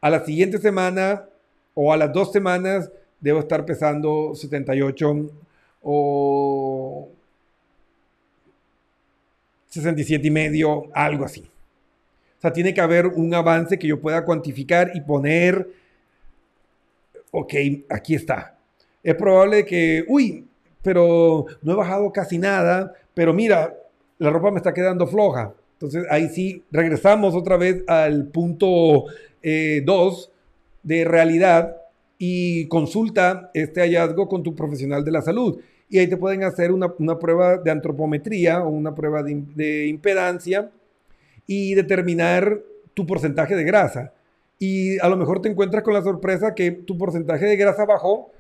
a 0.01 0.11
la 0.11 0.25
siguiente 0.25 0.59
semana 0.59 1.25
o 1.72 1.93
a 1.93 1.97
las 1.97 2.12
dos 2.12 2.31
semanas 2.31 2.91
debo 3.20 3.41
estar 3.41 3.64
pesando 3.64 4.35
78 4.35 5.31
o 5.83 7.09
67 9.68 10.27
y 10.27 10.31
medio, 10.31 10.85
algo 10.93 11.25
así. 11.25 11.41
O 12.39 12.41
sea, 12.41 12.53
tiene 12.53 12.75
que 12.75 12.81
haber 12.81 13.07
un 13.07 13.33
avance 13.33 13.79
que 13.79 13.89
yo 13.89 14.01
pueda 14.01 14.25
cuantificar 14.25 14.93
y 14.95 15.01
poner 15.01 15.66
ok, 17.35 17.55
aquí 17.91 18.14
está. 18.14 18.57
Es 19.03 19.14
probable 19.16 19.66
que, 19.66 20.05
uy, 20.09 20.47
pero 20.82 21.47
no 21.62 21.72
he 21.72 21.76
bajado 21.76 22.12
casi 22.12 22.39
nada, 22.39 22.93
pero 23.12 23.35
mira, 23.35 23.74
la 24.18 24.30
ropa 24.30 24.51
me 24.51 24.59
está 24.59 24.72
quedando 24.72 25.07
floja. 25.07 25.53
Entonces 25.72 26.05
ahí 26.11 26.28
sí 26.28 26.62
regresamos 26.70 27.35
otra 27.35 27.57
vez 27.57 27.82
al 27.89 28.28
punto 28.28 29.05
2 29.07 29.09
eh, 29.43 29.85
de 30.82 31.05
realidad 31.05 31.76
y 32.18 32.66
consulta 32.68 33.51
este 33.53 33.80
hallazgo 33.80 34.28
con 34.28 34.43
tu 34.43 34.55
profesional 34.55 35.05
de 35.05 35.11
la 35.11 35.22
salud. 35.22 35.61
Y 35.91 35.99
ahí 35.99 36.07
te 36.07 36.16
pueden 36.16 36.45
hacer 36.45 36.70
una, 36.72 36.95
prueba 37.18 37.59
de 37.59 37.70
antropometría 37.70 38.62
o 38.62 38.68
una 38.68 38.95
prueba 38.95 39.22
de, 39.22 39.43
de 39.55 39.87
impedancia 39.89 40.70
y 41.47 41.74
determinar 41.74 42.61
tu 42.95 43.07
porcentaje 43.07 43.57
de 43.57 43.64
grasa. 43.64 44.12
Y 44.59 44.98
a 44.98 45.09
lo 45.09 45.16
mejor 45.16 45.40
te 45.42 45.48
encuentras 45.48 45.82
con 45.82 45.94
la 45.94 46.02
sorpresa 46.02 46.55
que 46.55 46.70
tu 46.70 46.96
porcentaje 46.96 47.44
de 47.46 47.57
grasa 47.57 47.84
bajó, 47.84 48.30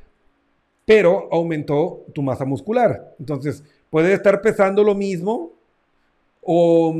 pero 0.84 1.28
aumentó 1.32 2.04
tu 2.14 2.22
masa 2.22 2.44
muscular. 2.44 3.14
Entonces, 3.18 3.64
puede 3.90 4.12
estar 4.12 4.40
pesando 4.40 4.84
lo 4.84 4.94
mismo 4.94 5.52
o 6.42 6.94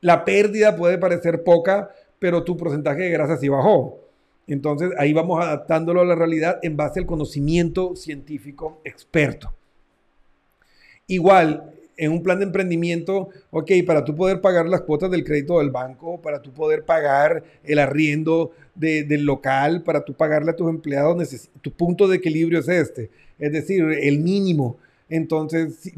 la 0.00 0.24
pérdida 0.24 0.76
puede 0.76 0.98
parecer 0.98 1.42
poca, 1.42 1.90
pero 2.18 2.44
tu 2.44 2.56
porcentaje 2.56 3.02
de 3.02 3.10
grasa 3.10 3.36
sí 3.36 3.48
bajó. 3.48 3.98
Entonces, 4.46 4.90
ahí 4.98 5.12
vamos 5.12 5.44
adaptándolo 5.44 6.02
a 6.02 6.04
la 6.04 6.14
realidad 6.14 6.58
en 6.62 6.76
base 6.76 7.00
al 7.00 7.06
conocimiento 7.06 7.96
científico 7.96 8.80
experto. 8.84 9.52
Igual, 11.08 11.75
en 11.96 12.12
un 12.12 12.22
plan 12.22 12.38
de 12.38 12.44
emprendimiento, 12.44 13.30
ok, 13.50 13.70
para 13.86 14.04
tú 14.04 14.14
poder 14.14 14.40
pagar 14.40 14.66
las 14.66 14.82
cuotas 14.82 15.10
del 15.10 15.24
crédito 15.24 15.58
del 15.58 15.70
banco, 15.70 16.20
para 16.20 16.42
tú 16.42 16.52
poder 16.52 16.84
pagar 16.84 17.42
el 17.64 17.78
arriendo 17.78 18.52
del 18.74 19.24
local, 19.24 19.82
para 19.82 20.04
tú 20.04 20.12
pagarle 20.12 20.50
a 20.50 20.56
tus 20.56 20.68
empleados, 20.68 21.48
tu 21.62 21.70
punto 21.70 22.06
de 22.06 22.16
equilibrio 22.16 22.58
es 22.58 22.68
este, 22.68 23.10
es 23.38 23.52
decir, 23.52 23.82
el 23.82 24.18
mínimo. 24.18 24.76
Entonces, 25.08 25.92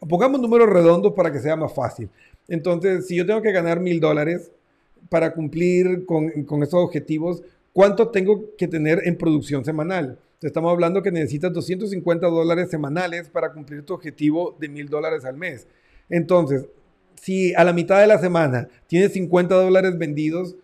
pongamos 0.00 0.40
números 0.40 0.68
redondos 0.68 1.12
para 1.12 1.32
que 1.32 1.38
sea 1.38 1.54
más 1.54 1.72
fácil. 1.72 2.08
Entonces, 2.48 3.06
si 3.06 3.16
yo 3.16 3.24
tengo 3.24 3.42
que 3.42 3.52
ganar 3.52 3.80
mil 3.80 4.00
dólares 4.00 4.50
para 5.08 5.32
cumplir 5.32 6.04
con, 6.06 6.30
con 6.44 6.62
esos 6.62 6.82
objetivos, 6.82 7.42
¿cuánto 7.72 8.08
tengo 8.08 8.56
que 8.58 8.66
tener 8.66 9.02
en 9.04 9.16
producción 9.16 9.64
semanal? 9.64 10.18
Estamos 10.40 10.70
hablando 10.70 11.02
que 11.02 11.10
necesitas 11.10 11.52
250 11.52 12.26
dólares 12.26 12.70
semanales 12.70 13.28
para 13.28 13.52
cumplir 13.52 13.84
tu 13.84 13.94
objetivo 13.94 14.56
de 14.58 14.68
mil 14.68 14.88
dólares 14.88 15.24
al 15.24 15.36
mes. 15.36 15.66
Entonces, 16.08 16.66
si 17.14 17.54
a 17.54 17.64
la 17.64 17.72
mitad 17.72 18.00
de 18.00 18.06
la 18.06 18.18
semana 18.18 18.68
tienes 18.86 19.12
50 19.12 19.54
dólares 19.54 19.96
vendidos, 19.98 20.56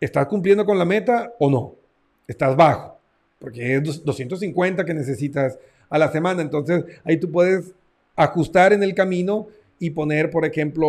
¿estás 0.00 0.26
cumpliendo 0.26 0.64
con 0.64 0.78
la 0.78 0.84
meta 0.84 1.34
o 1.38 1.50
no? 1.50 1.76
Estás 2.26 2.56
bajo, 2.56 2.98
porque 3.38 3.76
es 3.76 4.04
250 4.04 4.84
que 4.84 4.94
necesitas 4.94 5.58
a 5.88 5.98
la 5.98 6.10
semana. 6.10 6.42
Entonces, 6.42 6.84
ahí 7.04 7.18
tú 7.18 7.30
puedes 7.30 7.74
ajustar 8.16 8.72
en 8.72 8.82
el 8.82 8.94
camino 8.94 9.48
y 9.78 9.90
poner, 9.90 10.30
por 10.30 10.44
ejemplo, 10.44 10.88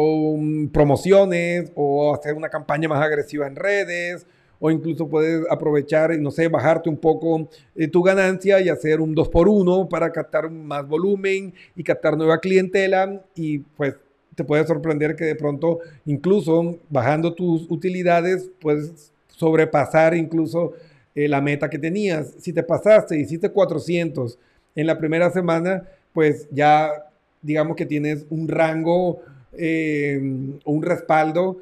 promociones 0.72 1.72
o 1.76 2.14
hacer 2.14 2.34
una 2.34 2.50
campaña 2.50 2.90
más 2.90 3.04
agresiva 3.04 3.48
en 3.48 3.56
redes 3.56 4.26
o 4.64 4.70
incluso 4.70 5.10
puedes 5.10 5.44
aprovechar, 5.50 6.18
no 6.20 6.30
sé, 6.30 6.48
bajarte 6.48 6.88
un 6.88 6.98
poco 6.98 7.50
eh, 7.76 7.88
tu 7.88 8.04
ganancia 8.04 8.62
y 8.62 8.70
hacer 8.70 9.02
un 9.02 9.16
2 9.16 9.28
por 9.30 9.50
1 9.50 9.90
para 9.90 10.12
captar 10.12 10.52
más 10.52 10.88
volumen 10.88 11.54
y 11.76 11.84
captar 11.84 12.16
nueva 12.16 12.40
clientela 12.40 13.26
y 13.36 13.58
pues 13.58 13.96
te 14.36 14.44
puede 14.44 14.66
sorprender 14.66 15.16
que 15.16 15.26
de 15.26 15.36
pronto 15.36 15.80
incluso 16.06 16.78
bajando 16.90 17.34
tus 17.34 17.70
utilidades 17.72 18.52
puedes 18.62 19.12
sobrepasar 19.28 20.16
incluso 20.16 20.74
eh, 21.16 21.28
la 21.28 21.42
meta 21.42 21.68
que 21.68 21.80
tenías. 21.80 22.36
Si 22.40 22.54
te 22.54 22.62
pasaste, 22.62 23.20
hiciste 23.20 23.50
400 23.50 24.38
en 24.76 24.86
la 24.86 25.00
primera 25.00 25.32
semana, 25.32 25.84
pues 26.14 26.48
ya 26.52 27.10
digamos 27.42 27.76
que 27.76 27.88
tienes 27.88 28.28
un 28.30 28.48
rango, 28.48 29.22
eh, 29.54 30.20
un 30.64 30.84
respaldo 30.84 31.58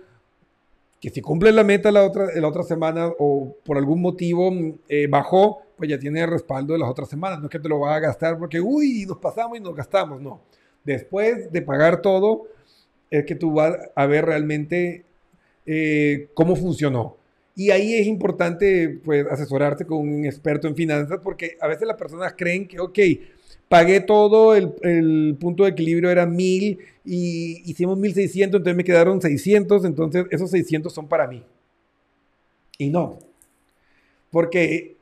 que 1.00 1.10
si 1.10 1.22
cumple 1.22 1.52
la 1.52 1.64
meta 1.64 1.92
la 1.92 2.04
otra, 2.04 2.28
la 2.36 2.48
otra 2.48 2.64
semana 2.64 3.12
o 3.20 3.56
por 3.64 3.78
algún 3.78 4.02
motivo 4.02 4.52
eh, 4.90 5.08
bajó, 5.08 5.62
pues 5.78 5.90
ya 5.90 5.98
tiene 5.98 6.26
respaldo 6.26 6.74
de 6.74 6.80
las 6.80 6.90
otras 6.90 7.10
semanas. 7.10 7.40
No 7.40 7.46
es 7.46 7.52
que 7.52 7.60
te 7.60 7.70
lo 7.70 7.80
va 7.80 7.96
a 7.96 8.00
gastar 8.00 8.38
porque, 8.38 8.60
uy, 8.60 9.06
nos 9.08 9.18
pasamos 9.18 9.58
y 9.58 9.62
nos 9.62 9.76
gastamos. 9.76 10.22
No. 10.22 10.42
Después 10.84 11.52
de 11.52 11.62
pagar 11.62 12.02
todo, 12.02 12.48
es 13.10 13.26
que 13.26 13.36
tú 13.36 13.54
vas 13.54 13.76
a 13.96 14.06
ver 14.06 14.26
realmente 14.26 15.06
eh, 15.66 16.30
cómo 16.34 16.56
funcionó. 16.56 17.18
Y 17.56 17.72
ahí 17.72 17.94
es 17.96 18.08
importante 18.08 19.00
pues, 19.04 19.26
asesorarte 19.28 19.86
con 19.86 20.00
un 20.00 20.26
experto 20.26 20.68
en 20.68 20.76
finanzas 20.76 21.20
porque 21.24 21.58
a 21.60 21.68
veces 21.68 21.88
las 21.88 21.98
personas 21.98 22.34
creen 22.38 22.68
que, 22.68 22.80
ok, 22.80 23.00
pagué 23.70 24.02
todo, 24.02 24.56
el, 24.56 25.38
punto 25.40 25.64
de 25.64 25.70
equilibrio 25.70 26.10
era 26.10 26.26
1000 26.26 26.80
y 27.06 27.62
hicimos 27.70 27.98
1600, 27.98 28.58
entonces 28.58 28.76
me 28.76 28.84
quedaron 28.84 29.22
600, 29.22 29.86
entonces 29.86 30.26
esos 30.32 30.50
600 30.52 30.92
son 30.92 31.08
para 31.08 31.28
mí. 31.28 31.44
Y 32.78 32.90
no, 32.90 33.20
porque 34.32 34.96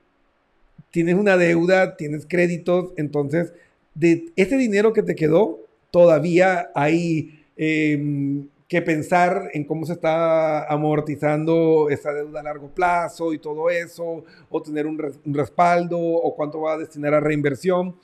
tienes 0.92 1.16
una 1.16 1.38
deuda, 1.38 1.96
tienes 1.96 2.26
créditos, 2.26 2.92
entonces 2.98 3.54
de 3.96 4.32
ese 4.36 4.58
dinero 4.58 4.94
que 4.94 5.02
te 5.02 5.16
quedó, 5.16 5.60
todavía 5.90 6.70
hay 6.76 7.46
em, 7.56 8.50
que 8.68 8.82
pensar 8.82 9.50
en 9.54 9.64
cómo 9.64 9.86
se 9.86 9.94
está 9.94 10.68
amortizando 10.68 11.90
esa 11.90 12.12
deuda 12.12 12.42
a 12.42 12.44
largo 12.44 12.70
plazo 12.70 13.34
y 13.34 13.40
todo 13.40 13.70
eso, 13.70 14.26
o 14.50 14.62
tener 14.62 14.86
un, 14.86 15.02
un 15.26 15.34
respaldo, 15.34 15.98
o 15.98 16.36
cuánto 16.36 16.62
va 16.62 16.74
a 16.74 16.78
destinar 16.78 17.14
a 17.14 17.22
reinversión. 17.22 17.96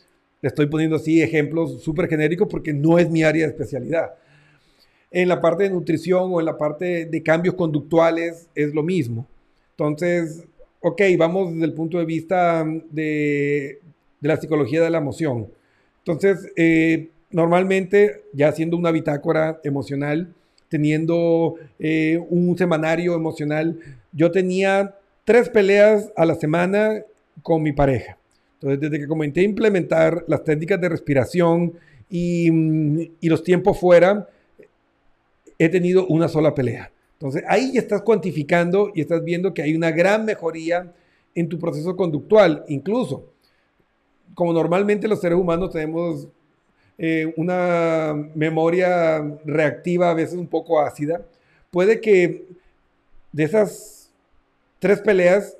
Le 0.43 0.49
estoy 0.49 0.65
poniendo 0.65 0.97
así 0.97 1.21
ejemplos 1.21 1.81
súper 1.81 2.09
genéricos 2.09 2.49
porque 2.49 2.73
no 2.73 2.99
es 2.99 3.09
mi 3.09 3.23
área 3.23 3.45
de 3.45 3.53
especialidad. 3.53 4.13
En 5.09 5.29
la 5.29 5.39
parte 5.39 5.63
de 5.63 5.69
nutrición 5.69 6.31
o 6.33 6.41
en 6.41 6.45
la 6.45 6.57
parte 6.57 7.05
de 7.05 7.23
cambios 7.23 7.55
conductuales 7.55 8.49
es 8.53 8.73
lo 8.73 8.83
mismo. 8.83 9.25
Entonces, 9.71 10.43
ok, 10.81 11.01
vamos 11.17 11.53
desde 11.53 11.63
el 11.63 11.73
punto 11.73 11.97
de 11.97 12.03
vista 12.03 12.65
de, 12.91 13.79
la 14.19 14.35
psicología 14.35 14.81
de 14.83 14.89
la 14.89 14.97
emoción. 14.97 15.47
Entonces, 15.99 16.51
eh, 16.57 17.07
normalmente, 17.31 18.23
ya 18.33 18.49
haciendo 18.49 18.75
una 18.75 18.91
bitácora 18.91 19.61
emocional, 19.63 20.33
teniendo 20.67 21.55
eh, 21.79 22.21
un 22.29 22.57
semanario 22.57 23.15
emocional, 23.15 23.79
yo 24.11 24.29
tenía 24.29 24.93
tres 25.23 25.47
peleas 25.47 26.11
a 26.17 26.25
la 26.25 26.35
semana 26.35 27.01
con 27.43 27.63
mi 27.63 27.71
pareja. 27.71 28.17
Entonces, 28.63 28.79
desde 28.79 28.97
que 28.97 29.07
comencé 29.09 29.41
a 29.41 29.43
implementar 29.43 30.23
las 30.25 30.41
técnicas 30.45 30.79
de 30.79 30.87
respiración 30.87 31.73
y, 32.09 32.49
mm, 32.49 32.99
y 33.19 33.27
los 33.27 33.43
tiempos 33.43 33.77
fuera, 33.77 34.29
he 35.59 35.67
tenido 35.67 36.07
una 36.07 36.29
sola 36.29 36.55
pelea. 36.55 36.89
Entonces, 37.11 37.43
ahí 37.49 37.73
ya 37.73 37.81
estás 37.81 38.03
cuantificando 38.03 38.89
y 38.95 39.01
estás 39.01 39.21
viendo 39.21 39.53
que 39.53 39.63
hay 39.63 39.75
una 39.75 39.91
gran 39.91 40.23
mejoría 40.23 40.93
en 41.35 41.49
tu 41.49 41.59
proceso 41.59 41.97
conductual. 41.97 42.63
Incluso, 42.69 43.25
como 44.33 44.53
normalmente 44.53 45.09
los 45.09 45.19
seres 45.19 45.37
humanos 45.37 45.71
tenemos 45.71 46.29
eh, 46.97 47.33
una 47.35 48.13
memoria 48.33 49.39
reactiva, 49.43 50.09
a 50.09 50.13
veces 50.13 50.35
un 50.35 50.47
poco 50.47 50.79
ácida, 50.79 51.25
puede 51.69 51.99
que 51.99 52.45
de 53.33 53.43
esas 53.43 54.09
tres 54.79 55.01
peleas 55.01 55.57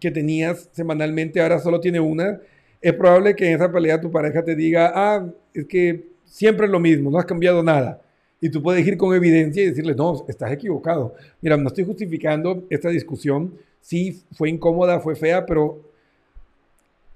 que 0.00 0.10
tenías 0.10 0.68
semanalmente, 0.72 1.40
ahora 1.40 1.58
solo 1.58 1.80
tiene 1.80 2.00
una, 2.00 2.40
es 2.80 2.92
probable 2.94 3.34
que 3.34 3.48
en 3.48 3.56
esa 3.56 3.70
pelea 3.70 4.00
tu 4.00 4.10
pareja 4.10 4.42
te 4.42 4.54
diga, 4.54 4.92
ah, 4.94 5.26
es 5.52 5.66
que 5.66 6.04
siempre 6.24 6.66
es 6.66 6.72
lo 6.72 6.80
mismo, 6.80 7.10
no 7.10 7.18
has 7.18 7.24
cambiado 7.24 7.62
nada. 7.62 8.00
Y 8.40 8.50
tú 8.50 8.62
puedes 8.62 8.86
ir 8.86 8.96
con 8.96 9.14
evidencia 9.14 9.62
y 9.62 9.66
decirle, 9.66 9.94
no, 9.94 10.24
estás 10.28 10.52
equivocado. 10.52 11.14
Mira, 11.40 11.56
no 11.56 11.68
estoy 11.68 11.84
justificando 11.84 12.64
esta 12.70 12.88
discusión. 12.88 13.52
Sí, 13.80 14.22
fue 14.32 14.48
incómoda, 14.48 15.00
fue 15.00 15.16
fea, 15.16 15.44
pero 15.44 15.80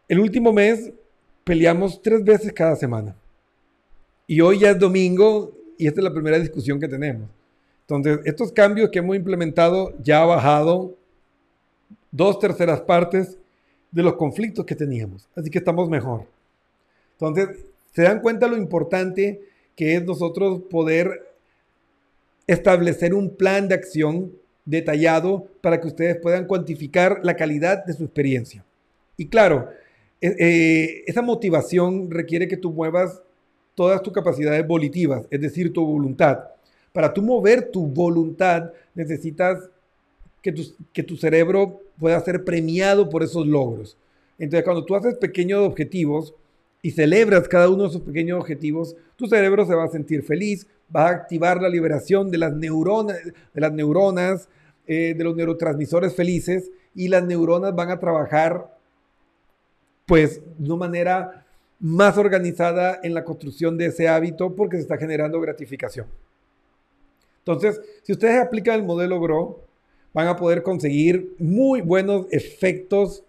el 0.09 0.18
último 0.18 0.53
mes 0.53 0.91
peleamos 1.45 2.03
tres 2.03 2.24
veces 2.24 2.53
cada 2.53 2.74
semana. 2.74 3.14
Y 4.26 4.41
hoy 4.41 4.59
ya 4.59 4.70
es 4.70 4.78
domingo 4.78 5.53
y 5.78 5.87
esta 5.87 6.01
es 6.01 6.05
la 6.05 6.12
primera 6.12 6.39
discusión 6.39 6.80
que 6.80 6.89
tenemos. 6.89 7.28
Entonces, 7.83 8.20
estos 8.24 8.51
cambios 8.53 8.91
que 8.91 8.99
hemos 8.99 9.14
implementado 9.14 9.95
ya 10.03 10.22
ha 10.22 10.26
bajado 10.26 10.97
dos 12.12 12.38
terceras 12.38 12.82
partes 12.82 13.38
de 13.90 14.02
los 14.02 14.14
conflictos 14.14 14.64
que 14.64 14.76
teníamos. 14.76 15.28
Así 15.34 15.50
que 15.50 15.58
estamos 15.58 15.88
mejor. 15.88 16.26
Entonces, 17.12 17.64
se 17.92 18.02
dan 18.02 18.20
cuenta 18.20 18.46
lo 18.46 18.56
importante 18.56 19.40
que 19.74 19.96
es 19.96 20.04
nosotros 20.04 20.62
poder 20.70 21.34
establecer 22.46 23.14
un 23.14 23.34
plan 23.34 23.68
de 23.68 23.74
acción 23.74 24.32
detallado 24.64 25.48
para 25.60 25.80
que 25.80 25.88
ustedes 25.88 26.16
puedan 26.16 26.46
cuantificar 26.46 27.20
la 27.22 27.36
calidad 27.36 27.84
de 27.84 27.94
su 27.94 28.04
experiencia. 28.04 28.64
Y 29.16 29.28
claro, 29.28 29.68
eh, 30.20 31.02
esa 31.06 31.22
motivación 31.22 32.10
requiere 32.10 32.46
que 32.46 32.56
tú 32.56 32.72
muevas 32.72 33.22
todas 33.74 34.02
tus 34.02 34.12
capacidades 34.12 34.66
volitivas, 34.66 35.26
es 35.30 35.40
decir, 35.40 35.72
tu 35.72 35.84
voluntad. 35.84 36.44
Para 36.92 37.12
tú 37.12 37.22
mover 37.22 37.70
tu 37.70 37.86
voluntad 37.86 38.70
necesitas 38.94 39.58
que 40.43 40.53
tu, 40.53 40.62
que 40.93 41.03
tu 41.03 41.16
cerebro 41.16 41.80
pueda 41.99 42.20
ser 42.20 42.45
premiado 42.45 43.09
por 43.09 43.22
esos 43.22 43.47
logros. 43.47 43.97
Entonces, 44.38 44.64
cuando 44.64 44.84
tú 44.84 44.95
haces 44.95 45.14
pequeños 45.14 45.61
objetivos 45.61 46.34
y 46.82 46.90
celebras 46.90 47.49
cada 47.49 47.68
uno 47.68 47.84
de 47.84 47.90
esos 47.90 48.03
pequeños 48.03 48.40
objetivos, 48.40 48.97
tu 49.16 49.26
cerebro 49.26 49.64
se 49.64 49.74
va 49.74 49.84
a 49.84 49.88
sentir 49.88 50.22
feliz, 50.22 50.66
vas 50.88 51.11
a 51.11 51.14
activar 51.14 51.62
la 51.62 51.68
liberación 51.68 52.30
de 52.30 52.38
las 52.38 52.55
neuronas, 52.55 53.18
de, 53.24 53.61
las 53.61 53.72
neuronas, 53.72 54.49
eh, 54.86 55.14
de 55.16 55.24
los 55.24 55.36
neurotransmisores 55.36 56.14
felices 56.14 56.70
y 56.95 57.09
las 57.09 57.24
neuronas 57.24 57.74
van 57.74 57.90
a 57.90 58.01
trabajar 58.01 58.76
pues 60.07 60.43
de 60.59 60.66
una 60.66 60.76
manera 60.76 61.47
más 61.78 62.18
organizada 62.18 63.01
en 63.03 63.14
la 63.14 63.24
construcción 63.24 63.78
de 63.78 63.86
ese 63.86 64.09
hábito 64.09 64.55
porque 64.55 64.76
se 64.76 64.82
está 64.82 64.97
generando 64.99 65.40
gratificación. 65.40 66.07
Entonces, 67.38 67.80
si 68.03 68.12
ustedes 68.12 68.40
aplican 68.40 68.76
el 68.76 68.84
modelo 68.84 69.20
GROW, 69.20 69.59
van 70.12 70.28
a 70.28 70.36
poder 70.36 70.62
conseguir 70.62 71.34
muy 71.38 71.80
buenos 71.80 72.26
efectos 72.30 73.24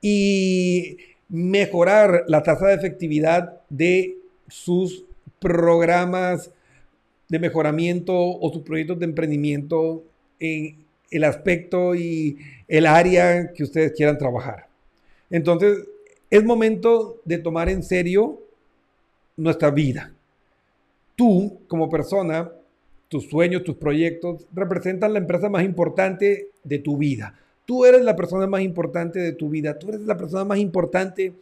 y 0.00 0.98
mejorar 1.28 2.24
la 2.28 2.42
tasa 2.42 2.68
de 2.68 2.74
efectividad 2.74 3.60
de 3.68 4.16
sus 4.48 5.04
programas 5.38 6.50
de 7.28 7.38
mejoramiento 7.38 8.14
o 8.14 8.52
sus 8.52 8.62
proyectos 8.62 8.98
de 8.98 9.06
emprendimiento 9.06 10.04
en 10.38 10.84
el 11.10 11.24
aspecto 11.24 11.94
y 11.94 12.38
el 12.68 12.86
área 12.86 13.52
que 13.52 13.64
ustedes 13.64 13.92
quieran 13.92 14.18
trabajar. 14.18 14.68
Entonces, 15.30 15.86
es 16.30 16.44
momento 16.44 17.20
de 17.24 17.38
tomar 17.38 17.68
en 17.68 17.82
serio 17.82 18.40
nuestra 19.36 19.70
vida. 19.70 20.12
Tú, 21.14 21.60
como 21.68 21.88
persona, 21.88 22.50
tus 23.08 23.28
sueños, 23.28 23.64
tus 23.64 23.76
proyectos, 23.76 24.46
representan 24.52 25.12
la 25.12 25.18
empresa 25.18 25.48
más 25.48 25.64
importante 25.64 26.48
de 26.64 26.78
tu 26.78 26.96
vida. 26.96 27.34
Tú 27.64 27.84
eres 27.84 28.02
la 28.02 28.16
persona 28.16 28.46
más 28.46 28.62
importante 28.62 29.18
de 29.18 29.32
tu 29.32 29.48
vida. 29.48 29.78
Tú 29.78 29.88
eres 29.88 30.02
la 30.02 30.16
persona 30.16 30.44
más 30.44 30.58
importante 30.58 31.34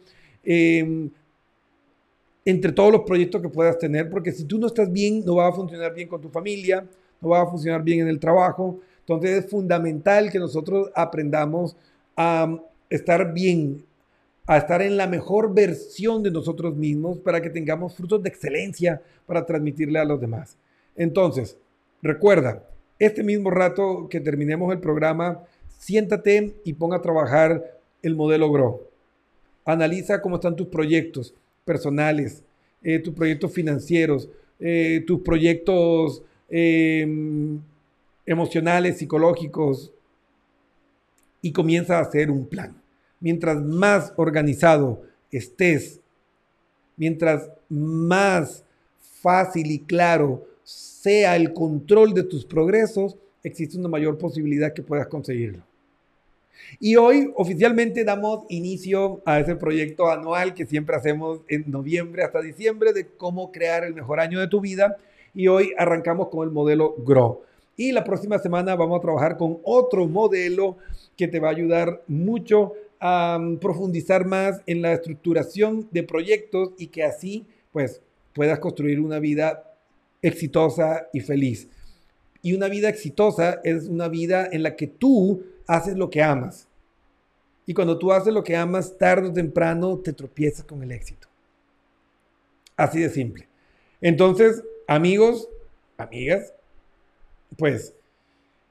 em, 0.43 1.09
entre 2.43 2.71
todos 2.71 2.91
los 2.91 3.01
proyectos 3.01 3.41
que 3.41 3.49
puedas 3.49 3.77
tener, 3.77 4.09
porque 4.09 4.31
si 4.31 4.43
tú 4.43 4.59
no 4.59 4.67
estás 4.67 4.91
bien, 4.91 5.23
no 5.25 5.35
va 5.35 5.47
a 5.47 5.53
funcionar 5.53 5.93
bien 5.93 6.07
con 6.07 6.21
tu 6.21 6.29
familia, 6.29 6.85
no 7.21 7.29
va 7.29 7.41
a 7.41 7.47
funcionar 7.47 7.83
bien 7.83 8.01
en 8.01 8.07
el 8.07 8.19
trabajo. 8.19 8.79
Entonces 8.99 9.43
es 9.43 9.49
fundamental 9.49 10.31
que 10.31 10.39
nosotros 10.39 10.91
aprendamos 10.95 11.75
a 12.15 12.59
estar 12.89 13.33
bien, 13.33 13.83
a 14.47 14.57
estar 14.57 14.81
en 14.81 14.97
la 14.97 15.07
mejor 15.07 15.53
versión 15.53 16.21
de 16.21 16.31
nosotros 16.31 16.75
mismos 16.75 17.17
para 17.19 17.41
que 17.41 17.49
tengamos 17.49 17.95
frutos 17.95 18.21
de 18.21 18.29
excelencia 18.29 19.01
para 19.25 19.45
transmitirle 19.45 19.99
a 19.99 20.05
los 20.05 20.21
demás. 20.21 20.57
Entonces, 20.95 21.57
recuerda, 22.01 22.63
este 22.99 23.23
mismo 23.23 23.51
rato 23.51 24.07
que 24.09 24.19
terminemos 24.21 24.71
el 24.71 24.79
programa, 24.79 25.43
siéntate 25.77 26.55
y 26.63 26.73
ponga 26.73 26.97
a 26.97 27.01
trabajar 27.01 27.79
el 28.01 28.15
modelo 28.15 28.51
GROW. 28.51 28.81
Analiza 29.65 30.21
cómo 30.21 30.35
están 30.35 30.55
tus 30.55 30.67
proyectos 30.67 31.33
personales, 31.65 32.43
eh, 32.83 32.99
tus 32.99 33.13
proyectos 33.13 33.51
financieros, 33.51 34.29
eh, 34.59 35.03
tus 35.05 35.21
proyectos 35.21 36.21
em, 36.49 37.59
emocionales, 38.25 38.99
psicológicos, 38.99 39.91
y 41.45 41.51
comienza 41.51 41.97
a 41.97 42.01
hacer 42.01 42.31
un 42.31 42.47
plan. 42.47 42.75
Mientras 43.19 43.61
más 43.61 44.13
organizado 44.15 45.03
estés, 45.31 45.99
mientras 46.97 47.51
más 47.69 48.63
fácil 49.21 49.71
y 49.71 49.79
claro 49.79 50.47
sea 51.05 51.35
el 51.35 51.53
control 51.53 52.15
de 52.15 52.23
tus 52.23 52.45
progresos, 52.45 53.15
existe 53.43 53.77
una 53.77 53.87
mayor 53.87 54.17
posibilidad 54.17 54.73
que 54.73 54.81
puedas 54.81 55.05
conseguirlo. 55.05 55.61
Y 56.79 56.95
hoy 56.95 57.31
oficialmente 57.35 58.03
damos 58.03 58.45
inicio 58.49 59.21
a 59.23 59.39
ese 59.39 59.55
proyecto 59.55 60.09
anual 60.09 60.55
que 60.55 60.65
siempre 60.65 60.95
hacemos 60.95 61.41
en 61.47 61.69
noviembre 61.69 62.23
hasta 62.23 62.41
diciembre 62.41 62.91
de 62.91 63.05
cómo 63.05 63.51
crear 63.51 63.83
el 63.83 63.93
mejor 63.93 64.19
año 64.19 64.39
de 64.39 64.47
tu 64.47 64.61
vida. 64.61 64.97
Y 65.35 65.47
hoy 65.47 65.73
arrancamos 65.77 66.29
con 66.29 66.47
el 66.47 66.51
modelo 66.51 66.95
GROW. 66.97 67.41
Y 67.77 67.91
la 67.91 68.03
próxima 68.03 68.39
semana 68.39 68.75
vamos 68.75 68.97
a 68.97 69.01
trabajar 69.03 69.37
con 69.37 69.59
otro 69.61 70.07
modelo 70.07 70.77
que 71.15 71.27
te 71.27 71.39
va 71.39 71.49
a 71.49 71.51
ayudar 71.51 72.01
mucho 72.07 72.73
a 72.99 73.37
mm, 73.39 73.57
profundizar 73.57 74.25
más 74.25 74.59
en 74.65 74.81
la 74.81 74.93
estructuración 74.93 75.87
de 75.91 76.01
proyectos 76.01 76.71
y 76.79 76.87
que 76.87 77.03
así 77.03 77.45
pues 77.71 78.01
puedas 78.33 78.57
construir 78.57 78.99
una 78.99 79.19
vida 79.19 79.64
exitosa 80.27 81.07
y 81.13 81.19
feliz. 81.19 81.67
Y 82.41 82.53
una 82.53 82.67
vida 82.67 82.89
exitosa 82.89 83.59
es 83.63 83.87
una 83.87 84.07
vida 84.07 84.47
en 84.51 84.63
la 84.63 84.75
que 84.75 84.87
tú 84.87 85.43
haces 85.67 85.95
lo 85.97 86.09
que 86.09 86.21
amas. 86.21 86.67
Y 87.65 87.73
cuando 87.73 87.97
tú 87.97 88.11
haces 88.11 88.33
lo 88.33 88.43
que 88.43 88.55
amas, 88.55 88.97
tarde 88.97 89.29
o 89.29 89.33
temprano 89.33 89.97
te 89.97 90.13
tropiezas 90.13 90.65
con 90.65 90.83
el 90.83 90.91
éxito. 90.91 91.27
Así 92.77 92.99
de 92.99 93.09
simple. 93.09 93.47
Entonces, 94.01 94.63
amigos, 94.87 95.49
amigas, 95.97 96.53
pues 97.57 97.93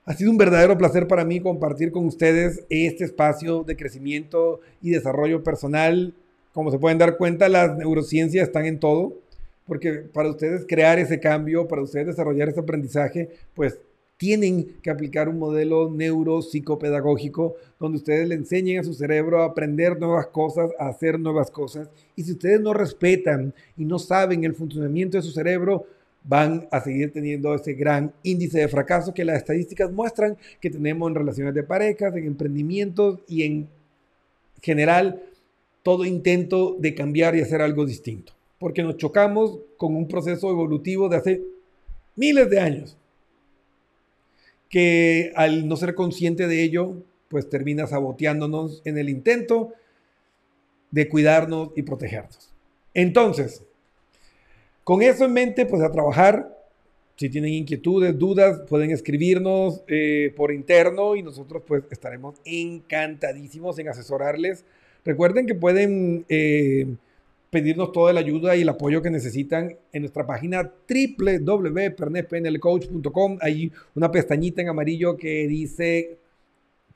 ha 0.04 0.14
sido 0.14 0.30
un 0.30 0.38
verdadero 0.38 0.76
placer 0.76 1.08
para 1.08 1.24
mí 1.24 1.40
compartir 1.40 1.90
con 1.90 2.04
ustedes 2.06 2.64
este 2.68 3.04
espacio 3.04 3.64
de 3.64 3.76
crecimiento 3.76 4.60
y 4.82 4.90
desarrollo 4.90 5.42
personal. 5.42 6.14
Como 6.52 6.70
se 6.70 6.78
pueden 6.78 6.98
dar 6.98 7.16
cuenta, 7.16 7.48
las 7.48 7.76
neurociencias 7.76 8.46
están 8.46 8.66
en 8.66 8.78
todo 8.78 9.23
porque 9.66 9.92
para 9.92 10.30
ustedes 10.30 10.66
crear 10.68 10.98
ese 10.98 11.20
cambio, 11.20 11.66
para 11.66 11.82
ustedes 11.82 12.08
desarrollar 12.08 12.48
ese 12.48 12.60
aprendizaje, 12.60 13.30
pues 13.54 13.78
tienen 14.16 14.76
que 14.80 14.90
aplicar 14.90 15.28
un 15.28 15.38
modelo 15.38 15.90
neuropsicopedagógico 15.90 17.56
donde 17.80 17.98
ustedes 17.98 18.28
le 18.28 18.36
enseñen 18.36 18.80
a 18.80 18.84
su 18.84 18.94
cerebro 18.94 19.42
a 19.42 19.46
aprender 19.46 19.98
nuevas 19.98 20.28
cosas, 20.28 20.70
a 20.78 20.88
hacer 20.88 21.18
nuevas 21.18 21.50
cosas. 21.50 21.88
Y 22.14 22.22
si 22.22 22.32
ustedes 22.32 22.60
no 22.60 22.72
respetan 22.72 23.52
y 23.76 23.84
no 23.84 23.98
saben 23.98 24.44
el 24.44 24.54
funcionamiento 24.54 25.16
de 25.16 25.22
su 25.22 25.32
cerebro, 25.32 25.86
van 26.22 26.66
a 26.70 26.80
seguir 26.80 27.12
teniendo 27.12 27.54
ese 27.54 27.74
gran 27.74 28.12
índice 28.22 28.60
de 28.60 28.68
fracaso 28.68 29.12
que 29.12 29.24
las 29.24 29.38
estadísticas 29.38 29.92
muestran 29.92 30.38
que 30.60 30.70
tenemos 30.70 31.08
en 31.08 31.16
relaciones 31.16 31.54
de 31.54 31.62
parejas, 31.62 32.14
en 32.16 32.26
emprendimientos 32.26 33.20
y 33.28 33.42
en 33.42 33.68
general 34.62 35.22
todo 35.82 36.06
intento 36.06 36.76
de 36.78 36.94
cambiar 36.94 37.36
y 37.36 37.42
hacer 37.42 37.60
algo 37.60 37.84
distinto 37.84 38.32
porque 38.64 38.82
nos 38.82 38.96
chocamos 38.96 39.58
con 39.76 39.94
un 39.94 40.08
proceso 40.08 40.48
evolutivo 40.48 41.10
de 41.10 41.16
hace 41.18 41.42
miles 42.16 42.48
de 42.48 42.60
años, 42.60 42.96
que 44.70 45.34
al 45.36 45.68
no 45.68 45.76
ser 45.76 45.94
consciente 45.94 46.46
de 46.46 46.62
ello, 46.62 46.94
pues 47.28 47.50
termina 47.50 47.86
saboteándonos 47.86 48.80
en 48.86 48.96
el 48.96 49.10
intento 49.10 49.74
de 50.90 51.10
cuidarnos 51.10 51.72
y 51.76 51.82
protegernos. 51.82 52.54
Entonces, 52.94 53.62
con 54.82 55.02
eso 55.02 55.26
en 55.26 55.34
mente, 55.34 55.66
pues 55.66 55.82
a 55.82 55.92
trabajar. 55.92 56.58
Si 57.16 57.28
tienen 57.28 57.52
inquietudes, 57.52 58.18
dudas, 58.18 58.62
pueden 58.66 58.92
escribirnos 58.92 59.82
eh, 59.88 60.32
por 60.34 60.50
interno 60.50 61.16
y 61.16 61.22
nosotros 61.22 61.62
pues 61.66 61.82
estaremos 61.90 62.36
encantadísimos 62.46 63.78
en 63.78 63.90
asesorarles. 63.90 64.64
Recuerden 65.04 65.46
que 65.46 65.54
pueden 65.54 66.24
eh, 66.30 66.86
pedirnos 67.54 67.92
toda 67.92 68.12
la 68.12 68.18
ayuda 68.18 68.56
y 68.56 68.62
el 68.62 68.68
apoyo 68.68 69.00
que 69.00 69.10
necesitan 69.10 69.76
en 69.92 70.02
nuestra 70.02 70.26
página 70.26 70.72
www.pernespnlcoach.com. 70.88 73.38
Hay 73.40 73.70
una 73.94 74.10
pestañita 74.10 74.60
en 74.60 74.70
amarillo 74.70 75.16
que 75.16 75.46
dice 75.46 76.18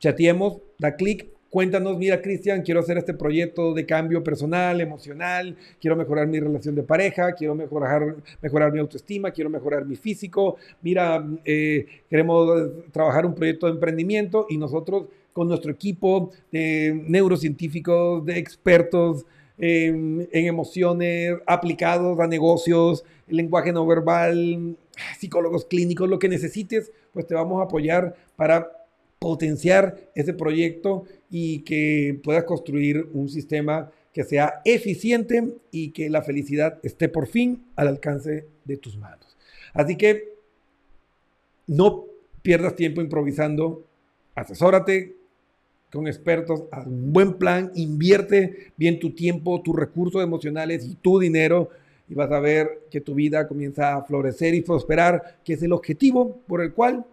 chateemos, 0.00 0.58
da 0.76 0.96
clic, 0.96 1.28
cuéntanos, 1.48 1.96
mira 1.96 2.20
Cristian, 2.20 2.62
quiero 2.62 2.80
hacer 2.80 2.98
este 2.98 3.14
proyecto 3.14 3.72
de 3.72 3.86
cambio 3.86 4.24
personal, 4.24 4.80
emocional, 4.80 5.56
quiero 5.80 5.94
mejorar 5.94 6.26
mi 6.26 6.40
relación 6.40 6.74
de 6.74 6.82
pareja, 6.82 7.34
quiero 7.34 7.54
mejorar, 7.54 8.16
mejorar 8.42 8.72
mi 8.72 8.80
autoestima, 8.80 9.30
quiero 9.30 9.50
mejorar 9.50 9.84
mi 9.84 9.94
físico, 9.94 10.56
mira, 10.82 11.24
eh, 11.44 11.86
queremos 12.10 12.68
trabajar 12.90 13.24
un 13.24 13.36
proyecto 13.36 13.66
de 13.66 13.74
emprendimiento 13.74 14.46
y 14.48 14.58
nosotros 14.58 15.04
con 15.32 15.46
nuestro 15.46 15.70
equipo 15.70 16.32
de 16.50 17.00
neurocientíficos, 17.06 18.26
de 18.26 18.38
expertos, 18.38 19.24
en 19.58 20.28
emociones, 20.32 21.34
aplicados 21.46 22.18
a 22.20 22.26
negocios, 22.26 23.04
lenguaje 23.26 23.72
no 23.72 23.86
verbal, 23.86 24.76
psicólogos 25.18 25.64
clínicos, 25.66 26.08
lo 26.08 26.18
que 26.18 26.28
necesites, 26.28 26.92
pues 27.12 27.26
te 27.26 27.34
vamos 27.34 27.60
a 27.60 27.64
apoyar 27.64 28.14
para 28.36 28.70
potenciar 29.18 29.98
ese 30.14 30.32
proyecto 30.32 31.04
y 31.30 31.60
que 31.60 32.20
puedas 32.22 32.44
construir 32.44 33.08
un 33.12 33.28
sistema 33.28 33.90
que 34.12 34.24
sea 34.24 34.62
eficiente 34.64 35.54
y 35.70 35.90
que 35.90 36.08
la 36.08 36.22
felicidad 36.22 36.78
esté 36.82 37.08
por 37.08 37.26
fin 37.26 37.64
al 37.76 37.88
alcance 37.88 38.46
de 38.64 38.76
tus 38.76 38.96
manos. 38.96 39.36
Así 39.72 39.96
que 39.96 40.34
no 41.66 42.06
pierdas 42.42 42.74
tiempo 42.74 43.00
improvisando, 43.00 43.84
asesórate, 44.34 45.17
con 45.92 46.06
expertos, 46.06 46.64
haz 46.70 46.86
un 46.86 47.12
buen 47.12 47.34
plan, 47.34 47.70
invierte 47.74 48.72
bien 48.76 48.98
tu 48.98 49.10
tiempo, 49.14 49.62
tus 49.62 49.74
recursos 49.74 50.22
emocionales 50.22 50.84
y 50.84 50.94
tu 50.94 51.18
dinero 51.18 51.70
y 52.08 52.14
vas 52.14 52.30
a 52.30 52.40
ver 52.40 52.80
que 52.90 53.00
tu 53.00 53.14
vida 53.14 53.46
comienza 53.46 53.94
a 53.94 54.02
florecer 54.02 54.54
y 54.54 54.62
prosperar, 54.62 55.38
que 55.44 55.54
es 55.54 55.62
el 55.62 55.72
objetivo 55.72 56.38
por 56.46 56.62
el 56.62 56.72
cual 56.72 57.04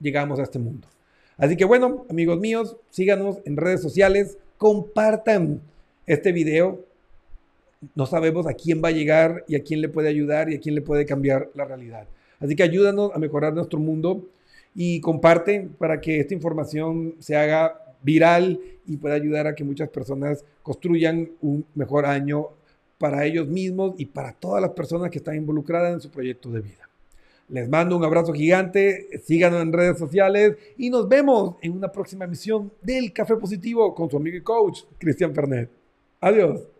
llegamos 0.00 0.38
a 0.40 0.42
este 0.42 0.58
mundo. 0.58 0.88
Así 1.36 1.56
que 1.56 1.64
bueno, 1.64 2.06
amigos 2.10 2.38
míos, 2.38 2.76
síganos 2.90 3.38
en 3.44 3.56
redes 3.56 3.80
sociales, 3.80 4.38
compartan 4.58 5.60
este 6.06 6.32
video, 6.32 6.84
no 7.94 8.06
sabemos 8.06 8.46
a 8.46 8.54
quién 8.54 8.82
va 8.82 8.88
a 8.88 8.92
llegar 8.92 9.44
y 9.48 9.56
a 9.56 9.62
quién 9.62 9.80
le 9.80 9.88
puede 9.88 10.08
ayudar 10.08 10.50
y 10.50 10.56
a 10.56 10.60
quién 10.60 10.74
le 10.74 10.82
puede 10.82 11.06
cambiar 11.06 11.50
la 11.54 11.64
realidad. 11.64 12.06
Así 12.38 12.54
que 12.56 12.62
ayúdanos 12.62 13.12
a 13.14 13.18
mejorar 13.18 13.54
nuestro 13.54 13.78
mundo 13.78 14.24
y 14.74 15.00
comparte 15.00 15.68
para 15.78 16.00
que 16.00 16.20
esta 16.20 16.34
información 16.34 17.14
se 17.18 17.36
haga 17.36 17.81
viral 18.02 18.60
y 18.86 18.96
pueda 18.96 19.14
ayudar 19.14 19.46
a 19.46 19.54
que 19.54 19.64
muchas 19.64 19.88
personas 19.88 20.44
construyan 20.62 21.30
un 21.40 21.64
mejor 21.74 22.06
año 22.06 22.48
para 22.98 23.24
ellos 23.24 23.48
mismos 23.48 23.94
y 23.98 24.06
para 24.06 24.32
todas 24.32 24.62
las 24.62 24.70
personas 24.72 25.10
que 25.10 25.18
están 25.18 25.36
involucradas 25.36 25.94
en 25.94 26.00
su 26.00 26.10
proyecto 26.10 26.50
de 26.50 26.60
vida. 26.60 26.88
Les 27.48 27.68
mando 27.68 27.96
un 27.96 28.04
abrazo 28.04 28.32
gigante, 28.32 29.08
síganos 29.24 29.60
en 29.60 29.72
redes 29.72 29.98
sociales 29.98 30.56
y 30.78 30.88
nos 30.88 31.08
vemos 31.08 31.56
en 31.60 31.72
una 31.72 31.90
próxima 31.90 32.24
emisión 32.24 32.72
del 32.80 33.12
Café 33.12 33.36
Positivo 33.36 33.94
con 33.94 34.08
su 34.08 34.16
amigo 34.16 34.36
y 34.36 34.42
coach 34.42 34.84
Cristian 34.98 35.34
Fernet. 35.34 35.68
Adiós. 36.20 36.71